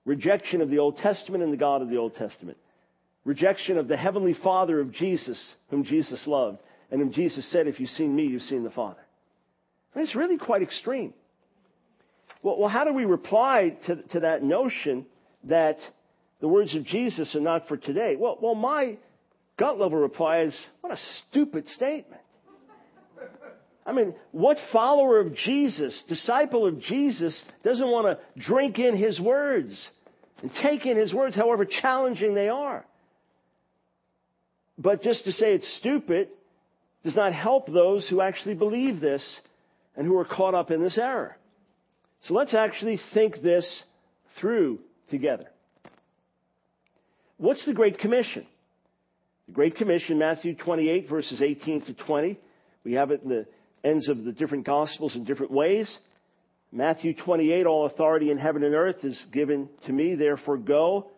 Rejection 0.08 0.62
of 0.62 0.70
the 0.70 0.78
Old 0.78 0.96
Testament 0.96 1.44
and 1.44 1.52
the 1.52 1.58
God 1.58 1.82
of 1.82 1.90
the 1.90 1.98
Old 1.98 2.14
Testament. 2.14 2.56
Rejection 3.26 3.76
of 3.76 3.88
the 3.88 3.96
Heavenly 3.96 4.32
Father 4.32 4.80
of 4.80 4.90
Jesus, 4.90 5.38
whom 5.68 5.84
Jesus 5.84 6.26
loved, 6.26 6.60
and 6.90 6.98
whom 6.98 7.12
Jesus 7.12 7.50
said, 7.52 7.66
If 7.66 7.78
you've 7.78 7.90
seen 7.90 8.16
me, 8.16 8.22
you've 8.24 8.40
seen 8.40 8.64
the 8.64 8.70
Father. 8.70 9.00
And 9.94 10.02
it's 10.02 10.16
really 10.16 10.38
quite 10.38 10.62
extreme. 10.62 11.12
Well, 12.42 12.58
well 12.58 12.70
how 12.70 12.84
do 12.84 12.94
we 12.94 13.04
reply 13.04 13.76
to, 13.86 13.96
to 13.96 14.20
that 14.20 14.42
notion 14.42 15.04
that 15.44 15.76
the 16.40 16.48
words 16.48 16.74
of 16.74 16.86
Jesus 16.86 17.36
are 17.36 17.40
not 17.40 17.68
for 17.68 17.76
today. 17.76 18.16
Well, 18.16 18.38
well, 18.40 18.54
my 18.54 18.96
gut 19.58 19.78
level 19.78 19.98
reply 19.98 20.40
is, 20.40 20.58
what 20.80 20.94
a 20.94 21.00
stupid 21.28 21.68
statement. 21.68 22.22
I 23.84 23.92
mean, 23.92 24.14
what 24.32 24.58
follower 24.70 25.18
of 25.18 25.34
Jesus, 25.34 26.02
disciple 26.08 26.66
of 26.66 26.78
Jesus, 26.78 27.42
doesn't 27.64 27.86
want 27.86 28.06
to 28.06 28.40
drink 28.40 28.78
in 28.78 28.94
his 28.96 29.18
words 29.18 29.88
and 30.42 30.50
take 30.62 30.86
in 30.86 30.96
his 30.96 31.12
words, 31.12 31.34
however 31.34 31.64
challenging 31.64 32.34
they 32.34 32.48
are? 32.48 32.84
But 34.78 35.02
just 35.02 35.24
to 35.24 35.32
say 35.32 35.54
it's 35.54 35.78
stupid 35.78 36.28
does 37.04 37.16
not 37.16 37.32
help 37.32 37.66
those 37.66 38.08
who 38.08 38.20
actually 38.20 38.54
believe 38.54 39.00
this 39.00 39.40
and 39.96 40.06
who 40.06 40.16
are 40.16 40.24
caught 40.24 40.54
up 40.54 40.70
in 40.70 40.82
this 40.82 40.98
error. 40.98 41.36
So 42.22 42.34
let's 42.34 42.54
actually 42.54 43.00
think 43.14 43.42
this 43.42 43.82
through 44.40 44.78
together. 45.10 45.46
What's 47.36 47.64
the 47.66 47.72
Great 47.72 47.98
Commission? 47.98 48.46
The 49.46 49.52
Great 49.52 49.76
Commission, 49.76 50.18
Matthew 50.18 50.54
28, 50.54 51.08
verses 51.08 51.40
18 51.40 51.86
to 51.86 51.94
20. 51.94 52.38
We 52.84 52.94
have 52.94 53.10
it 53.10 53.22
in 53.22 53.28
the 53.28 53.46
ends 53.82 54.08
of 54.08 54.24
the 54.24 54.32
different 54.32 54.66
Gospels 54.66 55.16
in 55.16 55.24
different 55.24 55.52
ways. 55.52 55.92
Matthew 56.70 57.14
28, 57.14 57.66
all 57.66 57.86
authority 57.86 58.30
in 58.30 58.38
heaven 58.38 58.62
and 58.62 58.74
earth 58.74 59.02
is 59.02 59.20
given 59.32 59.68
to 59.86 59.92
me, 59.92 60.14
therefore 60.14 60.58
go, 60.58 61.10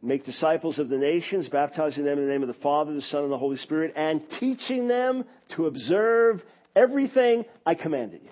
make 0.00 0.24
disciples 0.24 0.78
of 0.78 0.88
the 0.88 0.96
nations, 0.96 1.48
baptizing 1.48 2.04
them 2.04 2.18
in 2.18 2.26
the 2.26 2.32
name 2.32 2.42
of 2.42 2.48
the 2.48 2.62
Father, 2.62 2.94
the 2.94 3.02
Son, 3.02 3.24
and 3.24 3.32
the 3.32 3.38
Holy 3.38 3.58
Spirit, 3.58 3.92
and 3.96 4.22
teaching 4.40 4.88
them 4.88 5.24
to 5.56 5.66
observe 5.66 6.40
everything 6.74 7.44
I 7.66 7.74
commanded 7.74 8.22
you. 8.22 8.30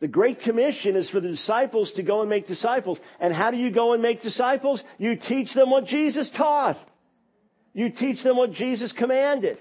The 0.00 0.08
Great 0.08 0.42
Commission 0.42 0.96
is 0.96 1.08
for 1.08 1.20
the 1.20 1.30
disciples 1.30 1.90
to 1.96 2.02
go 2.02 2.20
and 2.20 2.28
make 2.28 2.46
disciples. 2.46 2.98
And 3.18 3.32
how 3.32 3.50
do 3.50 3.56
you 3.56 3.70
go 3.70 3.94
and 3.94 4.02
make 4.02 4.22
disciples? 4.22 4.82
You 4.98 5.16
teach 5.16 5.54
them 5.54 5.70
what 5.70 5.86
Jesus 5.86 6.30
taught. 6.36 6.76
You 7.72 7.90
teach 7.90 8.22
them 8.22 8.36
what 8.36 8.52
Jesus 8.52 8.92
commanded. 8.92 9.56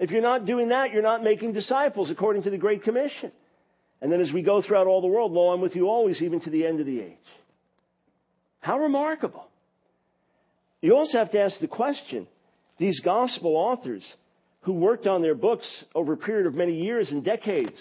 If 0.00 0.10
you're 0.10 0.22
not 0.22 0.44
doing 0.44 0.70
that, 0.70 0.92
you're 0.92 1.02
not 1.02 1.22
making 1.22 1.52
disciples 1.52 2.10
according 2.10 2.42
to 2.42 2.50
the 2.50 2.58
Great 2.58 2.82
Commission. 2.82 3.30
And 4.00 4.12
then 4.12 4.20
as 4.20 4.32
we 4.32 4.42
go 4.42 4.62
throughout 4.62 4.86
all 4.86 5.00
the 5.00 5.06
world, 5.06 5.32
lo, 5.32 5.52
I'm 5.52 5.60
with 5.60 5.74
you 5.74 5.88
always, 5.88 6.20
even 6.22 6.40
to 6.40 6.50
the 6.50 6.66
end 6.66 6.80
of 6.80 6.86
the 6.86 7.00
age. 7.00 7.16
How 8.60 8.78
remarkable. 8.78 9.48
You 10.82 10.96
also 10.96 11.18
have 11.18 11.30
to 11.32 11.40
ask 11.40 11.58
the 11.60 11.68
question, 11.68 12.26
these 12.78 13.00
gospel 13.00 13.56
authors 13.56 14.04
who 14.62 14.72
worked 14.72 15.06
on 15.06 15.22
their 15.22 15.34
books 15.34 15.84
over 15.94 16.12
a 16.12 16.16
period 16.16 16.46
of 16.46 16.54
many 16.54 16.82
years 16.82 17.10
and 17.10 17.24
decades, 17.24 17.80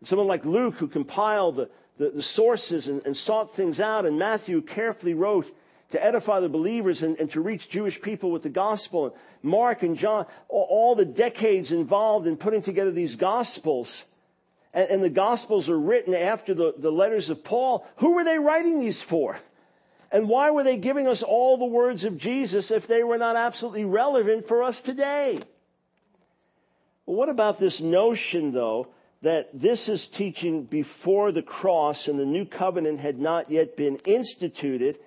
and 0.00 0.08
Someone 0.08 0.28
like 0.28 0.44
Luke, 0.44 0.74
who 0.78 0.88
compiled 0.88 1.56
the, 1.56 1.68
the, 1.98 2.10
the 2.16 2.22
sources 2.22 2.86
and, 2.86 3.04
and, 3.04 3.16
sought 3.16 3.56
things 3.56 3.80
out, 3.80 4.06
and 4.06 4.18
Matthew 4.18 4.62
carefully 4.62 5.14
wrote 5.14 5.46
to 5.92 6.04
edify 6.04 6.40
the 6.40 6.48
believers 6.48 7.00
and, 7.02 7.18
and 7.18 7.30
to 7.32 7.40
reach 7.40 7.62
Jewish 7.70 8.00
people 8.02 8.30
with 8.30 8.42
the 8.42 8.48
gospel. 8.48 9.06
And 9.06 9.14
Mark 9.42 9.82
and 9.82 9.96
John, 9.96 10.26
all, 10.48 10.66
all 10.68 10.94
the 10.96 11.04
decades 11.04 11.70
involved 11.70 12.26
in 12.26 12.36
putting 12.36 12.62
together 12.62 12.92
these 12.92 13.14
gospels. 13.16 13.88
And, 14.76 14.90
and 14.90 15.02
the 15.02 15.10
gospels 15.10 15.68
are 15.68 15.78
written 15.78 16.14
after 16.14 16.54
the, 16.54 16.74
the 16.78 16.90
letters 16.90 17.28
of 17.30 17.42
Paul. 17.42 17.84
Who 17.96 18.12
were 18.12 18.24
they 18.24 18.38
writing 18.38 18.78
these 18.78 19.02
for? 19.10 19.36
And 20.12 20.28
why 20.28 20.50
were 20.50 20.62
they 20.62 20.76
giving 20.76 21.08
us 21.08 21.24
all 21.26 21.58
the 21.58 21.64
words 21.64 22.04
of 22.04 22.18
Jesus 22.18 22.70
if 22.70 22.86
they 22.86 23.02
were 23.02 23.18
not 23.18 23.34
absolutely 23.34 23.84
relevant 23.84 24.46
for 24.46 24.62
us 24.62 24.80
today? 24.84 25.40
Well, 27.06 27.16
what 27.16 27.28
about 27.28 27.58
this 27.58 27.80
notion, 27.82 28.52
though, 28.52 28.88
that 29.22 29.48
this 29.52 29.88
is 29.88 30.06
teaching 30.16 30.64
before 30.64 31.32
the 31.32 31.42
cross 31.42 32.06
and 32.06 32.20
the 32.20 32.24
new 32.24 32.44
covenant 32.44 33.00
had 33.00 33.18
not 33.18 33.50
yet 33.50 33.76
been 33.76 33.96
instituted. 34.04 34.98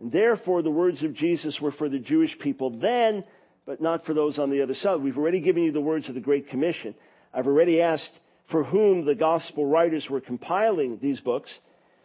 And 0.00 0.12
therefore, 0.12 0.62
the 0.62 0.70
words 0.70 1.02
of 1.02 1.14
Jesus 1.14 1.58
were 1.60 1.72
for 1.72 1.88
the 1.88 1.98
Jewish 1.98 2.36
people 2.40 2.78
then, 2.78 3.24
but 3.64 3.80
not 3.80 4.04
for 4.04 4.14
those 4.14 4.38
on 4.38 4.50
the 4.50 4.62
other 4.62 4.74
side. 4.74 5.00
We've 5.00 5.16
already 5.16 5.40
given 5.40 5.62
you 5.62 5.72
the 5.72 5.80
words 5.80 6.08
of 6.08 6.14
the 6.14 6.20
Great 6.20 6.50
Commission. 6.50 6.94
I've 7.32 7.46
already 7.46 7.80
asked 7.80 8.18
for 8.52 8.62
whom 8.62 9.04
the 9.04 9.16
gospel 9.16 9.66
writers 9.66 10.06
were 10.08 10.20
compiling 10.20 10.98
these 11.02 11.18
books. 11.18 11.52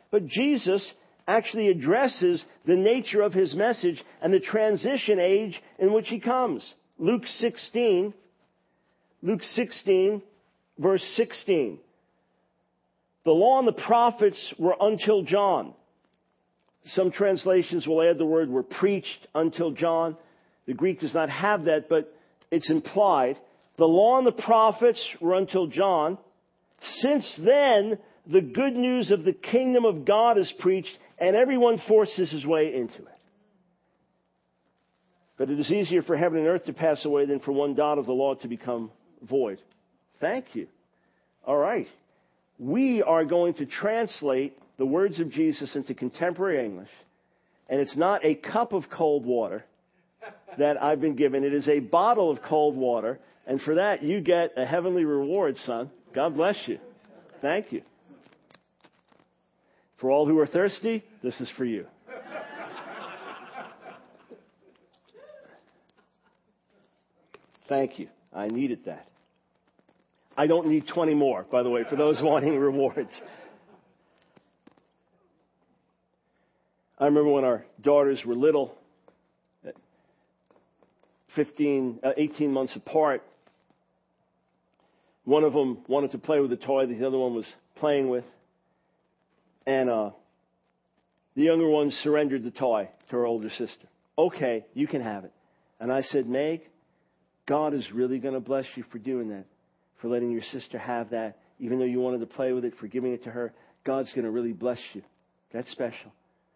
But 0.10 0.26
Jesus 0.26 0.92
actually 1.28 1.68
addresses 1.68 2.44
the 2.66 2.76
nature 2.76 3.22
of 3.22 3.34
his 3.34 3.54
message 3.54 4.02
and 4.22 4.34
the 4.34 4.40
transition 4.40 5.20
age 5.20 5.62
in 5.78 5.94
which 5.94 6.08
he 6.08 6.20
comes. 6.20 6.68
Luke 6.98 7.28
16, 7.28 8.14
Luke 9.22 9.44
16, 9.44 10.22
verse 10.80 11.04
16. 11.16 11.78
The 13.26 13.32
law 13.32 13.60
and 13.60 13.68
the 13.68 13.74
prophets 13.74 14.54
were 14.58 14.76
until 14.80 15.24
John. 15.24 15.74
Some 16.86 17.12
translations 17.12 17.86
will 17.86 18.02
add 18.02 18.18
the 18.18 18.26
word 18.26 18.50
were 18.50 18.64
preached 18.64 19.28
until 19.36 19.72
John. 19.72 20.16
The 20.66 20.74
Greek 20.74 21.02
does 21.02 21.14
not 21.14 21.30
have 21.30 21.66
that, 21.66 21.90
but 21.90 22.14
it's 22.52 22.70
implied. 22.70 23.38
The 23.78 23.86
law 23.86 24.18
and 24.18 24.26
the 24.26 24.32
prophets 24.32 25.06
were 25.20 25.36
until 25.36 25.68
John. 25.68 26.18
Since 27.00 27.40
then, 27.44 27.98
the 28.26 28.42
good 28.42 28.76
news 28.76 29.12
of 29.12 29.24
the 29.24 29.34
kingdom 29.34 29.86
of 29.86 30.06
God 30.06 30.38
is 30.38 30.52
preached, 30.60 30.96
and 31.18 31.36
everyone 31.36 31.80
forces 31.88 32.32
his 32.32 32.46
way 32.46 32.76
into 32.76 32.98
it. 32.98 33.18
But 35.38 35.50
it 35.50 35.60
is 35.60 35.72
easier 35.72 36.02
for 36.02 36.18
heaven 36.18 36.40
and 36.40 36.48
earth 36.48 36.66
to 36.66 36.74
pass 36.74 37.06
away 37.06 37.26
than 37.26 37.40
for 37.40 37.52
one 37.52 37.76
dot 37.76 38.00
of 38.00 38.06
the 38.06 38.12
law 38.12 38.34
to 38.36 38.48
become 38.48 38.92
void. 39.22 39.62
Thank 40.20 40.56
you. 40.56 40.68
All 41.46 41.58
right. 41.58 41.88
We 42.60 43.04
are 43.04 43.24
going 43.24 43.54
to 43.56 43.66
translate 43.66 44.58
the 44.78 44.86
words 44.86 45.20
of 45.20 45.32
Jesus 45.32 45.76
into 45.76 45.94
contemporary 45.94 46.66
English, 46.66 46.90
and 47.70 47.80
it's 47.80 47.96
not 47.96 48.26
a 48.26 48.36
cup 48.36 48.74
of 48.74 48.90
cold 48.90 49.26
water 49.26 49.64
that 50.58 50.82
I've 50.82 51.02
been 51.02 51.16
given. 51.16 51.44
It 51.44 51.54
is 51.54 51.68
a 51.68 51.80
bottle 51.80 52.32
of 52.32 52.42
cold 52.42 52.76
water, 52.76 53.20
and 53.46 53.62
for 53.62 53.76
that 53.76 54.02
you 54.04 54.22
get 54.22 54.54
a 54.58 54.66
heavenly 54.66 55.06
reward, 55.06 55.58
son. 55.66 55.92
God 56.18 56.34
bless 56.34 56.56
you. 56.66 56.80
Thank 57.44 57.72
you. 57.72 57.84
For 60.02 60.10
all 60.10 60.26
who 60.26 60.40
are 60.40 60.48
thirsty, 60.48 61.04
this 61.22 61.40
is 61.40 61.48
for 61.56 61.64
you. 61.64 61.86
Thank 67.70 68.00
you. 68.00 68.08
I 68.34 68.48
needed 68.48 68.86
that. 68.86 69.08
I 70.36 70.48
don't 70.48 70.70
need 70.70 70.88
20 70.92 71.14
more, 71.14 71.46
by 71.52 71.62
the 71.62 71.70
way, 71.70 71.84
for 71.88 71.96
those 71.96 72.20
wanting 72.24 72.58
rewards. 72.58 73.12
I 76.98 77.06
remember 77.06 77.30
when 77.30 77.44
our 77.44 77.64
daughters 77.80 78.24
were 78.26 78.34
little, 78.34 78.74
15, 81.36 82.00
uh, 82.02 82.14
18 82.18 82.52
months 82.52 82.76
apart. 82.76 83.22
One 85.28 85.44
of 85.44 85.52
them 85.52 85.80
wanted 85.90 86.12
to 86.12 86.20
play 86.20 86.40
with 86.40 86.54
a 86.54 86.56
toy 86.56 86.86
that 86.86 86.98
the 86.98 87.06
other 87.06 87.18
one 87.18 87.36
was 87.36 87.46
playing 87.76 88.08
with. 88.08 88.24
And 89.66 89.90
uh, 89.90 90.12
the 91.36 91.42
younger 91.42 91.68
one 91.68 91.92
surrendered 91.92 92.46
the 92.46 92.52
toy 92.52 92.88
to 93.10 93.12
her 93.12 93.26
older 93.26 93.50
sister. 93.50 93.90
Okay, 94.18 94.66
you 94.74 94.88
can 94.88 95.02
have 95.02 95.26
it. 95.26 95.34
And 95.82 95.92
I 95.92 96.04
said, 96.04 96.30
Meg, 96.30 96.62
God 97.46 97.74
is 97.74 97.86
really 97.92 98.20
going 98.20 98.36
to 98.36 98.40
bless 98.40 98.64
you 98.76 98.86
for 98.90 99.00
doing 99.00 99.28
that, 99.32 99.44
for 100.02 100.08
letting 100.08 100.32
your 100.32 100.44
sister 100.54 100.78
have 100.78 101.10
that, 101.10 101.40
even 101.60 101.78
though 101.78 101.84
you 101.84 102.00
wanted 102.00 102.22
to 102.22 102.26
play 102.26 102.54
with 102.54 102.64
it, 102.64 102.76
for 102.80 102.88
giving 102.88 103.12
it 103.12 103.26
to 103.26 103.30
her. 103.30 103.52
God's 103.86 104.10
going 104.14 104.24
to 104.24 104.32
really 104.32 104.54
bless 104.54 104.80
you. 104.94 105.02
That's 105.52 105.70
special. 105.72 106.14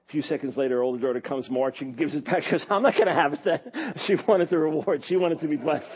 A 0.07 0.11
few 0.13 0.21
seconds 0.21 0.55
later, 0.55 0.75
her 0.75 0.81
older 0.81 1.05
daughter 1.05 1.19
comes 1.19 1.49
marching, 1.49 1.91
gives 1.93 2.15
it 2.15 2.23
back. 2.23 2.43
She 2.43 2.51
goes, 2.51 2.65
I'm 2.69 2.83
not 2.83 2.93
going 2.93 3.07
to 3.07 3.13
have 3.13 3.33
it 3.33 3.39
then. 3.43 3.95
She 4.07 4.15
wanted 4.25 4.49
the 4.49 4.59
reward. 4.59 5.03
She 5.09 5.17
wanted 5.17 5.41
to 5.41 5.49
be 5.49 5.57
blessed. 5.57 5.89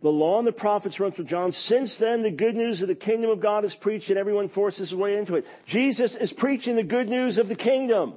The 0.00 0.08
law 0.08 0.38
and 0.38 0.46
the 0.46 0.52
prophets 0.52 1.00
run 1.00 1.12
through 1.12 1.24
John. 1.24 1.50
Since 1.52 1.96
then, 1.98 2.22
the 2.22 2.30
good 2.30 2.54
news 2.54 2.80
of 2.80 2.88
the 2.88 2.94
kingdom 2.94 3.30
of 3.30 3.40
God 3.40 3.64
is 3.64 3.74
preached 3.80 4.10
and 4.10 4.18
everyone 4.18 4.48
forces 4.48 4.90
his 4.90 4.98
way 4.98 5.16
into 5.16 5.34
it. 5.34 5.44
Jesus 5.66 6.16
is 6.20 6.32
preaching 6.32 6.76
the 6.76 6.84
good 6.84 7.08
news 7.08 7.36
of 7.36 7.48
the 7.48 7.56
kingdom. 7.56 8.14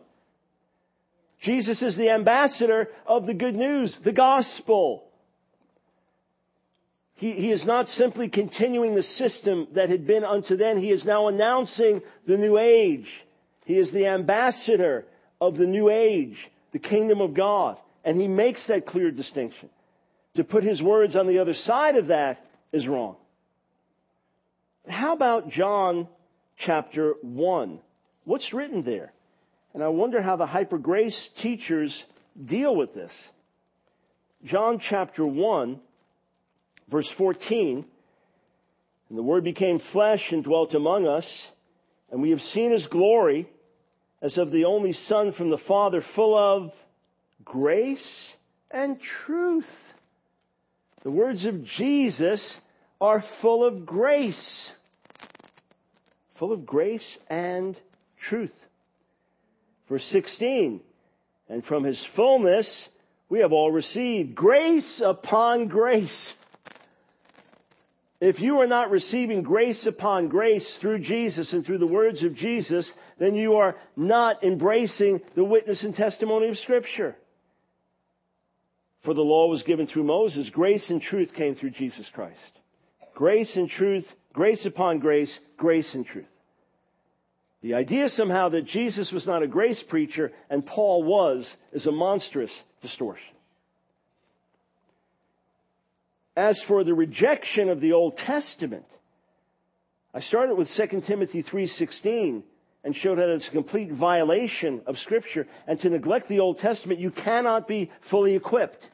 Jesus 1.42 1.82
is 1.82 1.98
the 1.98 2.12
ambassador 2.12 2.90
of 3.08 3.26
the 3.26 3.34
good 3.34 3.56
news, 3.56 3.98
the 4.06 4.12
gospel. 4.12 5.06
He, 7.16 7.32
he 7.34 7.52
is 7.52 7.66
not 7.66 7.88
simply 7.88 8.30
continuing 8.30 8.94
the 8.94 9.02
system 9.04 9.68
that 9.74 9.90
had 9.90 10.06
been 10.06 10.24
unto 10.24 10.58
then. 10.58 10.78
He 10.78 10.92
is 10.92 11.04
now 11.04 11.30
announcing 11.30 12.02
the 12.28 12.38
new 12.38 12.60
age. 12.60 13.08
He 13.66 13.74
is 13.74 13.92
the 13.92 14.06
ambassador 14.06 15.06
of 15.40 15.58
the 15.58 15.66
new 15.66 15.90
age, 15.90 16.38
the 16.74 16.80
kingdom 16.80 17.22
of 17.22 17.34
God. 17.34 17.78
And 18.04 18.22
he 18.22 18.28
makes 18.28 18.68
that 18.68 18.86
clear 18.86 19.10
distinction. 19.10 19.70
To 20.36 20.44
put 20.44 20.64
his 20.64 20.82
words 20.82 21.16
on 21.16 21.28
the 21.28 21.40
other 21.40 21.54
side 21.54 21.98
of 21.98 22.08
that 22.08 22.46
is 22.72 22.88
wrong. 22.88 23.18
How 24.88 25.14
about 25.14 25.50
John 25.50 26.08
chapter 26.66 27.16
1? 27.22 27.80
What's 28.24 28.54
written 28.54 28.84
there? 28.84 29.12
And 29.74 29.84
I 29.84 29.90
wonder 29.90 30.22
how 30.22 30.36
the 30.38 30.46
hyper 30.46 30.78
grace 30.78 31.30
teachers 31.42 32.04
deal 32.44 32.76
with 32.76 32.94
this. 32.94 33.12
John 34.46 34.80
chapter 34.90 35.26
1, 35.26 35.80
verse 36.90 37.10
14. 37.18 37.86
And 39.10 39.18
the 39.18 39.24
Word 39.24 39.44
became 39.44 39.82
flesh 39.92 40.24
and 40.32 40.44
dwelt 40.44 40.74
among 40.74 41.06
us, 41.06 41.28
and 42.12 42.22
we 42.22 42.30
have 42.30 42.40
seen 42.40 42.72
his 42.72 42.88
glory 42.88 43.50
as 44.22 44.38
of 44.38 44.52
the 44.52 44.66
only 44.66 44.94
Son 44.94 45.34
from 45.34 45.50
the 45.50 45.58
Father, 45.68 46.02
full 46.16 46.38
of 46.38 46.72
grace 47.44 48.32
and 48.70 48.98
truth. 49.26 49.66
The 51.04 51.12
words 51.12 51.45
of 51.45 51.64
Jesus 51.66 52.58
are 52.99 53.24
full 53.41 53.66
of 53.66 53.86
grace. 53.86 54.72
Full 56.38 56.52
of 56.52 56.66
grace 56.66 57.18
and 57.30 57.80
truth. 58.30 58.54
Verse 59.89 60.06
16, 60.12 60.80
and 61.49 61.66
from 61.66 61.84
his 61.84 62.02
fullness 62.16 62.88
we 63.30 63.39
have 63.39 63.52
all 63.52 63.72
received 63.72 64.36
grace 64.36 65.02
upon 65.04 65.68
grace. 65.68 66.34
If 68.22 68.39
you 68.39 68.62
are 68.62 68.68
not 68.68 68.91
receiving 68.91 69.41
grace 69.41 69.86
upon 69.88 70.28
grace 70.28 70.78
through 70.80 70.99
Jesus 70.99 71.52
and 71.52 71.66
through 71.66 71.80
the 71.80 71.88
words 71.88 72.24
of 72.24 72.36
Jesus, 72.36 72.89
then 73.20 73.34
you 73.34 73.56
are 73.56 73.76
not 73.97 74.43
embracing 74.43 75.22
the 75.36 75.43
witness 75.43 75.84
and 75.84 75.95
testimony 75.95 76.49
of 76.49 76.58
Scripture. 76.58 77.16
For 79.04 79.14
the 79.14 79.22
law 79.22 79.47
was 79.47 79.64
given 79.64 79.88
through 79.88 80.04
Moses. 80.04 80.49
Grace 80.52 80.89
and 80.89 81.02
truth 81.02 81.32
came 81.36 81.56
through 81.56 81.72
Jesus 81.72 82.08
Christ. 82.14 82.38
Grace 83.16 83.56
and 83.56 83.70
truth, 83.70 84.06
grace 84.34 84.66
upon 84.66 84.99
grace, 84.99 85.38
grace 85.58 85.93
and 85.93 86.06
truth. 86.06 86.26
The 87.62 87.76
idea 87.76 88.10
somehow 88.10 88.49
that 88.49 88.66
Jesus 88.66 89.12
was 89.12 89.28
not 89.28 89.43
a 89.43 89.47
grace 89.47 89.84
preacher 89.88 90.32
and 90.49 90.66
Paul 90.66 91.04
was 91.04 91.49
is 91.72 91.86
a 91.86 91.91
monstrous 91.91 92.52
distortion. 92.82 93.36
As 96.36 96.60
for 96.68 96.84
the 96.84 96.93
rejection 96.93 97.70
of 97.70 97.82
the 97.82 97.91
Old 97.91 98.18
Testament, 98.18 98.86
I 100.14 100.22
started 100.22 100.56
with 100.56 100.70
2 100.70 101.02
Timothy 101.06 101.43
3:16 101.43 102.43
and 102.84 102.96
showed 102.96 103.18
that 103.20 103.30
it's 103.30 103.48
a 103.48 103.52
complete 103.52 103.92
violation 103.92 104.82
of 104.88 104.98
scripture 104.98 105.48
and 105.68 105.80
to 105.80 105.90
neglect 105.90 106.28
the 106.28 106.40
Old 106.40 106.58
Testament 106.58 107.00
you 107.00 107.12
cannot 107.12 107.68
be 107.68 107.92
fully 108.10 108.36
equipped. 108.36 108.88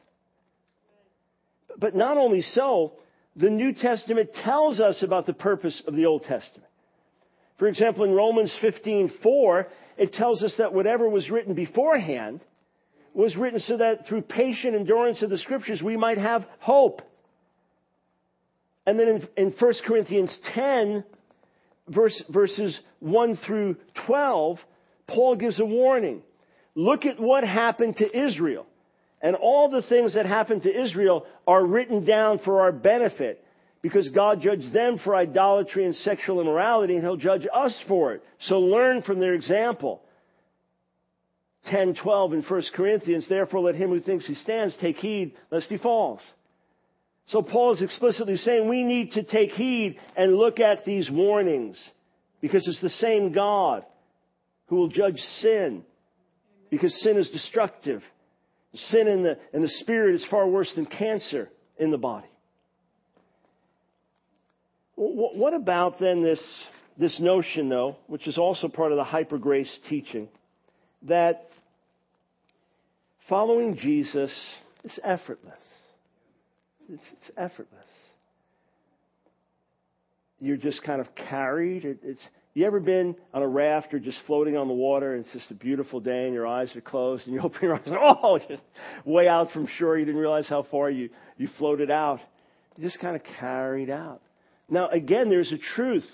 But 1.77 1.95
not 1.95 2.17
only 2.17 2.41
so, 2.41 2.93
the 3.35 3.49
New 3.49 3.73
Testament 3.73 4.31
tells 4.43 4.79
us 4.79 5.03
about 5.03 5.25
the 5.25 5.33
purpose 5.33 5.81
of 5.87 5.95
the 5.95 6.05
Old 6.05 6.23
Testament. 6.23 6.69
For 7.59 7.67
example, 7.67 8.03
in 8.03 8.11
Romans 8.11 8.55
15:4, 8.61 9.67
it 9.97 10.13
tells 10.13 10.43
us 10.43 10.55
that 10.57 10.73
whatever 10.73 11.07
was 11.07 11.29
written 11.29 11.53
beforehand 11.53 12.41
was 13.13 13.35
written 13.35 13.59
so 13.59 13.77
that 13.77 14.05
through 14.05 14.21
patient 14.21 14.75
endurance 14.75 15.21
of 15.21 15.29
the 15.29 15.37
scriptures 15.39 15.81
we 15.81 15.97
might 15.97 16.19
have 16.19 16.45
hope. 16.59 17.01
And 18.85 18.99
then 18.99 19.07
in, 19.07 19.27
in 19.47 19.51
1 19.51 19.73
Corinthians 19.85 20.37
10, 20.53 21.03
verse, 21.87 22.21
verses 22.29 22.77
1 22.99 23.37
through 23.45 23.75
12, 24.05 24.59
Paul 25.07 25.35
gives 25.35 25.59
a 25.59 25.65
warning. 25.65 26.21
Look 26.75 27.05
at 27.05 27.19
what 27.19 27.43
happened 27.43 27.97
to 27.97 28.25
Israel. 28.25 28.65
And 29.21 29.35
all 29.35 29.69
the 29.69 29.81
things 29.81 30.13
that 30.13 30.25
happened 30.25 30.63
to 30.63 30.81
Israel 30.81 31.25
are 31.47 31.65
written 31.65 32.05
down 32.05 32.39
for 32.39 32.61
our 32.61 32.71
benefit 32.71 33.43
because 33.81 34.09
God 34.09 34.41
judged 34.41 34.73
them 34.73 34.99
for 35.03 35.15
idolatry 35.15 35.85
and 35.85 35.95
sexual 35.95 36.41
immorality 36.41 36.95
and 36.95 37.03
he'll 37.03 37.17
judge 37.17 37.47
us 37.51 37.79
for 37.87 38.13
it. 38.13 38.23
So 38.41 38.59
learn 38.59 39.01
from 39.01 39.19
their 39.19 39.33
example. 39.33 40.01
10, 41.65 41.95
12 41.95 42.33
in 42.33 42.41
1 42.43 42.63
Corinthians, 42.75 43.27
therefore 43.27 43.61
let 43.61 43.75
him 43.75 43.89
who 43.89 43.99
thinks 43.99 44.25
he 44.25 44.35
stands 44.35 44.77
take 44.79 44.97
heed 44.97 45.33
lest 45.51 45.67
he 45.69 45.77
falls. 45.77 46.21
So 47.27 47.41
Paul 47.41 47.73
is 47.73 47.81
explicitly 47.81 48.37
saying 48.37 48.67
we 48.67 48.83
need 48.83 49.13
to 49.13 49.23
take 49.23 49.51
heed 49.51 49.99
and 50.15 50.35
look 50.35 50.59
at 50.59 50.85
these 50.85 51.09
warnings 51.11 51.77
because 52.41 52.67
it's 52.67 52.81
the 52.81 52.89
same 52.89 53.33
God 53.33 53.83
who 54.67 54.77
will 54.77 54.87
judge 54.87 55.17
sin 55.41 55.83
because 56.69 56.93
sin 57.01 57.17
is 57.17 57.29
destructive. 57.29 58.01
Sin 58.73 59.07
in 59.07 59.23
the, 59.23 59.37
in 59.53 59.61
the 59.61 59.69
spirit 59.69 60.15
is 60.15 60.25
far 60.29 60.47
worse 60.47 60.71
than 60.75 60.85
cancer 60.85 61.49
in 61.77 61.91
the 61.91 61.97
body. 61.97 62.27
What 64.95 65.53
about 65.53 65.99
then 65.99 66.23
this, 66.23 66.41
this 66.97 67.19
notion, 67.19 67.69
though, 67.69 67.97
which 68.07 68.27
is 68.27 68.37
also 68.37 68.67
part 68.67 68.91
of 68.91 68.97
the 68.97 69.03
hyper 69.03 69.37
grace 69.37 69.79
teaching, 69.87 70.27
that 71.03 71.49
following 73.29 73.77
Jesus 73.77 74.31
is 74.83 74.99
effortless? 75.03 75.53
It's, 76.91 77.03
it's 77.13 77.31
effortless. 77.37 77.83
You're 80.39 80.57
just 80.57 80.83
kind 80.83 81.01
of 81.01 81.07
carried. 81.15 81.83
It, 81.83 81.99
it's, 82.03 82.21
you 82.53 82.65
ever 82.65 82.79
been 82.79 83.15
on 83.33 83.41
a 83.41 83.47
raft 83.47 83.93
or 83.93 83.99
just 83.99 84.17
floating 84.25 84.55
on 84.55 84.67
the 84.67 84.73
water 84.73 85.15
and 85.15 85.23
it's 85.23 85.33
just 85.33 85.51
a 85.51 85.55
beautiful 85.55 85.99
day 85.99 86.25
and 86.25 86.33
your 86.33 86.47
eyes 86.47 86.75
are 86.75 86.81
closed 86.81 87.25
and 87.25 87.35
you 87.35 87.41
open 87.43 87.59
your 87.61 87.75
eyes 87.75 87.83
and 87.85 87.95
oh, 87.95 88.39
way 89.05 89.27
out 89.27 89.51
from 89.51 89.67
shore, 89.77 89.97
you 89.97 90.05
didn't 90.05 90.19
realize 90.19 90.47
how 90.47 90.65
far 90.69 90.89
you, 90.89 91.09
you 91.37 91.47
floated 91.57 91.91
out. 91.91 92.19
You're 92.75 92.89
just 92.89 92.99
kind 92.99 93.15
of 93.15 93.21
carried 93.39 93.89
out. 93.89 94.21
Now 94.69 94.89
again, 94.89 95.29
there's 95.29 95.51
a 95.51 95.57
truth. 95.75 96.07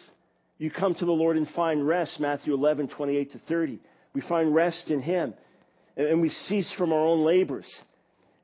You 0.58 0.72
come 0.72 0.96
to 0.96 1.06
the 1.06 1.12
Lord 1.12 1.36
and 1.38 1.48
find 1.50 1.86
rest, 1.86 2.20
Matthew 2.20 2.54
11, 2.54 2.90
28 2.90 3.32
to 3.34 3.40
30. 3.48 3.80
We 4.14 4.22
find 4.22 4.54
rest 4.54 4.90
in 4.90 5.02
Him 5.02 5.34
and 5.98 6.22
we 6.22 6.30
cease 6.30 6.72
from 6.78 6.92
our 6.94 7.06
own 7.06 7.26
labors. 7.26 7.66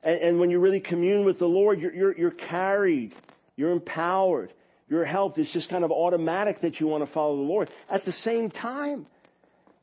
And, 0.02 0.20
and 0.20 0.40
when 0.40 0.50
you 0.50 0.58
really 0.58 0.80
commune 0.80 1.24
with 1.24 1.38
the 1.38 1.46
Lord, 1.46 1.80
you're, 1.80 1.94
you're, 1.94 2.16
you're 2.16 2.30
carried. 2.30 3.14
You're 3.56 3.72
empowered 3.72 4.52
your 4.90 5.04
health 5.04 5.38
is 5.38 5.48
just 5.52 5.70
kind 5.70 5.84
of 5.84 5.92
automatic 5.92 6.60
that 6.62 6.80
you 6.80 6.88
want 6.88 7.06
to 7.06 7.12
follow 7.14 7.36
the 7.36 7.42
Lord. 7.42 7.70
At 7.88 8.04
the 8.04 8.12
same 8.12 8.50
time, 8.50 9.06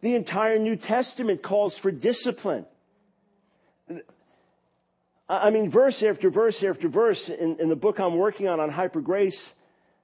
the 0.02 0.14
entire 0.16 0.60
New 0.60 0.76
Testament 0.76 1.42
calls 1.42 1.76
for 1.82 1.92
discipline. 1.92 2.66
I 5.30 5.50
mean, 5.50 5.72
verse 5.72 6.04
after 6.08 6.30
verse 6.30 6.64
after 6.70 6.90
verse 6.90 7.32
in, 7.40 7.58
in 7.60 7.70
the 7.70 7.76
book 7.76 8.00
I'm 8.00 8.18
working 8.18 8.48
on 8.50 8.60
on 8.60 8.70
hyper 8.70 9.02
grace, 9.02 9.38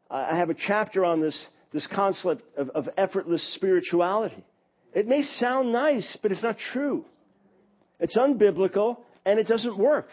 I 0.09 0.37
have 0.37 0.49
a 0.49 0.55
chapter 0.55 1.03
on 1.03 1.21
this, 1.21 1.47
this 1.73 1.87
concept 1.93 2.41
of, 2.57 2.69
of 2.69 2.87
effortless 2.97 3.53
spirituality. 3.55 4.43
It 4.93 5.07
may 5.07 5.23
sound 5.23 5.73
nice, 5.73 6.17
but 6.21 6.31
it's 6.31 6.43
not 6.43 6.57
true. 6.71 7.03
It's 7.99 8.15
unbiblical 8.15 8.97
and 9.25 9.39
it 9.39 9.47
doesn't 9.47 9.77
work. 9.77 10.07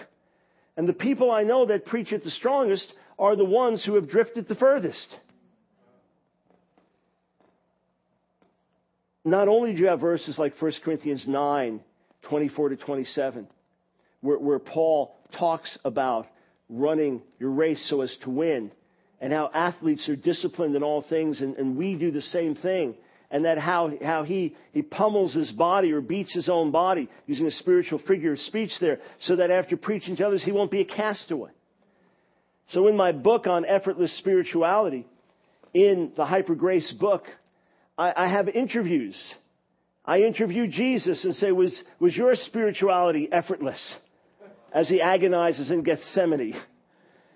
And 0.77 0.89
the 0.89 0.93
people 0.93 1.31
I 1.31 1.43
know 1.43 1.67
that 1.67 1.87
preach 1.87 2.13
it 2.13 2.25
the 2.25 2.31
strongest 2.31 2.93
are 3.19 3.37
the 3.37 3.45
ones 3.45 3.85
who 3.85 3.95
have 3.97 4.09
drifted 4.09 4.49
the 4.49 4.55
furthest. 4.55 5.09
Not 9.25 9.49
only 9.49 9.75
do 9.75 9.81
you 9.81 9.89
have 9.89 10.01
verses 10.01 10.39
like 10.39 10.61
1 10.61 10.73
Corinthians 10.83 11.25
9, 11.27 11.81
24 12.23 12.69
to 12.71 12.77
27, 12.77 13.47
where, 14.23 14.39
where 14.39 14.59
Paul 14.59 15.15
talks 15.39 15.77
about 15.85 16.27
running 16.71 17.21
your 17.39 17.51
race 17.51 17.87
so 17.91 18.01
as 18.01 18.17
to 18.23 18.31
win, 18.31 18.71
and 19.21 19.33
how 19.33 19.51
athletes 19.53 20.09
are 20.09 20.17
disciplined 20.17 20.75
in 20.75 20.83
all 20.83 21.03
things, 21.03 21.41
and, 21.43 21.57
and 21.57 21.77
we 21.77 21.97
do 21.97 22.11
the 22.11 22.23
same 22.23 22.55
thing 22.55 22.95
and 23.31 23.45
that 23.45 23.59
how, 23.59 23.93
how 24.03 24.25
he, 24.25 24.57
he 24.73 24.83
pummels 24.83 25.35
his 25.35 25.53
body 25.53 25.93
or 25.93 26.01
beats 26.01 26.35
his 26.35 26.49
own 26.49 26.71
body 26.71 27.09
using 27.27 27.47
a 27.47 27.51
spiritual 27.53 28.01
figure 28.07 28.33
of 28.33 28.41
speech 28.41 28.73
there 28.81 28.99
so 29.23 29.37
that 29.37 29.51
after 29.51 29.77
preaching 29.77 30.17
to 30.17 30.27
others 30.27 30.43
he 30.43 30.53
won't 30.53 30.71
be 30.71 30.81
a 30.81 30.85
castaway. 30.85 31.51
So 32.71 32.89
in 32.89 32.97
my 32.97 33.13
book 33.13 33.47
on 33.47 33.65
effortless 33.65 34.17
spirituality, 34.19 35.07
in 35.73 36.13
the 36.17 36.25
Hyper 36.25 36.55
Grace 36.55 36.93
book, 36.99 37.25
I, 37.97 38.13
I 38.17 38.29
have 38.29 38.49
interviews. 38.49 39.17
I 40.05 40.21
interview 40.21 40.67
Jesus 40.67 41.25
and 41.25 41.35
say, 41.35 41.53
was, 41.53 41.81
was 41.99 42.17
your 42.17 42.35
spirituality 42.35 43.29
effortless? 43.31 43.97
As 44.73 44.89
he 44.89 45.01
agonizes 45.01 45.71
in 45.71 45.83
Gethsemane. 45.83 46.55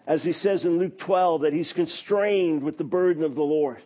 As 0.06 0.22
he 0.22 0.32
says 0.32 0.64
in 0.64 0.78
Luke 0.78 0.98
12 1.04 1.42
that 1.42 1.52
he's 1.52 1.72
constrained 1.72 2.62
with 2.62 2.78
the 2.78 2.84
burden 2.84 3.22
of 3.22 3.34
the 3.34 3.42
Lord. 3.42 3.78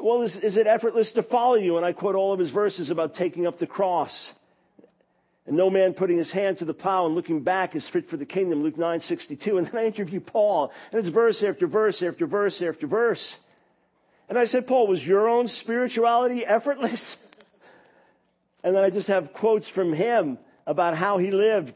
Well, 0.00 0.22
is, 0.22 0.36
is 0.42 0.56
it 0.56 0.66
effortless 0.66 1.10
to 1.12 1.22
follow 1.22 1.56
you? 1.56 1.76
And 1.76 1.86
I 1.86 1.92
quote 1.92 2.14
all 2.14 2.32
of 2.32 2.38
his 2.38 2.50
verses 2.50 2.90
about 2.90 3.14
taking 3.14 3.46
up 3.46 3.58
the 3.58 3.66
cross 3.66 4.32
and 5.48 5.56
no 5.56 5.70
man 5.70 5.94
putting 5.94 6.18
his 6.18 6.30
hand 6.30 6.58
to 6.58 6.66
the 6.66 6.74
plow 6.74 7.06
and 7.06 7.14
looking 7.14 7.42
back 7.42 7.74
is 7.74 7.88
fit 7.90 8.10
for 8.10 8.18
the 8.18 8.26
kingdom, 8.26 8.62
Luke 8.62 8.76
9:62. 8.76 9.56
And 9.56 9.66
then 9.66 9.76
I 9.76 9.86
interview 9.86 10.20
Paul, 10.20 10.70
and 10.92 11.00
it's 11.00 11.12
verse 11.12 11.42
after 11.42 11.66
verse 11.66 12.02
after 12.02 12.26
verse 12.26 12.62
after 12.62 12.86
verse. 12.86 13.36
And 14.28 14.38
I 14.38 14.44
said, 14.44 14.66
Paul, 14.66 14.88
was 14.88 15.02
your 15.02 15.26
own 15.26 15.48
spirituality 15.48 16.44
effortless? 16.44 17.16
And 18.64 18.74
then 18.74 18.82
I 18.82 18.90
just 18.90 19.06
have 19.06 19.32
quotes 19.34 19.68
from 19.68 19.92
him 19.92 20.36
about 20.66 20.96
how 20.96 21.18
he 21.18 21.30
lived. 21.30 21.74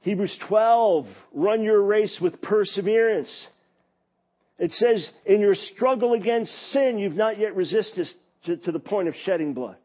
Hebrews 0.00 0.34
12, 0.48 1.06
run 1.34 1.62
your 1.62 1.82
race 1.82 2.18
with 2.22 2.40
perseverance. 2.40 3.30
It 4.60 4.72
says, 4.72 5.08
in 5.24 5.40
your 5.40 5.54
struggle 5.54 6.12
against 6.12 6.52
sin, 6.70 6.98
you've 6.98 7.14
not 7.14 7.38
yet 7.38 7.56
resisted 7.56 8.06
to, 8.44 8.58
to 8.58 8.72
the 8.72 8.78
point 8.78 9.08
of 9.08 9.14
shedding 9.24 9.54
blood. 9.54 9.76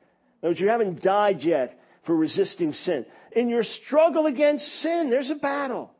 Words, 0.44 0.60
you 0.60 0.68
haven't 0.68 1.02
died 1.02 1.42
yet 1.42 1.80
for 2.06 2.14
resisting 2.14 2.74
sin. 2.74 3.06
In 3.32 3.48
your 3.48 3.64
struggle 3.64 4.26
against 4.26 4.66
sin, 4.82 5.10
there's 5.10 5.32
a 5.32 5.36
battle. 5.36 5.92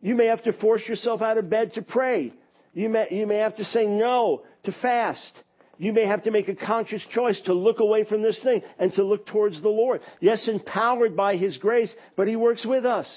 You 0.00 0.14
may 0.14 0.26
have 0.26 0.42
to 0.44 0.54
force 0.54 0.80
yourself 0.88 1.20
out 1.20 1.36
of 1.36 1.50
bed 1.50 1.74
to 1.74 1.82
pray. 1.82 2.32
You 2.72 2.88
may, 2.88 3.08
you 3.10 3.26
may 3.26 3.36
have 3.36 3.56
to 3.56 3.64
say 3.64 3.86
no 3.86 4.44
to 4.64 4.72
fast. 4.80 5.32
You 5.76 5.92
may 5.92 6.06
have 6.06 6.24
to 6.24 6.30
make 6.30 6.48
a 6.48 6.54
conscious 6.54 7.02
choice 7.12 7.40
to 7.42 7.52
look 7.52 7.80
away 7.80 8.04
from 8.04 8.22
this 8.22 8.42
thing 8.42 8.62
and 8.78 8.94
to 8.94 9.04
look 9.04 9.26
towards 9.26 9.60
the 9.60 9.68
Lord. 9.68 10.00
Yes, 10.20 10.48
empowered 10.48 11.14
by 11.14 11.36
His 11.36 11.58
grace, 11.58 11.92
but 12.16 12.28
He 12.28 12.34
works 12.34 12.64
with 12.64 12.86
us. 12.86 13.08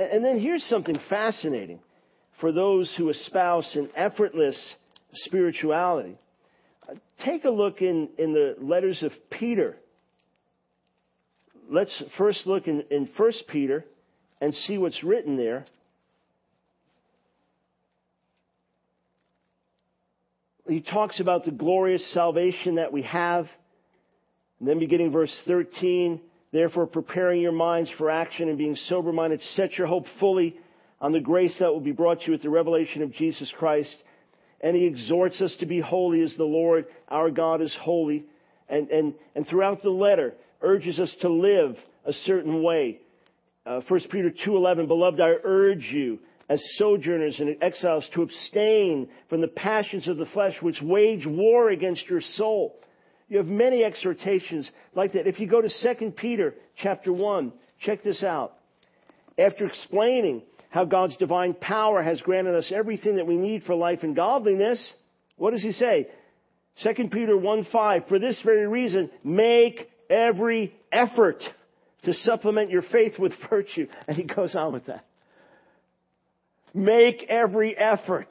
And 0.00 0.24
then 0.24 0.40
here's 0.40 0.64
something 0.64 0.98
fascinating 1.08 1.78
for 2.40 2.52
those 2.52 2.92
who 2.96 3.10
espouse 3.10 3.76
an 3.76 3.90
effortless 3.94 4.58
spirituality 5.14 6.18
uh, 6.88 6.94
take 7.24 7.44
a 7.44 7.50
look 7.50 7.82
in, 7.82 8.08
in 8.18 8.32
the 8.32 8.56
letters 8.60 9.02
of 9.02 9.12
Peter. 9.30 9.76
Let's 11.68 12.02
first 12.16 12.46
look 12.46 12.66
in, 12.66 12.84
in 12.90 13.08
1 13.16 13.32
Peter 13.48 13.84
and 14.40 14.54
see 14.54 14.78
what's 14.78 15.04
written 15.04 15.36
there. 15.36 15.66
He 20.66 20.80
talks 20.80 21.20
about 21.20 21.44
the 21.44 21.50
glorious 21.50 22.12
salvation 22.12 22.76
that 22.76 22.92
we 22.92 23.02
have. 23.02 23.46
And 24.58 24.68
then 24.68 24.78
beginning 24.78 25.10
verse 25.10 25.34
13, 25.46 26.20
therefore 26.52 26.86
preparing 26.86 27.40
your 27.40 27.52
minds 27.52 27.90
for 27.98 28.10
action 28.10 28.48
and 28.48 28.56
being 28.56 28.76
sober 28.76 29.12
minded, 29.12 29.42
set 29.56 29.76
your 29.76 29.86
hope 29.86 30.04
fully 30.20 30.56
on 31.00 31.12
the 31.12 31.20
grace 31.20 31.56
that 31.58 31.72
will 31.72 31.80
be 31.80 31.92
brought 31.92 32.20
to 32.20 32.26
you 32.28 32.34
at 32.34 32.42
the 32.42 32.50
revelation 32.50 33.02
of 33.02 33.12
Jesus 33.12 33.52
Christ 33.58 33.96
and 34.60 34.76
he 34.76 34.84
exhorts 34.84 35.40
us 35.40 35.56
to 35.60 35.66
be 35.66 35.80
holy 35.80 36.22
as 36.22 36.34
the 36.36 36.44
Lord 36.44 36.86
our 37.08 37.30
God 37.30 37.62
is 37.62 37.76
holy. 37.80 38.24
And, 38.68 38.90
and, 38.90 39.14
and 39.34 39.46
throughout 39.46 39.82
the 39.82 39.90
letter, 39.90 40.34
urges 40.60 41.00
us 41.00 41.14
to 41.22 41.28
live 41.30 41.76
a 42.04 42.12
certain 42.12 42.62
way. 42.62 43.00
Uh, 43.64 43.80
1 43.88 44.00
Peter 44.10 44.30
2.11, 44.30 44.86
Beloved, 44.86 45.20
I 45.20 45.34
urge 45.42 45.88
you 45.90 46.18
as 46.48 46.62
sojourners 46.76 47.40
and 47.40 47.56
exiles 47.62 48.08
to 48.14 48.22
abstain 48.22 49.08
from 49.28 49.40
the 49.40 49.48
passions 49.48 50.08
of 50.08 50.16
the 50.16 50.26
flesh 50.26 50.54
which 50.60 50.80
wage 50.82 51.26
war 51.26 51.70
against 51.70 52.06
your 52.08 52.20
soul. 52.20 52.76
You 53.28 53.38
have 53.38 53.46
many 53.46 53.84
exhortations 53.84 54.68
like 54.94 55.12
that. 55.12 55.26
If 55.26 55.38
you 55.38 55.46
go 55.46 55.62
to 55.62 55.68
2 55.68 56.10
Peter 56.12 56.54
chapter 56.82 57.12
1, 57.12 57.52
check 57.80 58.02
this 58.02 58.22
out. 58.22 58.54
After 59.38 59.66
explaining 59.66 60.42
how 60.70 60.84
God's 60.84 61.16
divine 61.16 61.54
power 61.54 62.02
has 62.02 62.20
granted 62.22 62.54
us 62.54 62.72
everything 62.74 63.16
that 63.16 63.26
we 63.26 63.36
need 63.36 63.64
for 63.64 63.74
life 63.74 64.00
and 64.02 64.16
godliness. 64.16 64.92
What 65.36 65.50
does 65.50 65.62
he 65.62 65.72
say? 65.72 66.08
2 66.82 67.08
Peter 67.08 67.36
1 67.36 67.66
5, 67.70 68.06
for 68.08 68.18
this 68.18 68.40
very 68.44 68.66
reason, 68.66 69.10
make 69.22 69.90
every 70.08 70.72
effort 70.90 71.42
to 72.04 72.14
supplement 72.14 72.70
your 72.70 72.82
faith 72.82 73.18
with 73.18 73.32
virtue. 73.50 73.86
And 74.08 74.16
he 74.16 74.22
goes 74.22 74.54
on 74.54 74.72
with 74.72 74.86
that. 74.86 75.04
Make 76.72 77.24
every 77.28 77.76
effort. 77.76 78.28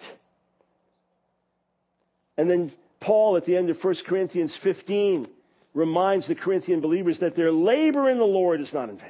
And 2.37 2.49
then 2.49 2.71
Paul 3.01 3.35
at 3.35 3.45
the 3.45 3.57
end 3.57 3.69
of 3.69 3.77
1 3.81 3.95
Corinthians 4.07 4.57
15 4.63 5.27
reminds 5.73 6.27
the 6.27 6.35
Corinthian 6.35 6.79
believers 6.79 7.19
that 7.19 7.35
their 7.35 7.51
labor 7.51 8.09
in 8.09 8.17
the 8.17 8.23
Lord 8.23 8.61
is 8.61 8.73
not 8.73 8.89
in 8.89 8.97
vain. 8.97 9.09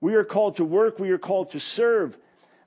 We 0.00 0.14
are 0.14 0.24
called 0.24 0.56
to 0.56 0.64
work. 0.64 0.98
We 0.98 1.10
are 1.10 1.18
called 1.18 1.52
to 1.52 1.60
serve. 1.60 2.14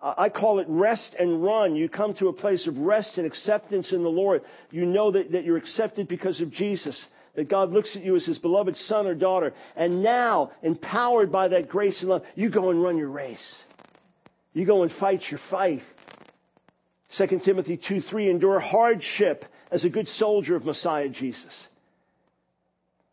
I 0.01 0.29
call 0.29 0.59
it 0.59 0.67
rest 0.69 1.13
and 1.19 1.43
run. 1.43 1.75
You 1.75 1.89
come 1.89 2.13
to 2.15 2.29
a 2.29 2.33
place 2.33 2.65
of 2.67 2.77
rest 2.77 3.17
and 3.17 3.27
acceptance 3.27 3.91
in 3.91 4.01
the 4.01 4.09
Lord. 4.09 4.43
You 4.71 4.85
know 4.85 5.11
that, 5.11 5.33
that 5.33 5.43
you're 5.43 5.57
accepted 5.57 6.07
because 6.07 6.39
of 6.39 6.51
Jesus. 6.51 6.99
That 7.35 7.49
God 7.49 7.71
looks 7.71 7.95
at 7.95 8.03
you 8.03 8.15
as 8.15 8.25
his 8.25 8.39
beloved 8.39 8.77
son 8.77 9.07
or 9.07 9.13
daughter. 9.13 9.53
And 9.75 10.01
now, 10.01 10.51
empowered 10.63 11.31
by 11.31 11.49
that 11.49 11.67
grace 11.67 11.99
and 11.99 12.09
love, 12.09 12.23
you 12.35 12.49
go 12.49 12.69
and 12.69 12.81
run 12.81 12.97
your 12.97 13.09
race. 13.09 13.55
You 14.53 14.65
go 14.65 14.83
and 14.83 14.91
fight 14.99 15.21
your 15.29 15.39
fight. 15.49 15.81
2 17.17 17.41
Timothy 17.43 17.79
2 17.87 18.01
3, 18.01 18.29
endure 18.29 18.59
hardship 18.59 19.43
as 19.71 19.83
a 19.83 19.89
good 19.89 20.07
soldier 20.07 20.55
of 20.55 20.63
Messiah 20.63 21.09
Jesus. 21.09 21.53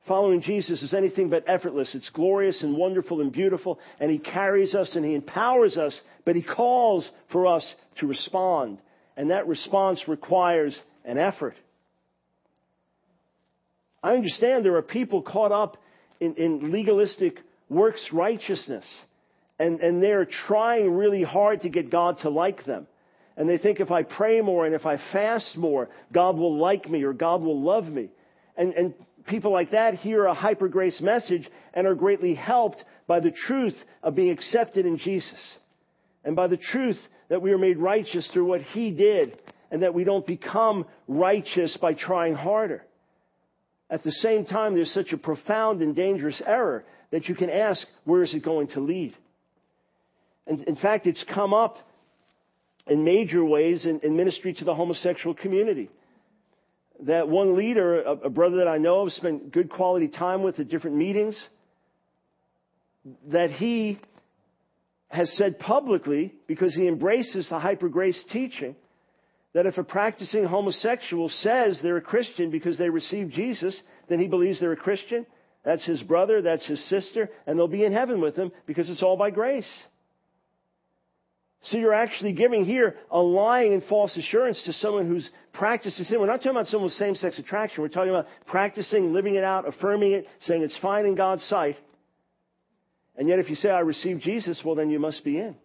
Following 0.07 0.41
Jesus 0.41 0.83
is 0.83 0.95
anything 0.95 1.31
but 1.31 1.45
effortless. 1.49 1.93
It's 1.95 2.09
glorious 2.11 2.63
and 2.63 2.77
wonderful 2.77 3.21
and 3.21 3.33
beautiful, 3.33 3.81
and 3.99 4.11
He 4.11 4.19
carries 4.19 4.75
us 4.75 4.95
and 4.95 5.05
He 5.05 5.15
empowers 5.15 5.77
us, 5.77 5.99
but 6.25 6.37
He 6.37 6.43
calls 6.43 7.09
for 7.33 7.47
us 7.47 7.75
to 7.99 8.07
respond. 8.07 8.79
And 9.17 9.31
that 9.31 9.49
response 9.49 10.05
requires 10.07 10.79
an 11.05 11.19
effort. 11.19 11.55
I 14.03 14.13
understand 14.13 14.65
there 14.65 14.77
are 14.77 14.83
people 14.83 15.23
caught 15.23 15.51
up 15.51 15.77
in, 16.21 16.35
in 16.37 16.71
legalistic 16.71 17.39
works 17.69 18.09
righteousness, 18.13 18.85
and, 19.59 19.81
and 19.81 20.01
they're 20.01 20.29
trying 20.47 20.93
really 20.93 21.25
hard 21.25 21.63
to 21.63 21.69
get 21.69 21.91
God 21.91 22.19
to 22.23 22.31
like 22.31 22.65
them. 22.65 22.87
And 23.37 23.49
they 23.49 23.59
think 23.59 23.81
if 23.81 23.91
I 23.91 24.05
pray 24.05 24.41
more 24.41 24.67
and 24.67 24.75
if 24.75 24.87
I 24.87 24.99
fast 25.13 25.57
more, 25.57 25.89
God 26.13 26.37
will 26.37 26.59
like 26.59 26.89
me 26.89 27.03
or 27.03 27.13
God 27.13 27.43
will 27.43 27.61
love 27.61 27.85
me. 27.85 28.09
And, 28.57 28.73
and 28.73 28.95
people 29.27 29.53
like 29.53 29.73
that 29.73 29.95
hear 29.95 30.25
a 30.25 30.35
hyper 30.35 30.69
grace 30.69 31.01
message 31.01 31.49
and 31.75 31.87
are 31.87 31.95
greatly 31.95 32.35
helped 32.35 32.83
by 33.07 33.21
the 33.21 33.31
truth 33.31 33.77
of 34.03 34.15
being 34.15 34.31
accepted 34.31 34.87
in 34.87 34.99
Jesus. 34.99 35.41
And 36.25 36.35
by 36.35 36.49
the 36.49 36.57
truth 36.57 36.99
that 37.29 37.43
we 37.43 37.53
are 37.53 37.59
made 37.59 37.79
righteous 37.79 38.29
through 38.33 38.47
what 38.47 38.63
He 38.63 38.91
did 38.91 39.39
and 39.71 39.83
that 39.83 39.95
we 39.95 40.05
don't 40.05 40.27
become 40.27 40.87
righteous 41.09 41.77
by 41.81 41.95
trying 41.95 42.35
harder. 42.35 42.85
At 43.91 44.03
the 44.03 44.13
same 44.13 44.45
time, 44.45 44.75
there's 44.75 44.93
such 44.93 45.13
a 45.13 45.17
profound 45.17 45.83
and 45.83 45.95
dangerous 45.95 46.43
error 46.45 46.85
that 47.13 47.29
you 47.29 47.35
can 47.35 47.51
ask, 47.51 47.87
where 48.05 48.23
is 48.23 48.35
it 48.35 48.45
going 48.45 48.69
to 48.69 48.81
lead? 48.81 49.15
And 50.47 50.63
in 50.65 50.77
fact, 50.77 51.07
it's 51.07 51.25
come 51.33 51.55
up 51.55 51.77
in 52.87 53.05
major 53.05 53.45
ways 53.45 53.85
in, 53.85 54.01
in 54.01 54.17
ministry 54.17 54.55
to 54.55 54.65
the 54.65 54.75
homosexual 54.75 55.35
community. 55.35 55.91
That 57.07 57.29
one 57.29 57.57
leader, 57.57 58.03
a, 58.03 58.13
a 58.13 58.31
brother 58.31 58.59
that 58.59 58.69
I 58.69 58.79
know 58.79 59.07
of, 59.07 59.13
spent 59.13 59.53
good 59.53 59.71
quality 59.71 60.09
time 60.09 60.43
with 60.43 60.59
at 60.59 60.69
different 60.69 60.97
meetings, 60.97 61.41
that 63.29 63.51
he 63.51 63.99
has 65.09 65.31
said 65.37 65.59
publicly, 65.61 66.35
because 66.49 66.75
he 66.75 66.89
embraces 66.89 67.49
the 67.49 67.59
hyper 67.61 67.89
grace 67.89 68.23
teaching, 68.33 68.75
that 69.55 69.67
if 69.67 69.79
a 69.79 69.85
practicing 69.85 70.45
homosexual 70.45 71.29
says 71.29 71.79
they're 71.83 71.97
a 71.97 72.03
Christian 72.03 72.51
because 72.51 72.77
they 72.77 72.91
received 72.91 73.33
Jesus, 73.33 73.81
then 74.09 74.19
he 74.19 74.27
believes 74.27 74.59
they're 74.59 74.73
a 74.73 74.77
Christian. 74.77 75.25
That's 75.65 75.85
his 75.87 76.03
brother, 76.03 76.43
that's 76.43 76.67
his 76.67 76.85
sister, 76.89 77.31
and 77.47 77.59
they'll 77.59 77.69
be 77.69 77.85
in 77.85 77.93
heaven 77.93 78.21
with 78.21 78.37
him 78.37 78.51
because 78.67 78.91
it's 78.91 79.03
all 79.03 79.17
by 79.17 79.31
grace. 79.31 79.69
So 81.67 81.79
you're 81.79 81.95
actually 81.95 82.33
giving 82.33 82.65
here 82.65 82.95
a 83.11 83.19
lying 83.19 83.73
and 83.73 83.83
false 83.85 84.17
assurance 84.17 84.63
to 84.67 84.73
someone 84.75 85.09
who's 85.09 85.29
practicing 85.53 86.05
sin. 86.05 86.21
We're 86.21 86.27
not 86.27 86.37
talking 86.37 86.53
about 86.53 86.69
someone 86.69 86.85
with 86.85 86.93
same 86.93 87.17
sex 87.17 87.39
attraction. 87.41 87.83
We're 87.83 87.89
talking 87.89 88.11
about 88.11 88.27
practicing, 88.47 89.13
living 89.13 89.35
it 89.35 89.43
out, 89.43 89.67
affirming 89.67 90.13
it, 90.13 90.27
saying 90.43 90.63
it's 90.63 90.79
fine 90.79 91.07
in 91.07 91.17
God's 91.17 91.43
sight. 91.45 91.77
And 93.17 93.29
yet 93.29 93.41
if 93.41 93.51
you 93.51 93.57
say, 93.57 93.71
I 93.71 93.81
received 93.81 94.23
Jesus, 94.23 94.61
well, 94.65 94.77
then 94.77 94.91
you 94.91 95.01
must 95.01 95.25
be 95.25 95.39
in. 95.39 95.57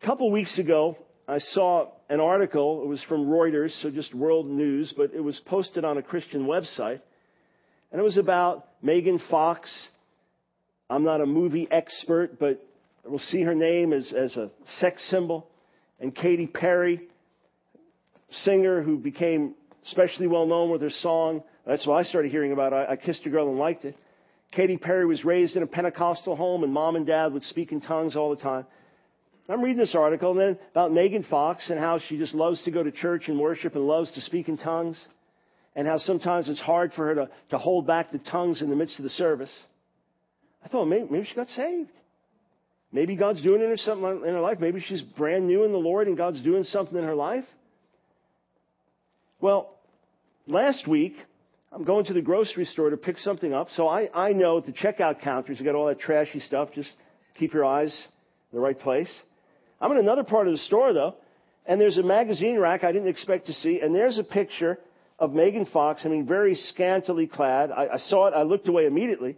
A 0.00 0.06
couple 0.06 0.30
weeks 0.30 0.56
ago, 0.58 0.96
I 1.26 1.38
saw 1.38 1.88
an 2.08 2.20
article. 2.20 2.82
It 2.84 2.88
was 2.88 3.02
from 3.08 3.26
Reuters, 3.26 3.70
so 3.82 3.90
just 3.90 4.14
world 4.14 4.46
news, 4.46 4.94
but 4.96 5.12
it 5.14 5.20
was 5.20 5.40
posted 5.46 5.84
on 5.84 5.98
a 5.98 6.02
Christian 6.02 6.46
website. 6.46 7.00
And 7.90 8.00
it 8.00 8.04
was 8.04 8.18
about 8.18 8.68
Megan 8.82 9.20
Fox. 9.30 9.68
I'm 10.88 11.02
not 11.02 11.20
a 11.20 11.26
movie 11.26 11.66
expert, 11.70 12.38
but 12.38 12.64
We'll 13.04 13.18
see 13.18 13.42
her 13.42 13.54
name 13.54 13.92
as, 13.92 14.12
as 14.12 14.36
a 14.36 14.50
sex 14.78 15.02
symbol. 15.10 15.48
And 16.00 16.14
Katy 16.14 16.46
Perry, 16.46 17.08
singer 18.30 18.82
who 18.82 18.96
became 18.96 19.54
especially 19.86 20.26
well 20.26 20.46
known 20.46 20.70
with 20.70 20.82
her 20.82 20.90
song. 20.90 21.42
That's 21.66 21.86
what 21.86 21.94
I 21.94 22.02
started 22.04 22.30
hearing 22.30 22.52
about. 22.52 22.72
I, 22.72 22.92
I 22.92 22.96
kissed 22.96 23.26
a 23.26 23.30
girl 23.30 23.48
and 23.48 23.58
liked 23.58 23.84
it. 23.84 23.96
Katy 24.52 24.76
Perry 24.76 25.06
was 25.06 25.24
raised 25.24 25.56
in 25.56 25.62
a 25.62 25.66
Pentecostal 25.66 26.36
home, 26.36 26.62
and 26.62 26.72
mom 26.72 26.96
and 26.96 27.06
dad 27.06 27.32
would 27.32 27.42
speak 27.44 27.72
in 27.72 27.80
tongues 27.80 28.16
all 28.16 28.30
the 28.30 28.42
time. 28.42 28.66
I'm 29.48 29.60
reading 29.60 29.78
this 29.78 29.94
article 29.94 30.30
and 30.32 30.40
then 30.40 30.58
about 30.70 30.92
Megan 30.92 31.24
Fox 31.24 31.68
and 31.68 31.78
how 31.78 31.98
she 31.98 32.16
just 32.16 32.34
loves 32.34 32.62
to 32.62 32.70
go 32.70 32.82
to 32.82 32.92
church 32.92 33.24
and 33.28 33.38
worship 33.38 33.74
and 33.74 33.86
loves 33.86 34.12
to 34.12 34.20
speak 34.20 34.48
in 34.48 34.56
tongues, 34.56 34.96
and 35.74 35.86
how 35.86 35.98
sometimes 35.98 36.48
it's 36.48 36.60
hard 36.60 36.92
for 36.94 37.06
her 37.06 37.14
to, 37.14 37.30
to 37.50 37.58
hold 37.58 37.86
back 37.86 38.12
the 38.12 38.18
tongues 38.18 38.62
in 38.62 38.70
the 38.70 38.76
midst 38.76 38.98
of 38.98 39.02
the 39.02 39.10
service. 39.10 39.52
I 40.64 40.68
thought 40.68 40.84
maybe, 40.84 41.06
maybe 41.10 41.26
she 41.26 41.34
got 41.34 41.48
saved. 41.48 41.90
Maybe 42.92 43.16
God's 43.16 43.42
doing 43.42 43.62
in 43.62 43.76
something 43.78 44.22
in 44.26 44.34
her 44.34 44.40
life. 44.40 44.58
Maybe 44.60 44.80
she's 44.86 45.00
brand 45.00 45.46
new 45.46 45.64
in 45.64 45.72
the 45.72 45.78
Lord 45.78 46.08
and 46.08 46.16
God's 46.16 46.42
doing 46.42 46.64
something 46.64 46.96
in 46.96 47.04
her 47.04 47.14
life. 47.14 47.44
Well, 49.40 49.74
last 50.46 50.86
week, 50.86 51.16
I'm 51.72 51.84
going 51.84 52.04
to 52.06 52.12
the 52.12 52.20
grocery 52.20 52.66
store 52.66 52.90
to 52.90 52.98
pick 52.98 53.16
something 53.18 53.54
up. 53.54 53.68
So 53.70 53.88
I, 53.88 54.10
I 54.14 54.32
know 54.32 54.58
at 54.58 54.66
the 54.66 54.72
checkout 54.72 55.22
counters, 55.22 55.58
you 55.58 55.64
got 55.64 55.74
all 55.74 55.86
that 55.86 56.00
trashy 56.00 56.40
stuff. 56.40 56.68
Just 56.74 56.92
keep 57.38 57.54
your 57.54 57.64
eyes 57.64 57.92
in 58.52 58.58
the 58.58 58.62
right 58.62 58.78
place. 58.78 59.12
I'm 59.80 59.90
in 59.92 59.98
another 59.98 60.22
part 60.22 60.46
of 60.46 60.52
the 60.52 60.58
store 60.58 60.92
though, 60.92 61.16
and 61.64 61.80
there's 61.80 61.96
a 61.96 62.02
magazine 62.02 62.58
rack 62.58 62.84
I 62.84 62.92
didn't 62.92 63.08
expect 63.08 63.46
to 63.46 63.54
see, 63.54 63.80
and 63.80 63.94
there's 63.94 64.18
a 64.18 64.24
picture 64.24 64.78
of 65.18 65.32
Megan 65.32 65.66
Fox. 65.66 66.02
I 66.04 66.08
mean, 66.08 66.26
very 66.26 66.54
scantily 66.54 67.26
clad. 67.26 67.70
I, 67.70 67.94
I 67.94 67.98
saw 67.98 68.26
it. 68.26 68.34
I 68.36 68.42
looked 68.42 68.68
away 68.68 68.86
immediately, 68.86 69.36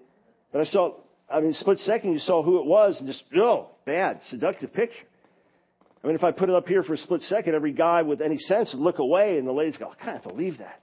but 0.52 0.60
I 0.60 0.64
saw 0.64 0.96
I 1.28 1.40
mean, 1.40 1.54
split 1.54 1.78
second, 1.80 2.12
you 2.12 2.18
saw 2.18 2.42
who 2.42 2.60
it 2.60 2.66
was 2.66 2.98
and 2.98 3.08
just, 3.08 3.24
oh, 3.36 3.70
bad, 3.86 4.20
seductive 4.28 4.72
picture. 4.72 5.04
I 6.02 6.06
mean, 6.06 6.16
if 6.16 6.22
I 6.22 6.32
put 6.32 6.50
it 6.50 6.54
up 6.54 6.68
here 6.68 6.82
for 6.82 6.92
a 6.92 6.98
split 6.98 7.22
second, 7.22 7.54
every 7.54 7.72
guy 7.72 8.02
with 8.02 8.20
any 8.20 8.38
sense 8.38 8.74
would 8.74 8.82
look 8.82 8.98
away 8.98 9.38
and 9.38 9.48
the 9.48 9.52
ladies 9.52 9.76
go, 9.78 9.90
I 9.90 10.04
can't 10.04 10.22
believe 10.22 10.58
that. 10.58 10.82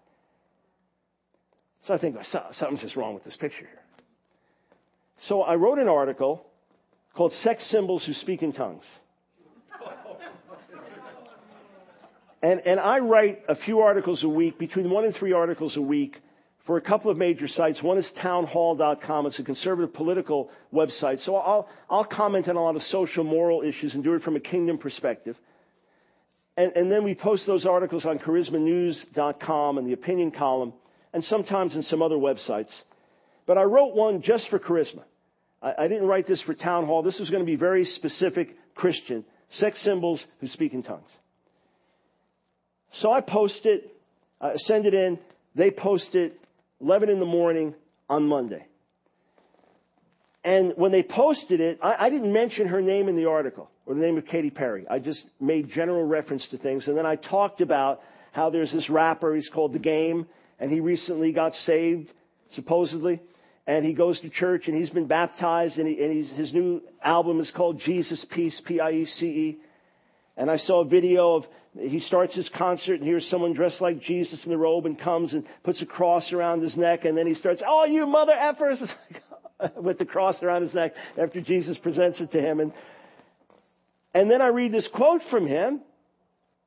So 1.85 1.93
I 1.93 1.99
think 1.99 2.15
something's 2.53 2.81
just 2.81 2.95
wrong 2.95 3.13
with 3.13 3.23
this 3.23 3.35
picture 3.35 3.59
here. 3.59 3.81
So 5.27 5.41
I 5.41 5.55
wrote 5.55 5.77
an 5.77 5.87
article 5.87 6.45
called 7.15 7.33
Sex 7.33 7.69
Symbols 7.69 8.03
Who 8.05 8.13
Speak 8.13 8.41
in 8.41 8.53
Tongues. 8.53 8.83
and, 12.41 12.59
and 12.65 12.79
I 12.79 12.99
write 12.99 13.43
a 13.47 13.55
few 13.55 13.79
articles 13.79 14.23
a 14.23 14.29
week, 14.29 14.57
between 14.57 14.89
one 14.89 15.05
and 15.05 15.13
three 15.13 15.33
articles 15.33 15.77
a 15.77 15.81
week 15.81 16.15
for 16.65 16.77
a 16.77 16.81
couple 16.81 17.09
of 17.09 17.17
major 17.17 17.47
sites. 17.47 17.81
One 17.81 17.97
is 17.97 18.09
townhall.com. 18.21 19.25
It's 19.25 19.39
a 19.39 19.43
conservative 19.43 19.93
political 19.93 20.49
website. 20.73 21.23
So 21.25 21.35
I'll, 21.35 21.67
I'll 21.89 22.05
comment 22.05 22.47
on 22.47 22.55
a 22.55 22.61
lot 22.61 22.75
of 22.75 22.83
social, 22.83 23.23
moral 23.23 23.61
issues 23.61 23.93
and 23.93 24.03
do 24.03 24.13
it 24.13 24.21
from 24.21 24.35
a 24.35 24.39
kingdom 24.39 24.77
perspective. 24.77 25.35
And, 26.57 26.73
and 26.75 26.91
then 26.91 27.03
we 27.03 27.15
post 27.15 27.47
those 27.47 27.65
articles 27.65 28.05
on 28.05 28.19
charismanews.com 28.19 29.77
and 29.77 29.87
the 29.87 29.93
opinion 29.93 30.31
column 30.31 30.73
and 31.13 31.23
sometimes 31.23 31.75
in 31.75 31.81
some 31.83 32.01
other 32.01 32.15
websites. 32.15 32.71
But 33.45 33.57
I 33.57 33.63
wrote 33.63 33.95
one 33.95 34.21
just 34.21 34.49
for 34.49 34.59
charisma. 34.59 35.03
I, 35.61 35.73
I 35.79 35.87
didn't 35.87 36.07
write 36.07 36.27
this 36.27 36.41
for 36.41 36.53
town 36.53 36.85
hall. 36.85 37.01
This 37.01 37.19
was 37.19 37.29
going 37.29 37.41
to 37.41 37.45
be 37.45 37.55
very 37.55 37.85
specific 37.85 38.55
Christian. 38.75 39.25
Sex 39.51 39.83
symbols 39.83 40.23
who 40.39 40.47
speak 40.47 40.73
in 40.73 40.83
tongues. 40.83 41.09
So 42.93 43.11
I 43.11 43.21
post 43.21 43.65
it, 43.65 43.93
I 44.39 44.53
send 44.57 44.85
it 44.85 44.93
in. 44.93 45.17
They 45.55 45.71
post 45.71 46.15
it 46.15 46.40
11 46.81 47.09
in 47.09 47.19
the 47.19 47.25
morning 47.25 47.75
on 48.09 48.27
Monday. 48.27 48.65
And 50.43 50.73
when 50.75 50.91
they 50.91 51.03
posted 51.03 51.61
it, 51.61 51.79
I, 51.83 52.07
I, 52.07 52.09
didn't 52.09 52.33
mention 52.33 52.67
her 52.67 52.81
name 52.81 53.07
in 53.07 53.15
the 53.15 53.29
article 53.29 53.69
or 53.85 53.93
the 53.93 54.01
name 54.01 54.17
of 54.17 54.25
Katy 54.25 54.49
Perry. 54.49 54.87
I 54.89 54.97
just 54.97 55.23
made 55.39 55.69
general 55.69 56.03
reference 56.03 56.47
to 56.49 56.57
things. 56.57 56.87
And 56.87 56.97
then 56.97 57.05
I 57.05 57.15
talked 57.15 57.61
about 57.61 58.01
how 58.31 58.49
there's 58.49 58.71
this 58.71 58.89
rapper, 58.89 59.35
he's 59.35 59.49
called 59.49 59.73
The 59.73 59.79
Game, 59.79 60.25
and 60.59 60.71
he 60.71 60.79
recently 60.79 61.31
got 61.31 61.53
saved, 61.53 62.11
supposedly. 62.53 63.21
And 63.67 63.85
he 63.85 63.93
goes 63.93 64.19
to 64.21 64.29
church 64.31 64.67
and 64.67 64.75
he's 64.75 64.89
been 64.89 65.05
baptized, 65.05 65.77
and, 65.77 65.87
he, 65.87 66.03
and 66.03 66.27
his 66.27 66.51
new 66.53 66.81
album 67.03 67.39
is 67.39 67.51
called 67.55 67.79
Jesus 67.79 68.25
Piece, 68.31 68.59
P 68.65 68.79
I 68.79 68.91
E 68.91 69.05
C 69.05 69.25
E. 69.25 69.57
And 70.37 70.49
I 70.49 70.57
saw 70.57 70.81
a 70.81 70.85
video 70.85 71.35
of 71.35 71.45
he 71.79 71.99
starts 72.01 72.35
his 72.35 72.49
concert 72.57 72.95
and 72.95 73.05
here's 73.05 73.29
someone 73.29 73.53
dressed 73.53 73.79
like 73.79 74.01
Jesus 74.01 74.43
in 74.43 74.51
the 74.51 74.57
robe 74.57 74.85
and 74.85 74.99
comes 74.99 75.33
and 75.33 75.45
puts 75.63 75.81
a 75.81 75.85
cross 75.85 76.33
around 76.33 76.61
his 76.61 76.75
neck 76.75 77.05
and 77.05 77.17
then 77.17 77.27
he 77.27 77.33
starts, 77.33 77.61
oh, 77.65 77.85
you 77.85 78.05
mother 78.05 78.33
effers, 78.33 78.81
with 79.77 79.97
the 79.97 80.05
cross 80.05 80.41
around 80.41 80.63
his 80.63 80.73
neck 80.73 80.93
after 81.17 81.41
Jesus 81.41 81.77
presents 81.77 82.19
it 82.19 82.31
to 82.31 82.41
him. 82.41 82.59
And, 82.59 82.73
and 84.13 84.29
then 84.29 84.41
I 84.41 84.47
read 84.47 84.71
this 84.71 84.89
quote 84.93 85.21
from 85.29 85.47
him 85.47 85.81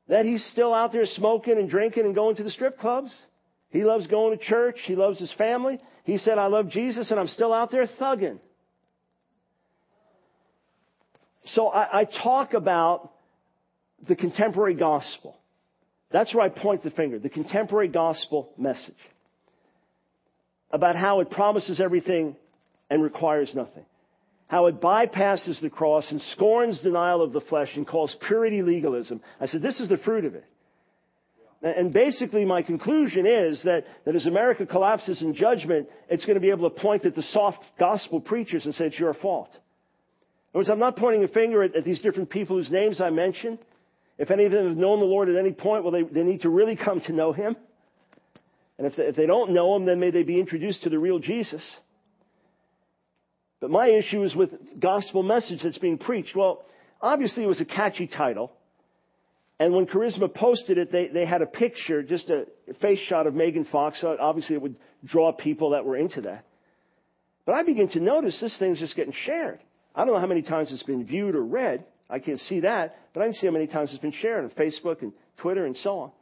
that 0.08 0.24
he's 0.24 0.44
still 0.52 0.72
out 0.72 0.92
there 0.92 1.06
smoking 1.06 1.58
and 1.58 1.68
drinking 1.68 2.04
and 2.04 2.14
going 2.14 2.36
to 2.36 2.42
the 2.42 2.50
strip 2.50 2.78
clubs. 2.78 3.14
He 3.70 3.84
loves 3.84 4.06
going 4.06 4.38
to 4.38 4.42
church. 4.44 4.76
He 4.84 4.96
loves 4.96 5.18
his 5.18 5.32
family. 5.32 5.80
He 6.04 6.18
said, 6.18 6.38
I 6.38 6.46
love 6.46 6.70
Jesus 6.70 7.10
and 7.10 7.18
I'm 7.18 7.26
still 7.26 7.52
out 7.52 7.70
there 7.70 7.86
thugging. 8.00 8.38
So 11.46 11.68
I, 11.68 12.00
I 12.00 12.04
talk 12.04 12.54
about 12.54 13.12
the 14.06 14.16
contemporary 14.16 14.74
gospel. 14.74 15.36
That's 16.10 16.34
where 16.34 16.44
I 16.44 16.48
point 16.48 16.82
the 16.82 16.90
finger. 16.90 17.18
The 17.18 17.28
contemporary 17.28 17.88
gospel 17.88 18.52
message. 18.56 18.94
About 20.70 20.96
how 20.96 21.20
it 21.20 21.30
promises 21.30 21.80
everything 21.80 22.36
and 22.90 23.02
requires 23.02 23.50
nothing. 23.54 23.84
How 24.46 24.66
it 24.66 24.80
bypasses 24.80 25.60
the 25.60 25.70
cross 25.70 26.10
and 26.10 26.20
scorns 26.20 26.80
denial 26.80 27.22
of 27.22 27.32
the 27.32 27.40
flesh 27.40 27.70
and 27.74 27.86
calls 27.86 28.14
purity 28.26 28.62
legalism. 28.62 29.20
I 29.40 29.46
said, 29.46 29.62
this 29.62 29.80
is 29.80 29.88
the 29.88 29.96
fruit 29.96 30.24
of 30.24 30.34
it. 30.34 30.44
And 31.62 31.94
basically, 31.94 32.44
my 32.44 32.60
conclusion 32.60 33.24
is 33.26 33.62
that, 33.64 33.84
that 34.04 34.14
as 34.14 34.26
America 34.26 34.66
collapses 34.66 35.22
in 35.22 35.34
judgment, 35.34 35.88
it's 36.10 36.26
going 36.26 36.34
to 36.34 36.40
be 36.40 36.50
able 36.50 36.68
to 36.68 36.80
point 36.80 37.06
at 37.06 37.14
the 37.14 37.22
soft 37.22 37.64
gospel 37.78 38.20
preachers 38.20 38.66
and 38.66 38.74
say 38.74 38.84
it's 38.84 38.98
your 38.98 39.14
fault. 39.14 39.48
In 39.52 39.56
other 39.56 40.58
words, 40.58 40.68
I'm 40.68 40.78
not 40.78 40.96
pointing 40.96 41.24
a 41.24 41.28
finger 41.28 41.62
at, 41.62 41.74
at 41.74 41.84
these 41.84 42.02
different 42.02 42.28
people 42.28 42.56
whose 42.56 42.70
names 42.70 43.00
I 43.00 43.08
mentioned. 43.08 43.58
If 44.18 44.30
any 44.30 44.44
of 44.44 44.52
them 44.52 44.68
have 44.68 44.76
known 44.76 45.00
the 45.00 45.06
Lord 45.06 45.28
at 45.28 45.36
any 45.36 45.52
point, 45.52 45.82
well, 45.84 45.92
they, 45.92 46.02
they 46.02 46.22
need 46.22 46.42
to 46.42 46.48
really 46.48 46.76
come 46.76 47.00
to 47.02 47.12
know 47.12 47.32
Him. 47.32 47.56
And 48.78 48.86
if 48.86 48.96
they, 48.96 49.04
if 49.04 49.16
they 49.16 49.26
don't 49.26 49.52
know 49.52 49.74
Him, 49.76 49.86
then 49.86 50.00
may 50.00 50.10
they 50.10 50.22
be 50.22 50.38
introduced 50.38 50.84
to 50.84 50.90
the 50.90 50.98
real 50.98 51.18
Jesus. 51.18 51.62
But 53.60 53.70
my 53.70 53.88
issue 53.88 54.22
is 54.22 54.34
with 54.34 54.50
gospel 54.78 55.22
message 55.22 55.60
that's 55.62 55.78
being 55.78 55.98
preached. 55.98 56.36
Well, 56.36 56.64
obviously 57.00 57.44
it 57.44 57.46
was 57.46 57.60
a 57.60 57.64
catchy 57.64 58.06
title. 58.06 58.52
And 59.58 59.72
when 59.72 59.86
Charisma 59.86 60.32
posted 60.34 60.78
it, 60.78 60.90
they, 60.90 61.08
they 61.08 61.24
had 61.24 61.40
a 61.40 61.46
picture, 61.46 62.02
just 62.02 62.28
a 62.28 62.46
face 62.80 62.98
shot 62.98 63.26
of 63.26 63.34
Megan 63.34 63.64
Fox. 63.64 64.00
So 64.00 64.16
obviously, 64.20 64.56
it 64.56 64.62
would 64.62 64.76
draw 65.04 65.32
people 65.32 65.70
that 65.70 65.84
were 65.84 65.96
into 65.96 66.22
that. 66.22 66.44
But 67.46 67.54
I 67.54 67.62
begin 67.62 67.88
to 67.90 68.00
notice 68.00 68.38
this 68.40 68.58
thing's 68.58 68.80
just 68.80 68.96
getting 68.96 69.12
shared. 69.24 69.60
I 69.94 70.04
don't 70.04 70.14
know 70.14 70.20
how 70.20 70.26
many 70.26 70.42
times 70.42 70.72
it's 70.72 70.82
been 70.82 71.06
viewed 71.06 71.36
or 71.36 71.42
read. 71.42 71.84
I 72.08 72.18
can't 72.18 72.40
see 72.40 72.60
that, 72.60 72.96
but 73.12 73.22
I 73.22 73.26
can 73.26 73.34
see 73.34 73.46
how 73.46 73.52
many 73.52 73.66
times 73.66 73.90
it's 73.90 74.00
been 74.00 74.12
shared 74.12 74.44
on 74.44 74.50
Facebook 74.50 75.02
and 75.02 75.12
Twitter 75.38 75.64
and 75.66 75.76
so 75.76 75.98
on. 75.98 76.12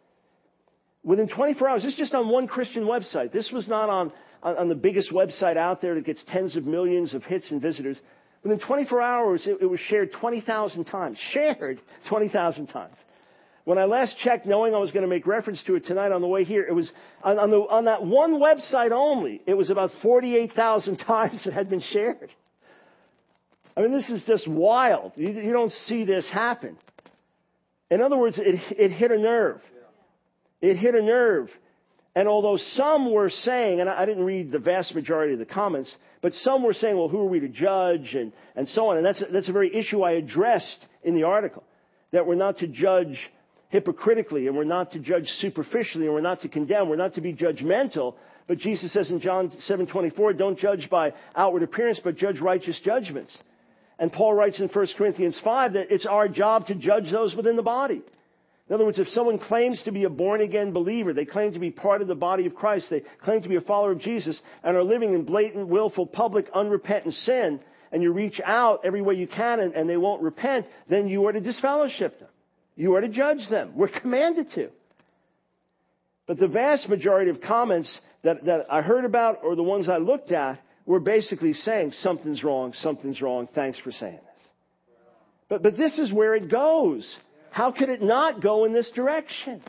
Within 1.04 1.28
24 1.28 1.68
hours, 1.68 1.82
this 1.82 1.92
is 1.92 1.98
just 1.98 2.14
on 2.14 2.28
one 2.28 2.46
Christian 2.46 2.84
website. 2.84 3.32
This 3.32 3.50
was 3.50 3.66
not 3.66 3.88
on, 3.88 4.12
on, 4.42 4.56
on 4.56 4.68
the 4.68 4.74
biggest 4.74 5.10
website 5.10 5.56
out 5.56 5.82
there 5.82 5.94
that 5.96 6.04
gets 6.04 6.22
tens 6.28 6.56
of 6.56 6.64
millions 6.64 7.12
of 7.12 7.24
hits 7.24 7.50
and 7.50 7.60
visitors. 7.60 7.98
Within 8.44 8.60
24 8.60 9.02
hours, 9.02 9.46
it, 9.46 9.58
it 9.60 9.66
was 9.66 9.80
shared 9.80 10.12
20,000 10.12 10.84
times. 10.84 11.18
Shared 11.32 11.80
20,000 12.08 12.66
times. 12.68 12.96
When 13.64 13.78
I 13.78 13.84
last 13.84 14.16
checked, 14.18 14.44
knowing 14.44 14.74
I 14.74 14.78
was 14.78 14.90
going 14.90 15.02
to 15.02 15.08
make 15.08 15.26
reference 15.26 15.62
to 15.64 15.76
it 15.76 15.84
tonight 15.84 16.10
on 16.10 16.20
the 16.20 16.26
way 16.26 16.42
here, 16.42 16.64
it 16.64 16.74
was 16.74 16.90
on, 17.22 17.38
on, 17.38 17.50
the, 17.50 17.58
on 17.58 17.84
that 17.84 18.04
one 18.04 18.40
website 18.40 18.90
only, 18.90 19.40
it 19.46 19.54
was 19.54 19.70
about 19.70 19.90
48,000 20.02 20.96
times 21.06 21.46
it 21.46 21.52
had 21.52 21.70
been 21.70 21.80
shared. 21.80 22.30
I 23.76 23.80
mean, 23.80 23.92
this 23.92 24.08
is 24.10 24.22
just 24.24 24.46
wild. 24.48 25.12
You, 25.16 25.30
you 25.30 25.52
don't 25.52 25.72
see 25.72 26.04
this 26.04 26.28
happen. 26.30 26.76
In 27.90 28.02
other 28.02 28.16
words, 28.16 28.38
it, 28.38 28.60
it 28.78 28.90
hit 28.90 29.10
a 29.10 29.18
nerve. 29.18 29.60
It 30.60 30.76
hit 30.76 30.94
a 30.94 31.02
nerve. 31.02 31.48
And 32.14 32.28
although 32.28 32.58
some 32.58 33.12
were 33.12 33.30
saying, 33.30 33.80
and 33.80 33.88
I 33.88 34.04
didn't 34.04 34.24
read 34.24 34.52
the 34.52 34.58
vast 34.58 34.94
majority 34.94 35.32
of 35.32 35.38
the 35.38 35.46
comments, 35.46 35.94
but 36.20 36.34
some 36.34 36.62
were 36.62 36.74
saying, 36.74 36.96
well, 36.96 37.08
who 37.08 37.20
are 37.20 37.28
we 37.28 37.40
to 37.40 37.48
judge 37.48 38.14
and, 38.14 38.32
and 38.54 38.68
so 38.68 38.88
on. 38.88 38.98
And 38.98 39.06
that's, 39.06 39.22
that's 39.32 39.48
a 39.48 39.52
very 39.52 39.74
issue 39.74 40.02
I 40.02 40.12
addressed 40.12 40.86
in 41.02 41.14
the 41.14 41.24
article. 41.24 41.64
That 42.12 42.26
we're 42.26 42.34
not 42.34 42.58
to 42.58 42.66
judge 42.66 43.18
hypocritically 43.70 44.46
and 44.46 44.56
we're 44.56 44.64
not 44.64 44.92
to 44.92 44.98
judge 44.98 45.26
superficially 45.40 46.04
and 46.04 46.14
we're 46.14 46.20
not 46.20 46.42
to 46.42 46.48
condemn. 46.48 46.90
We're 46.90 46.96
not 46.96 47.14
to 47.14 47.22
be 47.22 47.32
judgmental. 47.32 48.14
But 48.46 48.58
Jesus 48.58 48.92
says 48.92 49.10
in 49.10 49.20
John 49.20 49.50
7:24, 49.68 50.36
don't 50.36 50.58
judge 50.58 50.90
by 50.90 51.14
outward 51.34 51.62
appearance, 51.62 51.98
but 52.02 52.16
judge 52.16 52.38
righteous 52.40 52.78
judgments. 52.84 53.36
And 54.02 54.12
Paul 54.12 54.34
writes 54.34 54.58
in 54.58 54.66
1 54.66 54.86
Corinthians 54.98 55.40
5 55.44 55.74
that 55.74 55.92
it's 55.92 56.06
our 56.06 56.26
job 56.26 56.66
to 56.66 56.74
judge 56.74 57.12
those 57.12 57.36
within 57.36 57.54
the 57.54 57.62
body. 57.62 58.02
In 58.68 58.74
other 58.74 58.84
words, 58.84 58.98
if 58.98 59.06
someone 59.06 59.38
claims 59.38 59.80
to 59.84 59.92
be 59.92 60.02
a 60.02 60.10
born 60.10 60.40
again 60.40 60.72
believer, 60.72 61.12
they 61.12 61.24
claim 61.24 61.52
to 61.52 61.60
be 61.60 61.70
part 61.70 62.02
of 62.02 62.08
the 62.08 62.16
body 62.16 62.44
of 62.46 62.56
Christ, 62.56 62.88
they 62.90 63.04
claim 63.22 63.42
to 63.42 63.48
be 63.48 63.54
a 63.54 63.60
follower 63.60 63.92
of 63.92 64.00
Jesus, 64.00 64.42
and 64.64 64.76
are 64.76 64.82
living 64.82 65.14
in 65.14 65.22
blatant, 65.22 65.68
willful, 65.68 66.04
public, 66.04 66.46
unrepentant 66.52 67.14
sin, 67.14 67.60
and 67.92 68.02
you 68.02 68.12
reach 68.12 68.40
out 68.44 68.80
every 68.82 69.02
way 69.02 69.14
you 69.14 69.28
can 69.28 69.60
and, 69.60 69.72
and 69.74 69.88
they 69.88 69.96
won't 69.96 70.20
repent, 70.20 70.66
then 70.90 71.06
you 71.06 71.24
are 71.28 71.32
to 71.32 71.40
disfellowship 71.40 72.18
them. 72.18 72.28
You 72.74 72.96
are 72.96 73.02
to 73.02 73.08
judge 73.08 73.48
them. 73.50 73.70
We're 73.76 73.86
commanded 73.86 74.50
to. 74.56 74.70
But 76.26 76.40
the 76.40 76.48
vast 76.48 76.88
majority 76.88 77.30
of 77.30 77.40
comments 77.40 78.00
that, 78.24 78.46
that 78.46 78.66
I 78.68 78.82
heard 78.82 79.04
about 79.04 79.44
or 79.44 79.54
the 79.54 79.62
ones 79.62 79.88
I 79.88 79.98
looked 79.98 80.32
at 80.32 80.60
were 80.86 81.00
basically 81.00 81.54
saying 81.54 81.92
something's 81.92 82.42
wrong, 82.42 82.72
something's 82.74 83.20
wrong, 83.20 83.48
thanks 83.54 83.78
for 83.78 83.92
saying 83.92 84.14
this. 84.14 84.48
But, 85.48 85.62
but 85.62 85.76
this 85.76 85.98
is 85.98 86.12
where 86.12 86.34
it 86.34 86.50
goes. 86.50 87.18
How 87.50 87.72
could 87.72 87.88
it 87.88 88.02
not 88.02 88.42
go 88.42 88.64
in 88.64 88.72
this 88.72 88.90
direction? 88.94 89.62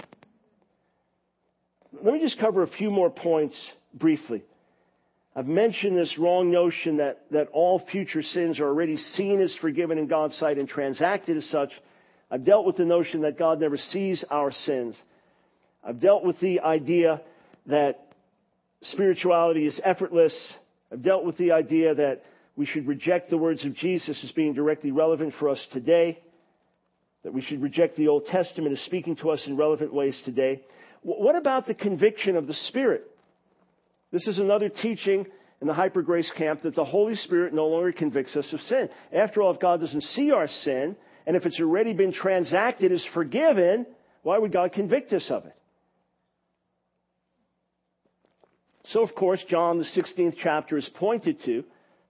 Let 2.02 2.14
me 2.14 2.20
just 2.20 2.40
cover 2.40 2.64
a 2.64 2.68
few 2.68 2.90
more 2.90 3.10
points 3.10 3.60
briefly. 3.94 4.44
I've 5.36 5.48
mentioned 5.48 5.98
this 5.98 6.18
wrong 6.18 6.52
notion 6.52 6.98
that, 6.98 7.22
that 7.32 7.50
all 7.54 7.82
future 7.92 8.22
sins 8.22 8.60
are 8.60 8.68
already 8.68 8.98
seen 8.98 9.42
as 9.42 9.54
forgiven 9.62 9.98
in 9.98 10.08
God's 10.08 10.36
sight 10.38 10.58
and 10.58 10.70
transacted 10.70 11.38
as 11.38 11.46
such. 11.50 11.70
I've 12.30 12.46
dealt 12.46 12.66
with 12.66 12.78
the 12.78 12.86
notion 12.86 13.22
that 13.22 13.38
God 13.38 13.60
never 13.60 13.78
sees 13.78 14.24
our 14.30 14.52
sins. 14.52 14.96
I've 15.84 16.00
dealt 16.00 16.24
with 16.24 16.40
the 16.40 16.62
idea 16.62 17.22
that 17.66 18.08
spirituality 18.84 19.66
is 19.66 19.80
effortless. 19.84 20.54
I've 20.94 21.02
dealt 21.02 21.26
with 21.26 21.38
the 21.38 21.54
idea 21.54 21.96
that 21.96 22.22
we 22.56 22.68
should 22.68 22.88
reject 22.88 23.32
the 23.32 23.38
words 23.38 23.66
of 23.66 23.74
Jesus 23.74 24.24
as 24.24 24.32
being 24.34 24.54
directly 24.54 24.92
relevant 24.92 25.34
for 25.40 25.50
us 25.50 25.68
today. 25.74 26.20
That 27.24 27.34
we 27.34 27.42
should 27.42 27.64
reject 27.64 27.98
the 27.98 28.10
Old 28.10 28.28
Testament 28.28 28.74
as 28.74 28.82
speaking 28.82 29.16
to 29.18 29.32
us 29.32 29.44
in 29.48 29.58
relevant 29.58 29.92
ways 29.92 30.22
today. 30.24 30.62
What 31.02 31.36
about 31.36 31.66
the 31.66 31.74
conviction 31.74 32.36
of 32.36 32.46
the 32.46 32.54
Spirit? 32.54 33.10
This 34.12 34.28
is 34.28 34.38
another 34.38 34.70
teaching 34.70 35.26
in 35.62 35.68
the 35.68 35.74
hyper 35.74 36.04
grace 36.04 36.32
camp 36.38 36.62
that 36.62 36.76
the 36.76 36.86
Holy 36.86 37.16
Spirit 37.16 37.56
no 37.56 37.68
longer 37.68 37.92
convicts 37.92 38.36
us 38.36 38.54
of 38.54 38.60
sin. 38.62 38.88
After 39.12 39.42
all, 39.42 39.52
if 39.52 39.60
God 39.60 39.80
doesn't 39.80 40.04
see 40.04 40.32
our 40.32 40.48
sin, 40.48 40.96
and 41.26 41.36
if 41.36 41.48
it's 41.48 41.60
already 41.60 41.94
been 41.94 42.14
transacted 42.14 42.92
as 42.92 43.04
forgiven, 43.16 43.88
why 44.22 44.38
would 44.38 44.54
God 44.54 44.74
convict 44.74 45.12
us 45.12 45.26
of 45.32 45.46
it? 45.46 45.56
So, 48.90 49.02
of 49.02 49.16
course, 49.16 49.44
John, 49.48 49.78
the 49.78 49.86
16th 49.86 50.36
chapter, 50.42 50.78
is 50.78 50.90
pointed 50.96 51.38
to 51.46 51.64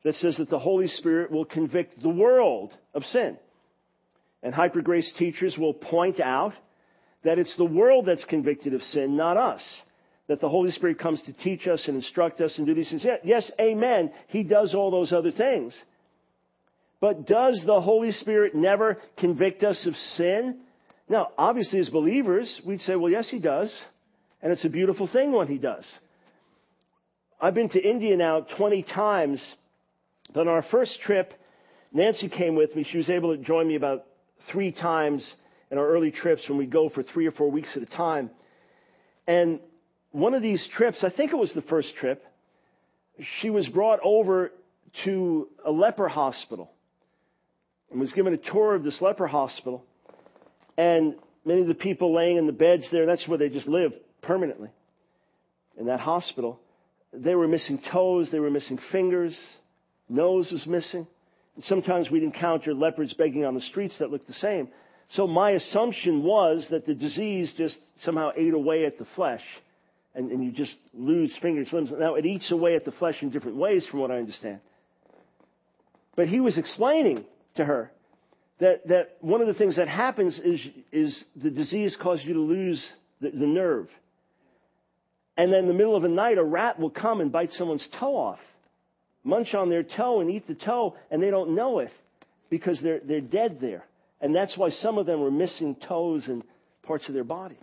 that 0.04 0.16
says 0.16 0.38
that 0.38 0.50
the 0.50 0.60
Holy 0.60 0.88
Spirit 0.88 1.32
will 1.32 1.46
convict 1.46 2.02
the 2.02 2.10
world 2.10 2.74
of 2.94 3.04
sin. 3.06 3.38
And 4.42 4.54
hyper 4.54 4.82
grace 4.82 5.12
teachers 5.18 5.58
will 5.58 5.74
point 5.74 6.20
out 6.20 6.54
that 7.24 7.40
it's 7.40 7.56
the 7.56 7.64
world 7.64 8.06
that's 8.06 8.26
convicted 8.26 8.74
of 8.74 8.82
sin, 8.82 9.16
not 9.16 9.38
us. 9.38 9.62
That 10.28 10.42
the 10.42 10.50
Holy 10.50 10.72
Spirit 10.72 11.00
comes 11.00 11.22
to 11.24 11.34
teach 11.34 11.68
us 11.68 11.84
and 11.88 11.96
instruct 11.96 12.42
us 12.42 12.58
and 12.58 12.66
do 12.66 12.74
these 12.74 12.90
things. 12.90 13.06
Yes, 13.24 13.50
amen. 13.60 14.12
He 14.28 14.44
does 14.44 14.74
all 14.74 14.92
those 14.92 15.14
other 15.14 15.32
things. 15.32 15.74
But 17.00 17.28
does 17.28 17.62
the 17.66 17.82
Holy 17.82 18.12
Spirit 18.14 18.56
never 18.56 18.98
convict 19.18 19.64
us 19.64 19.86
of 19.86 19.96
sin? 19.96 20.60
Now, 21.10 21.30
obviously, 21.38 21.80
as 21.80 21.90
believers, 21.90 22.62
we'd 22.66 22.80
say, 22.82 22.96
well, 22.96 23.12
yes, 23.12 23.30
He 23.30 23.40
does. 23.40 23.74
And 24.42 24.52
it's 24.52 24.66
a 24.66 24.70
beautiful 24.70 25.08
thing 25.12 25.32
when 25.34 25.48
He 25.48 25.58
does. 25.58 25.86
I've 27.44 27.54
been 27.54 27.68
to 27.72 27.82
India 27.82 28.16
now 28.16 28.48
20 28.56 28.84
times. 28.84 29.44
But 30.34 30.42
on 30.42 30.48
our 30.48 30.64
first 30.72 31.02
trip, 31.02 31.34
Nancy 31.92 32.30
came 32.30 32.56
with 32.56 32.74
me. 32.74 32.86
She 32.90 32.96
was 32.96 33.10
able 33.10 33.36
to 33.36 33.44
join 33.44 33.68
me 33.68 33.76
about 33.76 34.06
three 34.50 34.72
times 34.72 35.30
in 35.70 35.78
our 35.78 35.86
early 35.86 36.10
trips 36.10 36.48
when 36.48 36.58
we 36.58 36.66
go 36.66 36.88
for 36.88 37.04
three 37.04 37.28
or 37.28 37.34
four 37.34 37.52
weeks 37.52 37.68
at 37.76 37.84
a 37.84 37.86
time. 37.86 38.30
And 39.28 39.60
one 40.12 40.34
of 40.34 40.42
these 40.42 40.66
trips, 40.78 41.04
I 41.04 41.10
think 41.10 41.34
it 41.34 41.36
was 41.36 41.52
the 41.54 41.64
first 41.64 41.94
trip, 41.98 42.24
she 43.42 43.50
was 43.50 43.68
brought 43.68 44.00
over 44.06 44.54
to 45.04 45.50
a 45.66 45.72
leper 45.72 46.08
hospital 46.08 46.72
and 47.92 48.00
was 48.00 48.14
given 48.14 48.34
a 48.34 48.38
tour 48.38 48.74
of 48.74 48.84
this 48.84 49.02
leper 49.02 49.28
hospital. 49.28 49.84
And 50.78 51.16
many 51.44 51.60
of 51.60 51.68
the 51.68 51.74
people 51.74 52.16
laying 52.16 52.38
in 52.38 52.48
the 52.48 52.54
beds 52.54 52.88
there, 52.90 53.06
that's 53.06 53.28
where 53.28 53.38
they 53.38 53.50
just 53.50 53.68
live 53.68 53.92
permanently 54.22 54.70
in 55.78 55.88
that 55.88 56.00
hospital. 56.00 56.62
They 57.14 57.36
were 57.36 57.48
missing 57.48 57.80
toes, 57.92 58.30
they 58.32 58.40
were 58.40 58.50
missing 58.50 58.80
fingers, 58.92 59.38
nose 60.10 60.52
was 60.52 60.66
missing. 60.66 61.08
And 61.56 61.64
sometimes 61.66 62.10
we'd 62.10 62.24
encounter 62.24 62.74
leopards 62.74 63.14
begging 63.14 63.46
on 63.46 63.54
the 63.54 63.62
streets 63.62 63.98
that 64.00 64.10
looked 64.10 64.28
the 64.28 64.34
same. 64.34 64.70
So 65.12 65.28
my 65.28 65.52
assumption 65.52 66.24
was 66.24 66.66
that 66.72 66.86
the 66.86 66.96
disease 66.96 67.54
just 67.56 67.78
somehow 68.02 68.32
ate 68.36 68.54
away 68.54 68.86
at 68.86 68.98
the 68.98 69.06
flesh. 69.16 69.44
And, 70.16 70.32
and 70.32 70.44
you 70.44 70.52
just 70.52 70.76
lose 70.94 71.36
fingers, 71.42 71.70
limbs. 71.72 71.92
Now 71.96 72.16
it 72.16 72.26
eats 72.26 72.52
away 72.52 72.76
at 72.76 72.86
the 72.86 72.92
flesh 72.92 73.22
in 73.22 73.30
different 73.30 73.58
ways 73.58 73.86
from 73.90 74.00
what 74.00 74.12
I 74.12 74.18
understand. 74.18 74.60
But 76.16 76.28
he 76.28 76.40
was 76.40 76.58
explaining 76.58 77.26
to 77.56 77.66
her 77.66 77.92
that, 78.60 78.88
that 78.88 79.18
one 79.22 79.42
of 79.42 79.48
the 79.48 79.54
things 79.54 79.76
that 79.78 79.88
happens 79.88 80.40
is, 80.40 80.60
is 80.92 81.24
the 81.36 81.50
disease 81.50 81.98
causes 82.00 82.26
you 82.26 82.34
to 82.34 82.40
lose 82.40 82.84
the, 83.22 83.32
the 83.32 83.48
nerve. 83.48 83.88
And 85.38 85.52
then 85.52 85.62
in 85.62 85.68
the 85.68 85.74
middle 85.74 85.96
of 85.96 86.04
the 86.04 86.10
night, 86.10 86.38
a 86.38 86.44
rat 86.44 86.80
will 86.80 86.90
come 86.90 87.22
and 87.22 87.32
bite 87.32 87.52
someone's 87.54 87.88
toe 88.00 88.16
off, 88.16 88.40
munch 89.24 89.54
on 89.54 89.70
their 89.70 89.84
toe 89.84 90.22
and 90.22 90.30
eat 90.30 90.48
the 90.48 90.56
toe, 90.56 90.96
and 91.10 91.22
they 91.22 91.32
don't 91.32 91.56
know 91.56 91.80
it 91.80 91.92
because 92.50 92.80
they're, 92.82 93.00
they're 93.00 93.22
dead 93.22 93.58
there. 93.60 93.84
And 94.22 94.36
that's 94.36 94.58
why 94.58 94.70
some 94.70 94.98
of 94.98 95.06
them 95.06 95.22
were 95.22 95.32
missing 95.32 95.76
toes 95.76 96.26
and 96.28 96.44
parts 96.84 97.08
of 97.08 97.14
their 97.14 97.24
body. 97.24 97.58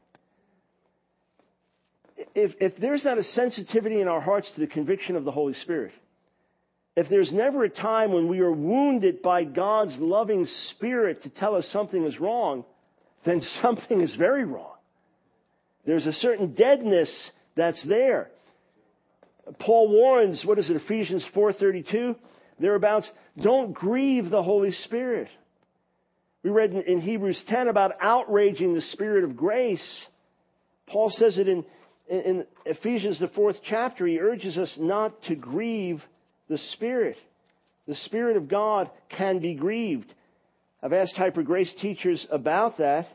If, 2.35 2.53
if 2.61 2.77
there's 2.77 3.05
not 3.05 3.19
a 3.19 3.25
sensitivity 3.25 4.01
in 4.01 4.09
our 4.09 4.21
hearts 4.21 4.51
to 4.55 4.61
the 4.61 4.67
conviction 4.67 5.17
of 5.17 5.25
the 5.25 5.31
Holy 5.31 5.55
Spirit, 5.55 5.93
if 6.97 7.09
there's 7.09 7.33
never 7.33 7.65
a 7.65 7.71
time 7.71 8.13
when 8.13 8.29
we 8.29 8.41
are 8.41 8.53
wounded 8.53 9.23
by 9.23 9.45
God's 9.45 9.97
loving 9.99 10.47
spirit 10.71 11.23
to 11.23 11.31
tell 11.31 11.55
us 11.55 11.67
something 11.73 12.05
is 12.05 12.19
wrong, 12.19 12.65
then 13.25 13.41
something 13.63 14.01
is 14.01 14.15
very 14.17 14.45
wrong. 14.45 14.75
There's 15.87 16.07
a 16.07 16.13
certain 16.13 16.55
deadness 16.55 17.31
that's 17.57 17.83
there. 17.87 18.31
Paul 19.59 19.89
warns, 19.89 20.45
what 20.45 20.59
is 20.59 20.71
it, 20.71 20.77
Ephesians 20.77 21.25
4.32? 21.35 22.17
Thereabouts, 22.59 23.11
don't 23.43 23.73
grieve 23.73 24.31
the 24.31 24.43
Holy 24.43 24.73
Spirit. 24.73 25.29
We 26.43 26.51
read 26.51 26.73
in, 26.73 27.01
Hebrews 27.01 27.43
10 27.49 27.69
about 27.69 27.93
outraging 28.01 28.75
the 28.75 28.81
Spirit 28.81 29.25
of 29.25 29.37
grace. 29.37 30.07
Paul 30.87 31.11
says 31.11 31.39
it 31.39 31.49
in, 31.49 31.65
in 32.09 32.47
Ephesians, 32.65 33.19
the 33.19 33.29
fourth 33.29 33.57
chapter. 33.65 34.07
He 34.07 34.19
urges 34.19 34.57
us 34.57 34.75
not 34.79 35.23
to 35.25 35.35
grieve 35.35 36.03
the 36.49 36.59
Spirit. 36.73 37.17
The 37.87 37.95
Spirit 37.97 38.37
of 38.37 38.49
God 38.49 38.91
can 39.11 39.41
be 39.41 39.55
grieved. 39.55 40.13
I've 40.83 40.93
asked 40.93 41.17
Hyper 41.17 41.43
Grace 41.43 41.73
teachers 41.81 42.27
about 42.31 42.79
that. 42.79 43.07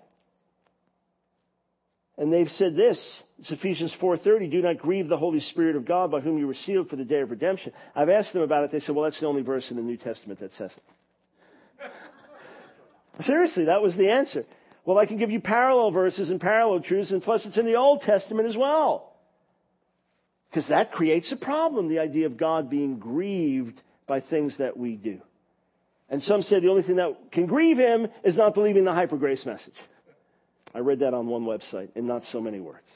And 2.18 2.32
they've 2.32 2.50
said 2.50 2.76
this, 2.76 2.98
it's 3.40 3.52
Ephesians 3.52 3.94
4.30, 4.02 4.50
do 4.50 4.62
not 4.62 4.78
grieve 4.78 5.10
the 5.10 5.18
Holy 5.18 5.42
Spirit 5.42 5.76
of 5.76 5.86
God 5.86 6.12
by 6.12 6.22
whom 6.22 6.38
you 6.38 6.48
were 6.48 6.54
sealed 6.54 6.90
for 6.90 6.96
the 6.96 7.04
day 7.04 7.20
of 7.20 7.30
redemption. 7.30 7.74
I've 7.94 8.10
asked 8.10 8.32
them 8.32 8.42
about 8.42 8.64
it. 8.64 8.72
They 8.72 8.80
said, 8.80 8.96
well, 8.96 9.04
that's 9.04 9.20
the 9.20 9.28
only 9.28 9.42
verse 9.42 9.66
in 9.70 9.76
the 9.76 9.84
New 9.84 9.98
Testament 9.98 10.40
that 10.40 10.54
says 10.54 10.72
it. 10.76 11.92
Seriously, 13.26 13.66
that 13.66 13.82
was 13.82 13.98
the 13.98 14.10
answer. 14.10 14.46
Well, 14.86 14.98
I 14.98 15.06
can 15.06 15.18
give 15.18 15.32
you 15.32 15.42
parallel 15.42 15.92
verses 15.92 16.30
and 16.30 16.40
parallel 16.40 16.82
truths, 16.82 17.12
and 17.12 17.22
plus 17.22 17.46
it's 17.46 17.58
in 17.58 17.66
the 17.66 17.76
Old 17.76 18.02
Testament 18.02 18.48
as 18.48 18.56
well. 18.56 19.14
Because 20.50 20.70
that 20.70 20.94
creates 20.94 21.34
a 21.34 21.38
problem, 21.38 21.90
the 21.90 22.00
idea 22.00 22.28
of 22.28 22.38
God 22.38 22.70
being 22.70 22.98
grieved 22.98 23.82
by 24.08 24.22
things 24.22 24.56
that 24.60 24.78
we 24.78 24.96
do. 24.96 25.20
And 26.10 26.22
some 26.24 26.44
say 26.44 26.60
the 26.60 26.70
only 26.70 26.84
thing 26.84 26.98
that 26.98 27.18
can 27.32 27.48
grieve 27.48 27.78
him 27.78 28.08
is 28.24 28.38
not 28.38 28.54
believing 28.54 28.86
the 28.86 28.94
hyper 28.94 29.18
grace 29.18 29.46
message. 29.46 29.74
I 30.76 30.80
read 30.80 31.00
that 31.00 31.14
on 31.14 31.28
one 31.28 31.46
website 31.46 31.90
in 31.96 32.06
not 32.06 32.24
so 32.34 32.42
many 32.42 32.60
words. 32.60 32.90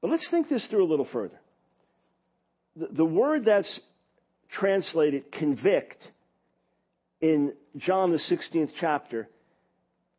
But 0.00 0.10
let's 0.10 0.26
think 0.28 0.48
this 0.48 0.66
through 0.66 0.84
a 0.84 0.90
little 0.90 1.06
further. 1.12 1.38
The, 2.74 2.88
the 2.90 3.04
word 3.04 3.44
that's 3.44 3.80
translated 4.50 5.30
convict 5.30 6.02
in 7.20 7.52
John 7.76 8.10
the 8.10 8.18
16th 8.18 8.72
chapter 8.80 9.28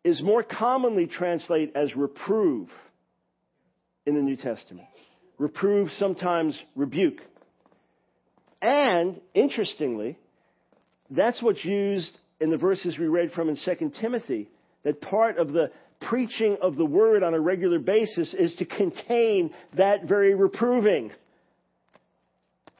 is 0.05 0.21
more 0.21 0.43
commonly 0.43 1.07
translated 1.07 1.75
as 1.75 1.93
reprove 1.93 2.69
in 4.05 4.15
the 4.15 4.21
New 4.21 4.37
Testament. 4.37 4.87
Reprove, 5.37 5.89
sometimes 5.91 6.57
rebuke. 6.73 7.19
And, 8.61 9.19
interestingly, 9.33 10.17
that's 11.09 11.41
what's 11.43 11.65
used 11.65 12.17
in 12.39 12.49
the 12.49 12.57
verses 12.57 12.97
we 12.97 13.07
read 13.07 13.33
from 13.33 13.49
in 13.49 13.57
2 13.57 13.91
Timothy 13.99 14.47
that 14.83 15.01
part 15.01 15.37
of 15.37 15.53
the 15.53 15.71
preaching 16.01 16.57
of 16.61 16.75
the 16.75 16.85
word 16.85 17.23
on 17.23 17.33
a 17.33 17.39
regular 17.39 17.79
basis 17.79 18.33
is 18.33 18.55
to 18.55 18.65
contain 18.65 19.53
that 19.77 20.05
very 20.05 20.35
reproving. 20.35 21.11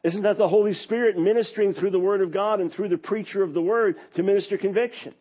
Isn't 0.04 0.24
that 0.24 0.38
the 0.38 0.50
Holy 0.50 0.74
Spirit 0.74 1.18
ministering 1.18 1.74
through 1.74 1.92
the 1.92 2.00
Word 2.00 2.22
of 2.22 2.34
God 2.34 2.60
and 2.60 2.72
through 2.72 2.90
the 2.90 2.98
preacher 2.98 3.42
of 3.42 3.54
the 3.54 3.62
Word 3.62 3.96
to 4.16 4.24
minister 4.24 4.58
conviction? 4.58 5.14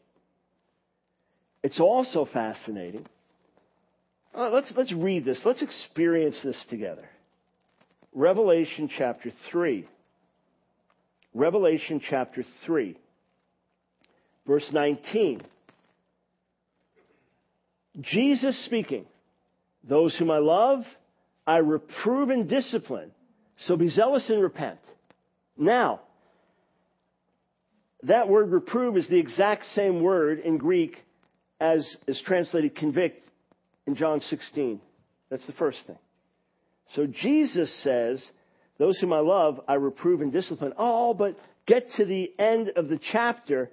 It's 1.62 1.78
also 1.78 2.24
fascinating. 2.32 3.06
Uh, 4.36 4.50
let's, 4.50 4.72
let's 4.76 4.92
read 4.92 5.24
this. 5.24 5.40
Let's 5.44 5.62
experience 5.62 6.40
this 6.42 6.60
together. 6.68 7.08
Revelation 8.12 8.90
chapter 8.98 9.30
3. 9.52 9.86
Revelation 11.34 12.00
chapter 12.10 12.44
3, 12.66 12.96
verse 14.46 14.68
19. 14.70 15.40
Jesus 18.00 18.64
speaking, 18.64 19.06
Those 19.88 20.16
whom 20.16 20.30
I 20.30 20.38
love, 20.38 20.84
I 21.46 21.58
reprove 21.58 22.30
and 22.30 22.48
discipline. 22.48 23.10
So 23.66 23.76
be 23.76 23.88
zealous 23.88 24.28
and 24.30 24.42
repent. 24.42 24.78
Now, 25.56 26.00
that 28.04 28.28
word 28.28 28.50
reprove 28.50 28.96
is 28.96 29.08
the 29.08 29.18
exact 29.18 29.66
same 29.74 30.02
word 30.02 30.40
in 30.40 30.58
Greek 30.58 30.96
as 31.60 31.96
is 32.08 32.20
translated 32.26 32.74
convict 32.74 33.24
in 33.86 33.94
John 33.94 34.20
16. 34.20 34.80
That's 35.30 35.46
the 35.46 35.52
first 35.52 35.78
thing. 35.86 35.98
So 36.94 37.06
Jesus 37.06 37.72
says, 37.82 38.24
Those 38.78 38.98
whom 38.98 39.12
I 39.12 39.20
love, 39.20 39.60
I 39.68 39.74
reprove 39.74 40.20
and 40.20 40.32
discipline. 40.32 40.72
Oh, 40.76 41.14
but 41.14 41.38
get 41.66 41.90
to 41.92 42.04
the 42.04 42.32
end 42.38 42.70
of 42.76 42.88
the 42.88 42.98
chapter 43.12 43.70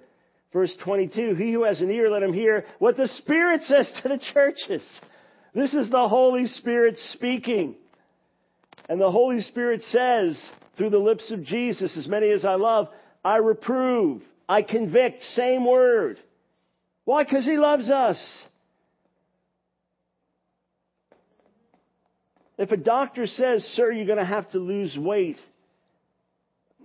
Verse 0.52 0.74
22, 0.82 1.34
he 1.34 1.52
who 1.52 1.64
has 1.64 1.80
an 1.80 1.90
ear, 1.90 2.10
let 2.10 2.22
him 2.22 2.32
hear 2.32 2.64
what 2.78 2.96
the 2.96 3.06
Spirit 3.06 3.62
says 3.62 3.92
to 4.02 4.08
the 4.08 4.20
churches. 4.32 4.82
This 5.54 5.74
is 5.74 5.90
the 5.90 6.08
Holy 6.08 6.46
Spirit 6.46 6.96
speaking. 7.12 7.76
And 8.88 9.00
the 9.00 9.10
Holy 9.10 9.40
Spirit 9.42 9.82
says, 9.82 10.40
through 10.76 10.90
the 10.90 10.98
lips 10.98 11.30
of 11.30 11.44
Jesus, 11.44 11.96
as 11.96 12.08
many 12.08 12.30
as 12.30 12.44
I 12.44 12.54
love, 12.54 12.88
I 13.24 13.36
reprove, 13.36 14.22
I 14.48 14.62
convict, 14.62 15.22
same 15.22 15.64
word. 15.64 16.18
Why? 17.04 17.22
Because 17.22 17.44
he 17.44 17.56
loves 17.56 17.88
us. 17.88 18.20
If 22.58 22.72
a 22.72 22.76
doctor 22.76 23.26
says, 23.26 23.62
sir, 23.76 23.92
you're 23.92 24.06
going 24.06 24.18
to 24.18 24.24
have 24.24 24.50
to 24.50 24.58
lose 24.58 24.96
weight, 24.98 25.38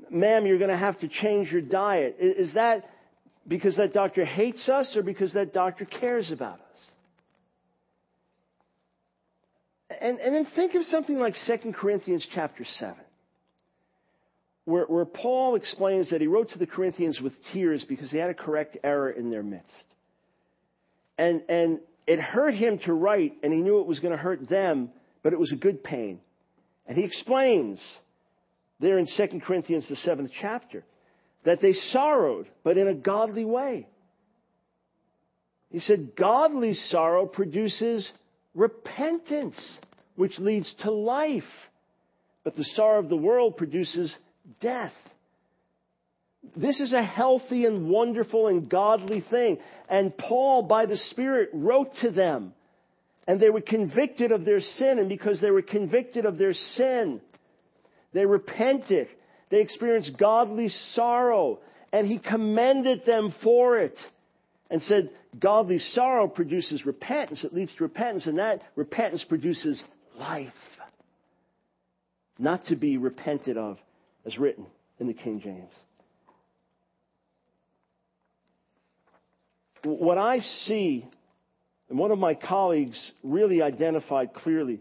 ma'am, 0.10 0.46
you're 0.46 0.60
going 0.60 0.70
to 0.70 0.78
have 0.78 1.00
to 1.00 1.08
change 1.08 1.52
your 1.52 1.62
diet, 1.62 2.18
is 2.20 2.54
that 2.54 2.86
because 3.48 3.78
that 3.78 3.94
doctor 3.94 4.26
hates 4.26 4.68
us 4.70 4.96
or 4.96 5.04
because 5.04 5.34
that 5.34 5.54
doctor 5.54 5.86
cares 5.86 6.32
about 6.32 6.60
us? 6.60 6.82
And, 10.02 10.20
and 10.20 10.36
then 10.36 10.48
think 10.56 10.74
of 10.74 10.84
something 10.84 11.18
like 11.18 11.36
2 11.46 11.74
Corinthians 11.74 12.26
chapter 12.34 12.66
7, 12.66 12.96
where, 14.66 14.86
where 14.86 15.06
Paul 15.06 15.56
explains 15.56 16.10
that 16.10 16.22
he 16.22 16.28
wrote 16.28 16.50
to 16.50 16.58
the 16.58 16.66
Corinthians 16.66 17.20
with 17.22 17.34
tears 17.54 17.86
because 17.88 18.10
he 18.10 18.18
had 18.18 18.32
a 18.32 18.34
correct 18.34 18.78
error 18.84 19.12
in 19.12 19.30
their 19.30 19.44
midst. 19.44 19.84
And, 21.18 21.44
and 21.48 21.80
it 22.08 22.20
hurt 22.20 22.56
him 22.56 22.80
to 22.86 22.94
write, 22.94 23.34
and 23.44 23.54
he 23.54 23.62
knew 23.62 23.80
it 23.80 23.88
was 23.88 24.00
going 24.00 24.12
to 24.12 24.18
hurt 24.18 24.50
them, 24.50 24.90
but 25.24 25.34
it 25.34 25.40
was 25.40 25.52
a 25.52 25.56
good 25.56 25.84
pain. 25.84 26.20
And 26.88 26.98
he 26.98 27.04
explains 27.04 27.80
there 28.80 28.98
in 28.98 29.08
2 29.16 29.40
Corinthians, 29.46 29.88
the 29.88 29.96
seventh 29.98 30.32
chapter, 30.42 30.84
that 31.46 31.62
they 31.62 31.74
sorrowed, 31.74 32.48
but 32.64 32.78
in 32.78 32.88
a 32.88 32.94
godly 32.94 33.46
way. 33.46 33.88
He 35.72 35.80
said, 35.80 36.16
godly 36.16 36.74
sorrow 36.74 37.26
produces 37.26 38.10
repentance, 38.54 39.56
which 40.16 40.40
leads 40.40 40.74
to 40.80 40.92
life. 40.92 41.44
But 42.44 42.56
the 42.56 42.64
sorrow 42.64 43.00
of 43.00 43.10
the 43.10 43.16
world 43.16 43.58
produces 43.58 44.16
death. 44.60 44.94
This 46.56 46.80
is 46.80 46.94
a 46.94 47.04
healthy 47.04 47.66
and 47.66 47.90
wonderful 47.90 48.48
and 48.48 48.70
godly 48.70 49.24
thing. 49.30 49.58
And 49.90 50.16
Paul, 50.16 50.64
by 50.64 50.86
the 50.86 50.98
Spirit, 50.98 51.50
wrote 51.54 51.90
to 52.02 52.12
them. 52.12 52.54
And 53.28 53.40
they 53.40 53.50
were 53.50 53.62
convicted 53.62 54.32
of 54.32 54.46
their 54.46 54.60
sin. 54.60 55.00
And 55.00 55.10
because 55.10 55.42
they 55.42 55.50
were 55.50 55.64
convicted 55.64 56.26
of 56.26 56.38
their 56.38 56.54
sin, 56.54 57.20
they 58.14 58.26
repented 58.26 59.08
they 59.50 59.62
experienced 59.62 60.18
godly 60.18 60.70
sorrow, 60.94 61.60
and 61.92 62.08
he 62.08 62.20
commended 62.20 63.06
them 63.06 63.34
for 63.44 63.78
it 63.78 63.98
and 64.70 64.82
said, 64.82 65.10
Godly 65.40 65.80
sorrow 65.80 66.28
produces 66.28 66.86
repentance. 66.86 67.44
It 67.44 67.54
leads 67.54 67.74
to 67.76 67.84
repentance, 67.84 68.26
and 68.26 68.40
that 68.40 68.62
repentance 68.76 69.24
produces 69.28 69.84
life. 70.18 70.52
Not 72.40 72.66
to 72.68 72.76
be 72.76 72.98
repented 72.98 73.58
of, 73.58 73.78
as 74.26 74.38
written 74.38 74.66
in 75.00 75.08
the 75.08 75.14
King 75.14 75.42
James. 75.42 75.72
What 79.84 80.18
I 80.18 80.40
see, 80.40 81.06
and 81.90 82.00
one 82.00 82.12
of 82.12 82.18
my 82.18 82.34
colleagues 82.34 83.00
really 83.24 83.62
identified 83.62 84.34
clearly, 84.34 84.80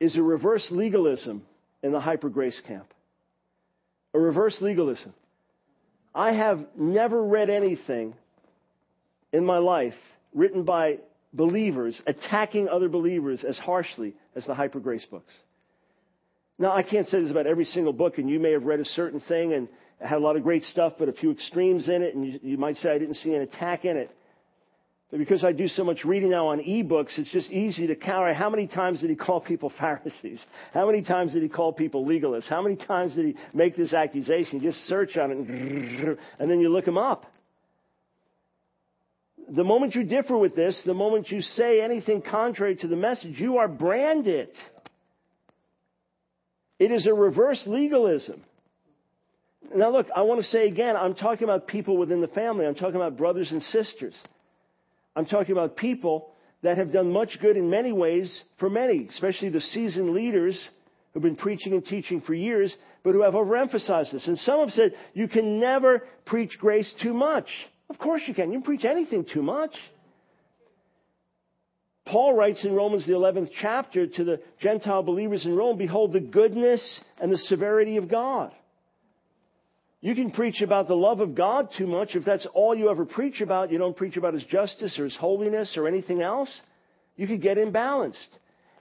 is 0.00 0.16
a 0.16 0.22
reverse 0.22 0.66
legalism 0.70 1.42
in 1.82 1.92
the 1.92 2.00
hyper 2.00 2.30
grace 2.30 2.60
camp 2.66 2.93
a 4.14 4.18
reverse 4.18 4.56
legalism. 4.60 5.12
I 6.14 6.32
have 6.32 6.64
never 6.76 7.22
read 7.22 7.50
anything 7.50 8.14
in 9.32 9.44
my 9.44 9.58
life 9.58 9.94
written 10.32 10.62
by 10.62 10.98
believers 11.32 12.00
attacking 12.06 12.68
other 12.68 12.88
believers 12.88 13.44
as 13.46 13.58
harshly 13.58 14.14
as 14.36 14.46
the 14.46 14.54
hyper 14.54 14.78
grace 14.78 15.04
books. 15.10 15.32
Now, 16.56 16.72
I 16.72 16.84
can't 16.84 17.08
say 17.08 17.20
this 17.20 17.32
about 17.32 17.48
every 17.48 17.64
single 17.64 17.92
book, 17.92 18.18
and 18.18 18.30
you 18.30 18.38
may 18.38 18.52
have 18.52 18.62
read 18.62 18.78
a 18.78 18.84
certain 18.84 19.18
thing 19.20 19.52
and 19.52 19.68
had 20.00 20.18
a 20.18 20.20
lot 20.20 20.36
of 20.36 20.44
great 20.44 20.62
stuff, 20.62 20.94
but 20.98 21.08
a 21.08 21.12
few 21.12 21.32
extremes 21.32 21.88
in 21.88 22.02
it, 22.02 22.14
and 22.14 22.24
you, 22.24 22.40
you 22.42 22.56
might 22.56 22.76
say 22.76 22.90
I 22.90 22.98
didn't 22.98 23.16
see 23.16 23.34
an 23.34 23.42
attack 23.42 23.84
in 23.84 23.96
it. 23.96 24.10
But 25.10 25.18
because 25.18 25.44
I 25.44 25.52
do 25.52 25.68
so 25.68 25.84
much 25.84 26.04
reading 26.04 26.30
now 26.30 26.48
on 26.48 26.58
ebooks, 26.60 27.18
it's 27.18 27.30
just 27.30 27.50
easy 27.50 27.86
to 27.86 27.94
count. 27.94 28.34
How 28.34 28.50
many 28.50 28.66
times 28.66 29.00
did 29.00 29.10
he 29.10 29.16
call 29.16 29.40
people 29.40 29.72
Pharisees? 29.78 30.44
How 30.72 30.86
many 30.86 31.02
times 31.02 31.32
did 31.32 31.42
he 31.42 31.48
call 31.48 31.72
people 31.72 32.04
legalists? 32.04 32.48
How 32.48 32.62
many 32.62 32.76
times 32.76 33.14
did 33.14 33.26
he 33.26 33.36
make 33.52 33.76
this 33.76 33.92
accusation? 33.92 34.60
You 34.60 34.70
just 34.70 34.86
search 34.86 35.16
on 35.16 35.30
it, 35.30 36.18
and 36.38 36.50
then 36.50 36.60
you 36.60 36.68
look 36.68 36.86
him 36.86 36.98
up. 36.98 37.26
the 39.48 39.64
moment 39.64 39.94
you 39.94 40.04
differ 40.04 40.36
with 40.36 40.56
this, 40.56 40.80
the 40.86 40.94
moment 40.94 41.30
you 41.30 41.42
say 41.42 41.80
anything 41.80 42.22
contrary 42.22 42.76
to 42.76 42.88
the 42.88 42.96
message, 42.96 43.38
you 43.38 43.58
are 43.58 43.68
branded. 43.68 44.48
It 46.78 46.90
is 46.90 47.06
a 47.06 47.14
reverse 47.14 47.62
legalism. 47.66 48.42
Now, 49.74 49.90
look, 49.90 50.08
I 50.14 50.22
want 50.22 50.40
to 50.40 50.46
say 50.46 50.66
again, 50.66 50.96
I'm 50.96 51.14
talking 51.14 51.44
about 51.44 51.66
people 51.66 51.96
within 51.96 52.20
the 52.20 52.28
family. 52.28 52.66
I'm 52.66 52.74
talking 52.74 52.96
about 52.96 53.16
brothers 53.16 53.50
and 53.52 53.62
sisters. 53.62 54.14
I'm 55.16 55.26
talking 55.26 55.52
about 55.52 55.76
people 55.76 56.30
that 56.62 56.78
have 56.78 56.92
done 56.92 57.12
much 57.12 57.38
good 57.40 57.56
in 57.56 57.70
many 57.70 57.92
ways 57.92 58.42
for 58.58 58.70
many, 58.70 59.06
especially 59.10 59.50
the 59.50 59.60
seasoned 59.60 60.10
leaders 60.10 60.68
who've 61.12 61.22
been 61.22 61.36
preaching 61.36 61.72
and 61.72 61.84
teaching 61.84 62.20
for 62.20 62.34
years, 62.34 62.74
but 63.02 63.12
who 63.12 63.22
have 63.22 63.34
overemphasized 63.34 64.12
this. 64.12 64.26
And 64.26 64.38
some 64.38 64.60
have 64.60 64.70
said, 64.70 64.94
you 65.12 65.28
can 65.28 65.60
never 65.60 66.02
preach 66.24 66.58
grace 66.58 66.92
too 67.02 67.14
much. 67.14 67.46
Of 67.90 67.98
course 67.98 68.22
you 68.26 68.34
can. 68.34 68.50
You 68.50 68.58
can 68.58 68.64
preach 68.64 68.84
anything 68.84 69.24
too 69.30 69.42
much. 69.42 69.72
Paul 72.06 72.34
writes 72.34 72.64
in 72.64 72.74
Romans, 72.74 73.06
the 73.06 73.12
11th 73.12 73.50
chapter, 73.60 74.06
to 74.06 74.24
the 74.24 74.40
Gentile 74.60 75.02
believers 75.02 75.46
in 75.46 75.54
Rome, 75.56 75.78
Behold 75.78 76.12
the 76.12 76.20
goodness 76.20 77.00
and 77.20 77.32
the 77.32 77.38
severity 77.38 77.96
of 77.96 78.08
God. 78.08 78.52
You 80.04 80.14
can 80.14 80.32
preach 80.32 80.60
about 80.60 80.86
the 80.86 80.94
love 80.94 81.20
of 81.20 81.34
God 81.34 81.70
too 81.78 81.86
much. 81.86 82.14
If 82.14 82.26
that's 82.26 82.46
all 82.52 82.74
you 82.74 82.90
ever 82.90 83.06
preach 83.06 83.40
about, 83.40 83.72
you 83.72 83.78
don't 83.78 83.96
preach 83.96 84.18
about 84.18 84.34
His 84.34 84.44
justice 84.44 84.98
or 84.98 85.04
His 85.04 85.16
holiness 85.16 85.78
or 85.78 85.88
anything 85.88 86.20
else, 86.20 86.60
you 87.16 87.26
could 87.26 87.40
get 87.40 87.56
imbalanced. 87.56 88.28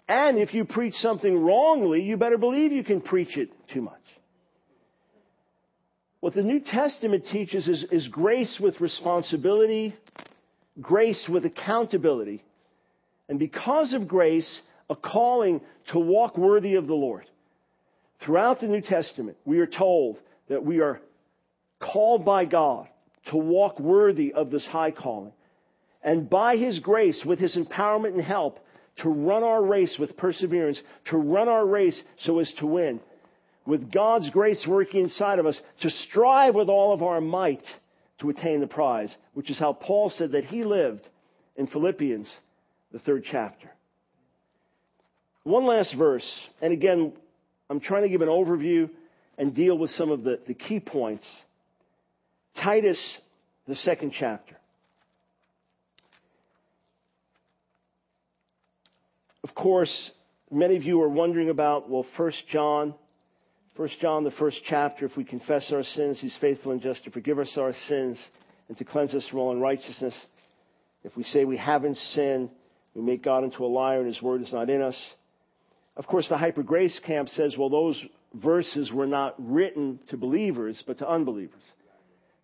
And 0.10 0.38
if 0.38 0.54
you 0.54 0.66
preach 0.66 0.96
something 0.96 1.34
wrongly, 1.34 2.02
you 2.02 2.18
better 2.18 2.38
believe 2.38 2.74
you 2.74 2.84
can 2.84 3.00
preach 3.00 3.38
it 3.38 3.52
too 3.74 3.82
much. 3.82 4.02
What 6.20 6.34
the 6.34 6.44
New 6.44 6.60
Testament 6.60 7.24
teaches 7.32 7.70
is, 7.70 7.86
is 7.90 8.06
grace 8.10 8.60
with 8.62 8.82
responsibility, 8.82 9.96
grace 10.82 11.26
with 11.32 11.46
accountability. 11.46 12.44
And 13.30 13.40
because 13.40 13.94
of 13.94 14.10
grace, 14.10 14.62
a 14.90 14.96
calling 14.98 15.62
to 15.94 16.00
walk 16.00 16.38
worthy 16.38 16.76
of 16.76 16.88
the 16.88 16.94
Lord. 16.94 17.24
Throughout 18.26 18.60
the 18.60 18.68
New 18.68 18.82
Testament, 18.82 19.38
we 19.46 19.60
are 19.60 19.68
told 19.68 20.20
that 20.50 20.66
we 20.66 20.82
are 20.82 21.00
called 21.92 22.26
by 22.26 22.46
God 22.46 22.88
to 23.28 23.38
walk 23.38 23.80
worthy 23.80 24.34
of 24.34 24.52
this 24.52 24.68
high 24.68 24.92
calling. 24.92 25.34
And 26.04 26.30
by 26.30 26.58
His 26.58 26.80
grace, 26.80 27.24
with 27.26 27.40
His 27.40 27.58
empowerment 27.58 28.14
and 28.14 28.22
help, 28.22 28.60
to 28.98 29.10
run 29.10 29.44
our 29.44 29.64
race 29.64 29.96
with 30.00 30.18
perseverance, 30.18 30.82
to 31.06 31.18
run 31.18 31.48
our 31.48 31.66
race 31.66 32.00
so 32.20 32.40
as 32.40 32.54
to 32.60 32.66
win. 32.66 33.00
With 33.66 33.92
God's 33.92 34.30
grace 34.30 34.66
working 34.68 35.02
inside 35.02 35.40
of 35.40 35.46
us, 35.46 35.60
to 35.82 35.90
strive 35.90 36.54
with 36.54 36.68
all 36.68 36.94
of 36.94 37.02
our 37.02 37.22
might 37.22 37.64
to 38.20 38.30
attain 38.30 38.60
the 38.60 38.68
prize, 38.68 39.14
which 39.34 39.50
is 39.50 39.58
how 39.58 39.74
Paul 39.74 40.10
said 40.10 40.34
that 40.34 40.46
he 40.46 40.64
lived 40.64 41.08
in 41.56 41.68
Philippians, 41.68 42.30
the 42.92 43.00
third 43.00 43.24
chapter. 43.30 43.72
One 45.44 45.66
last 45.66 45.96
verse, 45.98 46.48
and 46.62 46.74
again, 46.74 47.14
I'm 47.70 47.80
trying 47.80 48.04
to 48.04 48.10
give 48.10 48.22
an 48.22 48.28
overview 48.28 48.90
and 49.38 49.56
deal 49.56 49.78
with 49.78 49.90
some 49.92 50.12
of 50.12 50.24
the, 50.24 50.40
the 50.48 50.54
key 50.54 50.80
points 50.80 51.26
Titus, 52.56 53.18
the 53.68 53.76
second 53.76 54.14
chapter. 54.18 54.56
Of 59.44 59.56
course, 59.56 60.12
many 60.52 60.76
of 60.76 60.84
you 60.84 61.02
are 61.02 61.10
wondering 61.10 61.50
about, 61.50 61.90
well, 61.90 62.06
1 62.16 62.32
John, 62.52 62.94
1 63.76 63.90
John, 64.00 64.24
the 64.24 64.32
first 64.32 64.62
chapter, 64.68 65.06
if 65.06 65.18
we 65.18 65.24
confess 65.24 65.72
our 65.72 65.84
sins, 65.84 66.20
he's 66.22 66.38
faithful 66.40 66.72
and 66.72 66.82
just 66.82 67.04
to 67.04 67.12
forgive 67.12 67.40
us 67.40 67.52
our 67.58 67.74
sins 67.88 68.18
and 68.68 68.78
to 68.78 68.86
cleanse 68.86 69.14
us 69.14 69.28
from 69.30 69.40
all 69.40 69.52
unrighteousness. 69.52 70.14
If 71.04 71.18
we 71.18 71.24
say 71.24 71.44
we 71.44 71.58
haven't 71.58 71.98
sinned, 71.98 72.50
we 72.94 73.02
make 73.02 73.24
God 73.24 73.44
into 73.44 73.66
a 73.66 73.68
liar 73.68 74.00
and 74.00 74.08
his 74.08 74.22
word 74.22 74.42
is 74.42 74.54
not 74.54 74.70
in 74.70 74.82
us. 74.82 75.00
Of 75.98 76.08
course, 76.08 76.28
the 76.30 76.38
hyper 76.38 76.64
grace 76.64 77.00
camp 77.06 77.30
says, 77.30 77.56
well, 77.58 77.70
those 77.70 78.02
verses 78.34 78.92
were 78.92 79.08
not 79.08 79.36
written 79.38 80.00
to 80.10 80.18
believers, 80.18 80.82
but 80.88 81.00
to 81.00 81.10
unbelievers 81.10 81.62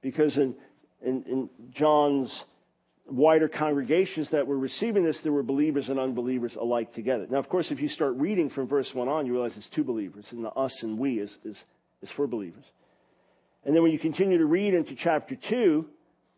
because 0.01 0.37
in, 0.37 0.55
in, 1.01 1.23
in 1.27 1.49
John's 1.73 2.43
wider 3.11 3.47
congregations 3.47 4.29
that 4.31 4.45
were 4.45 4.57
receiving 4.57 5.03
this, 5.03 5.19
there 5.23 5.31
were 5.31 5.43
believers 5.43 5.89
and 5.89 5.99
unbelievers 5.99 6.55
alike 6.59 6.93
together. 6.93 7.25
Now, 7.29 7.39
of 7.39 7.49
course, 7.49 7.67
if 7.71 7.79
you 7.79 7.89
start 7.89 8.15
reading 8.15 8.49
from 8.49 8.67
verse 8.67 8.89
1 8.93 9.07
on, 9.07 9.25
you 9.25 9.33
realize 9.33 9.53
it's 9.55 9.69
to 9.75 9.83
believers, 9.83 10.25
and 10.31 10.43
the 10.43 10.49
us 10.49 10.77
and 10.81 10.97
we 10.97 11.19
is, 11.19 11.35
is, 11.43 11.57
is 12.01 12.09
for 12.15 12.27
believers. 12.27 12.65
And 13.65 13.75
then 13.75 13.83
when 13.83 13.91
you 13.91 13.99
continue 13.99 14.37
to 14.37 14.45
read 14.45 14.73
into 14.73 14.95
chapter 14.95 15.35
2, 15.49 15.85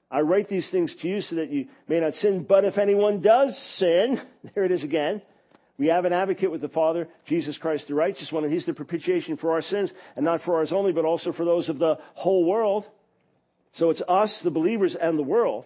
I 0.09 0.21
write 0.21 0.49
these 0.49 0.69
things 0.71 0.93
to 1.01 1.07
you 1.07 1.21
so 1.21 1.35
that 1.35 1.51
you 1.51 1.67
may 1.87 1.99
not 1.99 2.13
sin, 2.15 2.45
but 2.47 2.65
if 2.65 2.77
anyone 2.77 3.21
does 3.21 3.57
sin, 3.77 4.21
there 4.55 4.65
it 4.65 4.71
is 4.71 4.83
again. 4.83 5.21
We 5.77 5.87
have 5.87 6.05
an 6.05 6.13
advocate 6.13 6.51
with 6.51 6.61
the 6.61 6.69
Father, 6.69 7.07
Jesus 7.25 7.57
Christ 7.57 7.87
the 7.87 7.95
righteous 7.95 8.31
one, 8.31 8.43
and 8.43 8.53
he's 8.53 8.65
the 8.65 8.73
propitiation 8.73 9.37
for 9.37 9.53
our 9.53 9.61
sins, 9.61 9.91
and 10.15 10.25
not 10.25 10.41
for 10.43 10.57
ours 10.57 10.71
only, 10.71 10.91
but 10.91 11.05
also 11.05 11.31
for 11.33 11.45
those 11.45 11.69
of 11.69 11.79
the 11.79 11.97
whole 12.13 12.45
world. 12.45 12.85
So 13.75 13.89
it's 13.89 14.01
us, 14.07 14.37
the 14.43 14.51
believers, 14.51 14.95
and 14.99 15.17
the 15.17 15.23
world. 15.23 15.65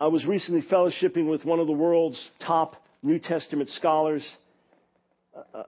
I 0.00 0.08
was 0.08 0.24
recently 0.26 0.62
fellowshipping 0.62 1.28
with 1.28 1.44
one 1.44 1.60
of 1.60 1.66
the 1.66 1.72
world's 1.72 2.30
top 2.44 2.76
New 3.02 3.18
Testament 3.18 3.70
scholars, 3.70 4.26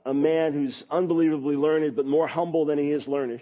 a 0.04 0.12
man 0.12 0.52
who's 0.52 0.82
unbelievably 0.90 1.56
learned, 1.56 1.94
but 1.94 2.06
more 2.06 2.26
humble 2.26 2.66
than 2.66 2.78
he 2.78 2.90
is 2.90 3.06
learned. 3.06 3.40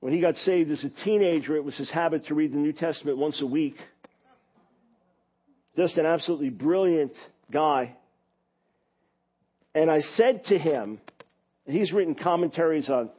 When 0.00 0.12
he 0.12 0.20
got 0.20 0.36
saved 0.36 0.70
as 0.70 0.82
a 0.82 1.04
teenager, 1.04 1.56
it 1.56 1.64
was 1.64 1.76
his 1.76 1.90
habit 1.90 2.26
to 2.26 2.34
read 2.34 2.52
the 2.52 2.58
New 2.58 2.72
Testament 2.72 3.18
once 3.18 3.40
a 3.42 3.46
week. 3.46 3.76
Just 5.76 5.98
an 5.98 6.06
absolutely 6.06 6.50
brilliant 6.50 7.12
guy. 7.52 7.96
And 9.74 9.90
I 9.90 10.00
said 10.00 10.44
to 10.46 10.58
him, 10.58 11.00
he's 11.66 11.92
written 11.92 12.14
commentaries 12.14 12.88
on 12.88 13.06
a 13.06 13.10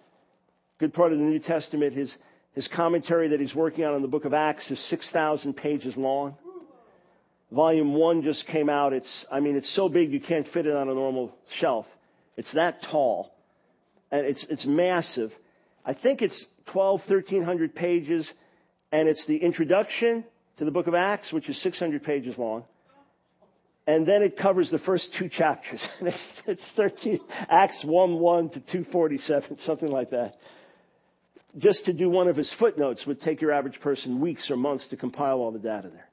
good 0.79 0.93
part 0.93 1.13
of 1.13 1.19
the 1.19 1.23
New 1.23 1.39
Testament. 1.39 1.93
His, 1.93 2.13
his 2.53 2.67
commentary 2.75 3.29
that 3.29 3.39
he's 3.39 3.55
working 3.55 3.85
on 3.85 3.95
in 3.95 4.01
the 4.01 4.07
book 4.07 4.25
of 4.25 4.33
Acts 4.33 4.69
is 4.69 4.79
6,000 4.89 5.53
pages 5.53 5.95
long. 5.95 6.35
Volume 7.51 7.93
1 7.93 8.23
just 8.23 8.45
came 8.47 8.69
out. 8.69 8.93
It's, 8.93 9.25
I 9.31 9.39
mean, 9.39 9.55
it's 9.55 9.73
so 9.75 9.89
big 9.89 10.11
you 10.11 10.19
can't 10.19 10.47
fit 10.53 10.65
it 10.65 10.75
on 10.75 10.89
a 10.89 10.93
normal 10.93 11.35
shelf. 11.59 11.85
It's 12.37 12.53
that 12.53 12.81
tall. 12.89 13.33
And 14.11 14.25
it's, 14.25 14.45
it's 14.49 14.65
massive. 14.65 15.31
I 15.85 15.93
think 15.93 16.21
it's 16.21 16.45
12, 16.71 17.01
1300 17.07 17.75
pages. 17.75 18.29
And 18.91 19.07
it's 19.07 19.25
the 19.27 19.37
introduction 19.37 20.25
to 20.57 20.65
the 20.65 20.71
book 20.71 20.87
of 20.87 20.93
Acts, 20.93 21.31
which 21.31 21.49
is 21.49 21.61
600 21.61 22.03
pages 22.03 22.37
long. 22.37 22.65
And 23.87 24.05
then 24.05 24.21
it 24.21 24.37
covers 24.37 24.69
the 24.69 24.79
first 24.79 25.09
two 25.17 25.27
chapters. 25.27 25.85
it's, 26.01 26.25
it's 26.45 26.63
13, 26.75 27.19
Acts 27.49 27.83
1, 27.83 28.19
1 28.19 28.49
to 28.49 28.59
247, 28.59 29.57
something 29.65 29.89
like 29.89 30.11
that 30.11 30.35
just 31.57 31.85
to 31.85 31.93
do 31.93 32.09
one 32.09 32.27
of 32.27 32.35
his 32.35 32.53
footnotes 32.59 33.05
would 33.05 33.21
take 33.21 33.41
your 33.41 33.51
average 33.51 33.79
person 33.81 34.19
weeks 34.21 34.49
or 34.49 34.55
months 34.55 34.87
to 34.89 34.97
compile 34.97 35.39
all 35.39 35.51
the 35.51 35.59
data 35.59 35.89
there. 35.89 36.07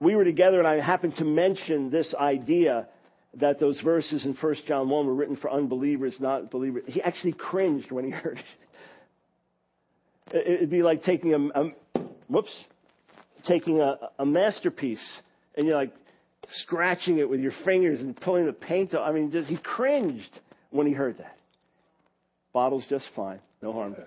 We 0.00 0.14
were 0.16 0.24
together 0.24 0.58
and 0.58 0.68
I 0.68 0.80
happened 0.80 1.16
to 1.16 1.24
mention 1.24 1.90
this 1.90 2.14
idea 2.14 2.88
that 3.40 3.58
those 3.58 3.80
verses 3.80 4.24
in 4.24 4.34
1 4.34 4.54
John 4.66 4.88
1 4.88 5.06
were 5.06 5.14
written 5.14 5.36
for 5.36 5.50
unbelievers, 5.50 6.16
not 6.20 6.50
believers. 6.50 6.84
He 6.86 7.00
actually 7.02 7.32
cringed 7.32 7.90
when 7.90 8.04
he 8.04 8.10
heard 8.22 8.38
it. 10.32 10.46
It'd 10.46 10.70
be 10.70 10.82
like 10.82 11.02
taking 11.02 11.32
a, 11.32 11.60
a 11.60 11.72
whoops, 12.28 12.54
taking 13.46 13.80
a, 13.80 13.96
a 14.18 14.26
masterpiece 14.26 15.04
and 15.54 15.66
you're 15.66 15.76
like 15.76 15.94
scratching 16.48 17.18
it 17.18 17.28
with 17.28 17.40
your 17.40 17.52
fingers 17.64 18.00
and 18.00 18.14
pulling 18.16 18.46
the 18.46 18.52
paint 18.52 18.94
off. 18.94 19.08
I 19.08 19.12
mean, 19.12 19.30
he 19.30 19.56
cringed 19.56 20.40
when 20.70 20.86
he 20.86 20.92
heard 20.92 21.18
that. 21.18 21.38
Bottle's 22.54 22.86
just 22.88 23.04
fine. 23.14 23.40
No 23.60 23.72
harm 23.72 23.92
done. 23.94 24.04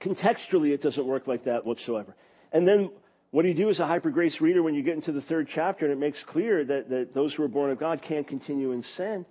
Contextually, 0.00 0.72
it 0.72 0.80
doesn't 0.80 1.04
work 1.04 1.26
like 1.26 1.44
that 1.44 1.66
whatsoever. 1.66 2.14
And 2.52 2.66
then 2.66 2.90
what 3.32 3.42
do 3.42 3.48
you 3.48 3.54
do 3.54 3.68
as 3.68 3.80
a 3.80 3.86
hyper 3.86 4.10
grace 4.10 4.40
reader 4.40 4.62
when 4.62 4.74
you 4.74 4.82
get 4.82 4.94
into 4.94 5.12
the 5.12 5.20
third 5.22 5.48
chapter 5.52 5.84
and 5.84 5.92
it 5.92 5.98
makes 5.98 6.18
clear 6.28 6.64
that, 6.64 6.88
that 6.88 7.14
those 7.14 7.34
who 7.34 7.42
are 7.42 7.48
born 7.48 7.70
of 7.70 7.80
God 7.80 8.00
can't 8.00 8.26
continue 8.26 8.72
in 8.72 8.84
sin? 8.96 9.26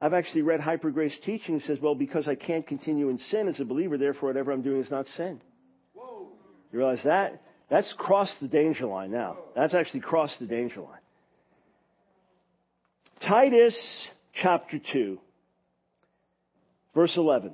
I've 0.00 0.12
actually 0.12 0.42
read 0.42 0.60
hyper 0.60 0.90
grace 0.90 1.18
teaching 1.24 1.54
and 1.54 1.62
says, 1.62 1.78
well, 1.80 1.94
because 1.94 2.28
I 2.28 2.34
can't 2.34 2.66
continue 2.66 3.08
in 3.08 3.18
sin 3.18 3.48
as 3.48 3.58
a 3.60 3.64
believer, 3.64 3.96
therefore 3.96 4.28
whatever 4.28 4.52
I'm 4.52 4.62
doing 4.62 4.82
is 4.82 4.90
not 4.90 5.06
sin. 5.16 5.40
Whoa. 5.94 6.28
You 6.72 6.78
realize 6.78 7.00
that? 7.04 7.42
That's 7.70 7.92
crossed 7.96 8.34
the 8.40 8.48
danger 8.48 8.86
line 8.86 9.12
now. 9.12 9.38
That's 9.54 9.74
actually 9.74 10.00
crossed 10.00 10.38
the 10.40 10.46
danger 10.46 10.80
line. 10.80 11.00
Titus 13.20 14.08
chapter 14.34 14.80
2. 14.92 15.18
Verse 16.98 17.16
11. 17.16 17.52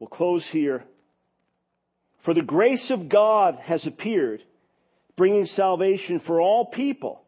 We'll 0.00 0.08
close 0.08 0.48
here. 0.50 0.82
For 2.24 2.32
the 2.32 2.40
grace 2.40 2.90
of 2.90 3.10
God 3.10 3.56
has 3.56 3.86
appeared, 3.86 4.42
bringing 5.14 5.44
salvation 5.44 6.22
for 6.26 6.40
all 6.40 6.64
people, 6.64 7.20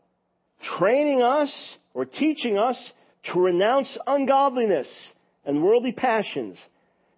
training 0.79 1.21
us 1.21 1.55
or 1.93 2.07
teaching 2.07 2.57
us 2.57 2.93
to 3.25 3.41
renounce 3.41 3.99
ungodliness 4.07 4.89
and 5.45 5.63
worldly 5.63 5.93
passions 5.93 6.59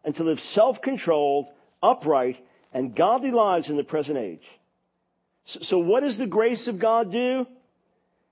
and 0.05 0.12
to 0.16 0.24
live 0.24 0.40
self-controlled, 0.55 1.47
upright, 1.80 2.36
and 2.72 2.97
godly 2.97 3.30
lives 3.30 3.70
in 3.70 3.76
the 3.76 3.84
present 3.84 4.18
age. 4.18 4.43
So, 5.47 5.61
so 5.62 5.78
what 5.78 6.03
does 6.03 6.18
the 6.18 6.26
grace 6.26 6.66
of 6.66 6.80
God 6.80 7.12
do? 7.12 7.47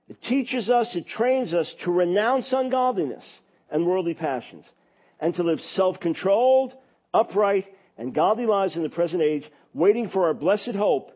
It 0.09 0.17
teaches 0.27 0.69
us, 0.69 0.93
it 0.93 1.07
trains 1.07 1.53
us 1.53 1.73
to 1.85 1.91
renounce 1.91 2.51
ungodliness 2.51 3.23
and 3.71 3.87
worldly 3.87 4.13
passions 4.13 4.65
and 5.21 5.33
to 5.35 5.43
live 5.43 5.59
self-controlled, 5.75 6.73
upright, 7.13 7.65
and 7.97 8.13
godly 8.13 8.45
lives 8.45 8.75
in 8.75 8.83
the 8.83 8.89
present 8.89 9.21
age, 9.21 9.43
waiting 9.73 10.09
for 10.09 10.25
our 10.25 10.33
blessed 10.33 10.75
hope, 10.75 11.11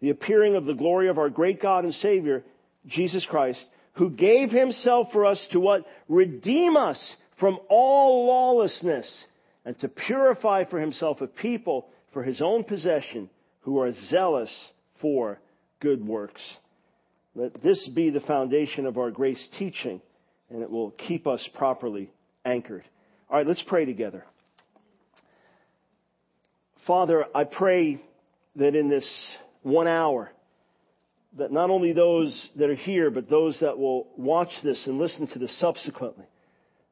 the 0.00 0.10
appearing 0.10 0.56
of 0.56 0.66
the 0.66 0.74
glory 0.74 1.08
of 1.08 1.16
our 1.16 1.30
great 1.30 1.62
God 1.62 1.84
and 1.84 1.94
Savior, 1.94 2.44
Jesus 2.86 3.24
Christ, 3.30 3.64
who 3.94 4.10
gave 4.10 4.50
himself 4.50 5.08
for 5.12 5.24
us 5.24 5.46
to 5.52 5.60
what? 5.60 5.86
Redeem 6.08 6.76
us 6.76 6.98
from 7.38 7.58
all 7.68 8.26
lawlessness 8.26 9.10
and 9.64 9.78
to 9.80 9.88
purify 9.88 10.64
for 10.64 10.80
himself 10.80 11.20
a 11.20 11.26
people 11.26 11.88
for 12.12 12.22
his 12.22 12.42
own 12.42 12.64
possession 12.64 13.30
who 13.60 13.80
are 13.80 13.92
zealous 14.08 14.54
for 15.00 15.38
good 15.80 16.06
works. 16.06 16.42
Let 17.34 17.62
this 17.62 17.88
be 17.94 18.10
the 18.10 18.20
foundation 18.20 18.86
of 18.86 18.98
our 18.98 19.10
grace 19.10 19.48
teaching, 19.58 20.00
and 20.50 20.62
it 20.62 20.70
will 20.70 20.90
keep 20.90 21.26
us 21.26 21.46
properly 21.54 22.10
anchored. 22.44 22.84
All 23.30 23.38
right, 23.38 23.46
let's 23.46 23.64
pray 23.66 23.86
together. 23.86 24.24
Father, 26.86 27.24
I 27.34 27.44
pray 27.44 28.02
that 28.56 28.74
in 28.74 28.90
this 28.90 29.08
one 29.62 29.88
hour, 29.88 30.30
that 31.38 31.50
not 31.50 31.70
only 31.70 31.92
those 31.92 32.48
that 32.56 32.68
are 32.68 32.74
here, 32.74 33.10
but 33.10 33.30
those 33.30 33.58
that 33.60 33.78
will 33.78 34.08
watch 34.18 34.50
this 34.62 34.86
and 34.86 34.98
listen 34.98 35.26
to 35.28 35.38
this 35.38 35.58
subsequently, 35.58 36.26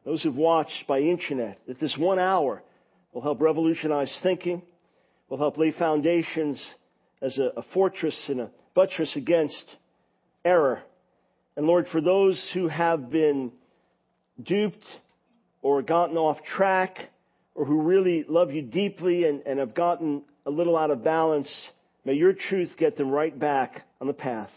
those 0.04 0.22
who've 0.22 0.34
watched 0.34 0.86
by 0.88 1.00
internet, 1.00 1.58
that 1.68 1.78
this 1.78 1.96
one 1.98 2.18
hour 2.18 2.62
will 3.12 3.22
help 3.22 3.40
revolutionize 3.40 4.18
thinking, 4.22 4.62
will 5.28 5.38
help 5.38 5.58
lay 5.58 5.70
foundations 5.70 6.64
as 7.20 7.36
a, 7.36 7.52
a 7.58 7.62
fortress 7.74 8.18
and 8.28 8.40
a 8.40 8.50
buttress 8.74 9.14
against 9.16 9.64
error. 10.46 10.82
And 11.56 11.66
Lord, 11.66 11.86
for 11.92 12.00
those 12.00 12.50
who 12.54 12.68
have 12.68 13.10
been 13.10 13.52
duped 14.42 14.84
or 15.62 15.80
gotten 15.80 16.16
off 16.16 16.42
track 16.44 16.98
or 17.54 17.64
who 17.64 17.82
really 17.82 18.24
love 18.28 18.50
you 18.52 18.62
deeply 18.62 19.24
and, 19.24 19.42
and 19.46 19.58
have 19.58 19.74
gotten 19.74 20.22
a 20.44 20.50
little 20.50 20.76
out 20.76 20.90
of 20.90 21.04
balance, 21.04 21.50
may 22.04 22.14
your 22.14 22.32
truth 22.32 22.72
get 22.76 22.96
them 22.96 23.10
right 23.10 23.38
back 23.38 23.82
on 24.00 24.06
the 24.06 24.12
path. 24.12 24.50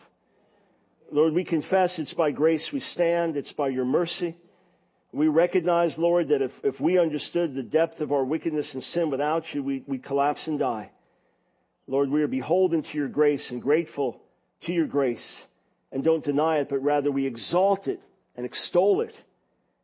Lord, 1.12 1.34
we 1.34 1.46
confess 1.46 1.98
it's 2.00 2.14
by 2.14 2.32
grace 2.32 2.68
we 2.74 2.80
stand, 2.80 3.38
it's 3.38 3.54
by 3.54 3.70
your 3.70 3.86
mercy. 3.86 4.36
We 5.14 5.28
recognize, 5.28 5.94
Lord, 5.98 6.30
that 6.30 6.42
if, 6.42 6.52
if 6.64 6.80
we 6.82 7.00
understood 7.00 7.54
the 7.54 7.64
depth 7.64 8.02
of 8.02 8.12
our 8.12 8.26
wickedness 8.26 8.70
and 8.74 8.84
sin 8.84 9.12
without 9.12 9.44
you, 9.54 9.64
we, 9.64 9.84
we 9.88 9.98
collapse 9.98 10.46
and 10.48 10.60
die. 10.60 10.92
Lord, 11.88 12.10
we 12.10 12.24
are 12.24 12.28
beholden 12.28 12.82
to 12.82 12.90
your 12.94 13.08
grace 13.08 13.46
and 13.50 13.62
grateful 13.62 14.20
to 14.66 14.74
your 14.74 14.88
grace 14.88 15.26
and 15.92 16.04
don't 16.04 16.24
deny 16.24 16.58
it, 16.58 16.70
but 16.70 16.84
rather 16.84 17.12
we 17.12 17.28
exalt 17.28 17.88
it 17.88 18.02
and 18.36 18.46
extol 18.46 19.02
it 19.02 19.14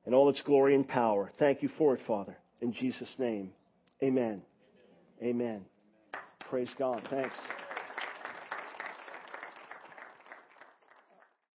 in 0.06 0.14
all 0.14 0.30
its 0.30 0.42
glory 0.42 0.76
and 0.76 0.88
power. 0.88 1.32
Thank 1.38 1.62
you 1.62 1.70
for 1.78 1.94
it, 1.96 2.02
Father. 2.08 2.38
In 2.62 2.74
Jesus' 2.74 3.16
name, 3.18 3.52
amen. 4.04 4.42
Amen. 5.22 5.66
Praise 6.50 6.70
God. 6.78 7.08
Thanks. 7.10 7.36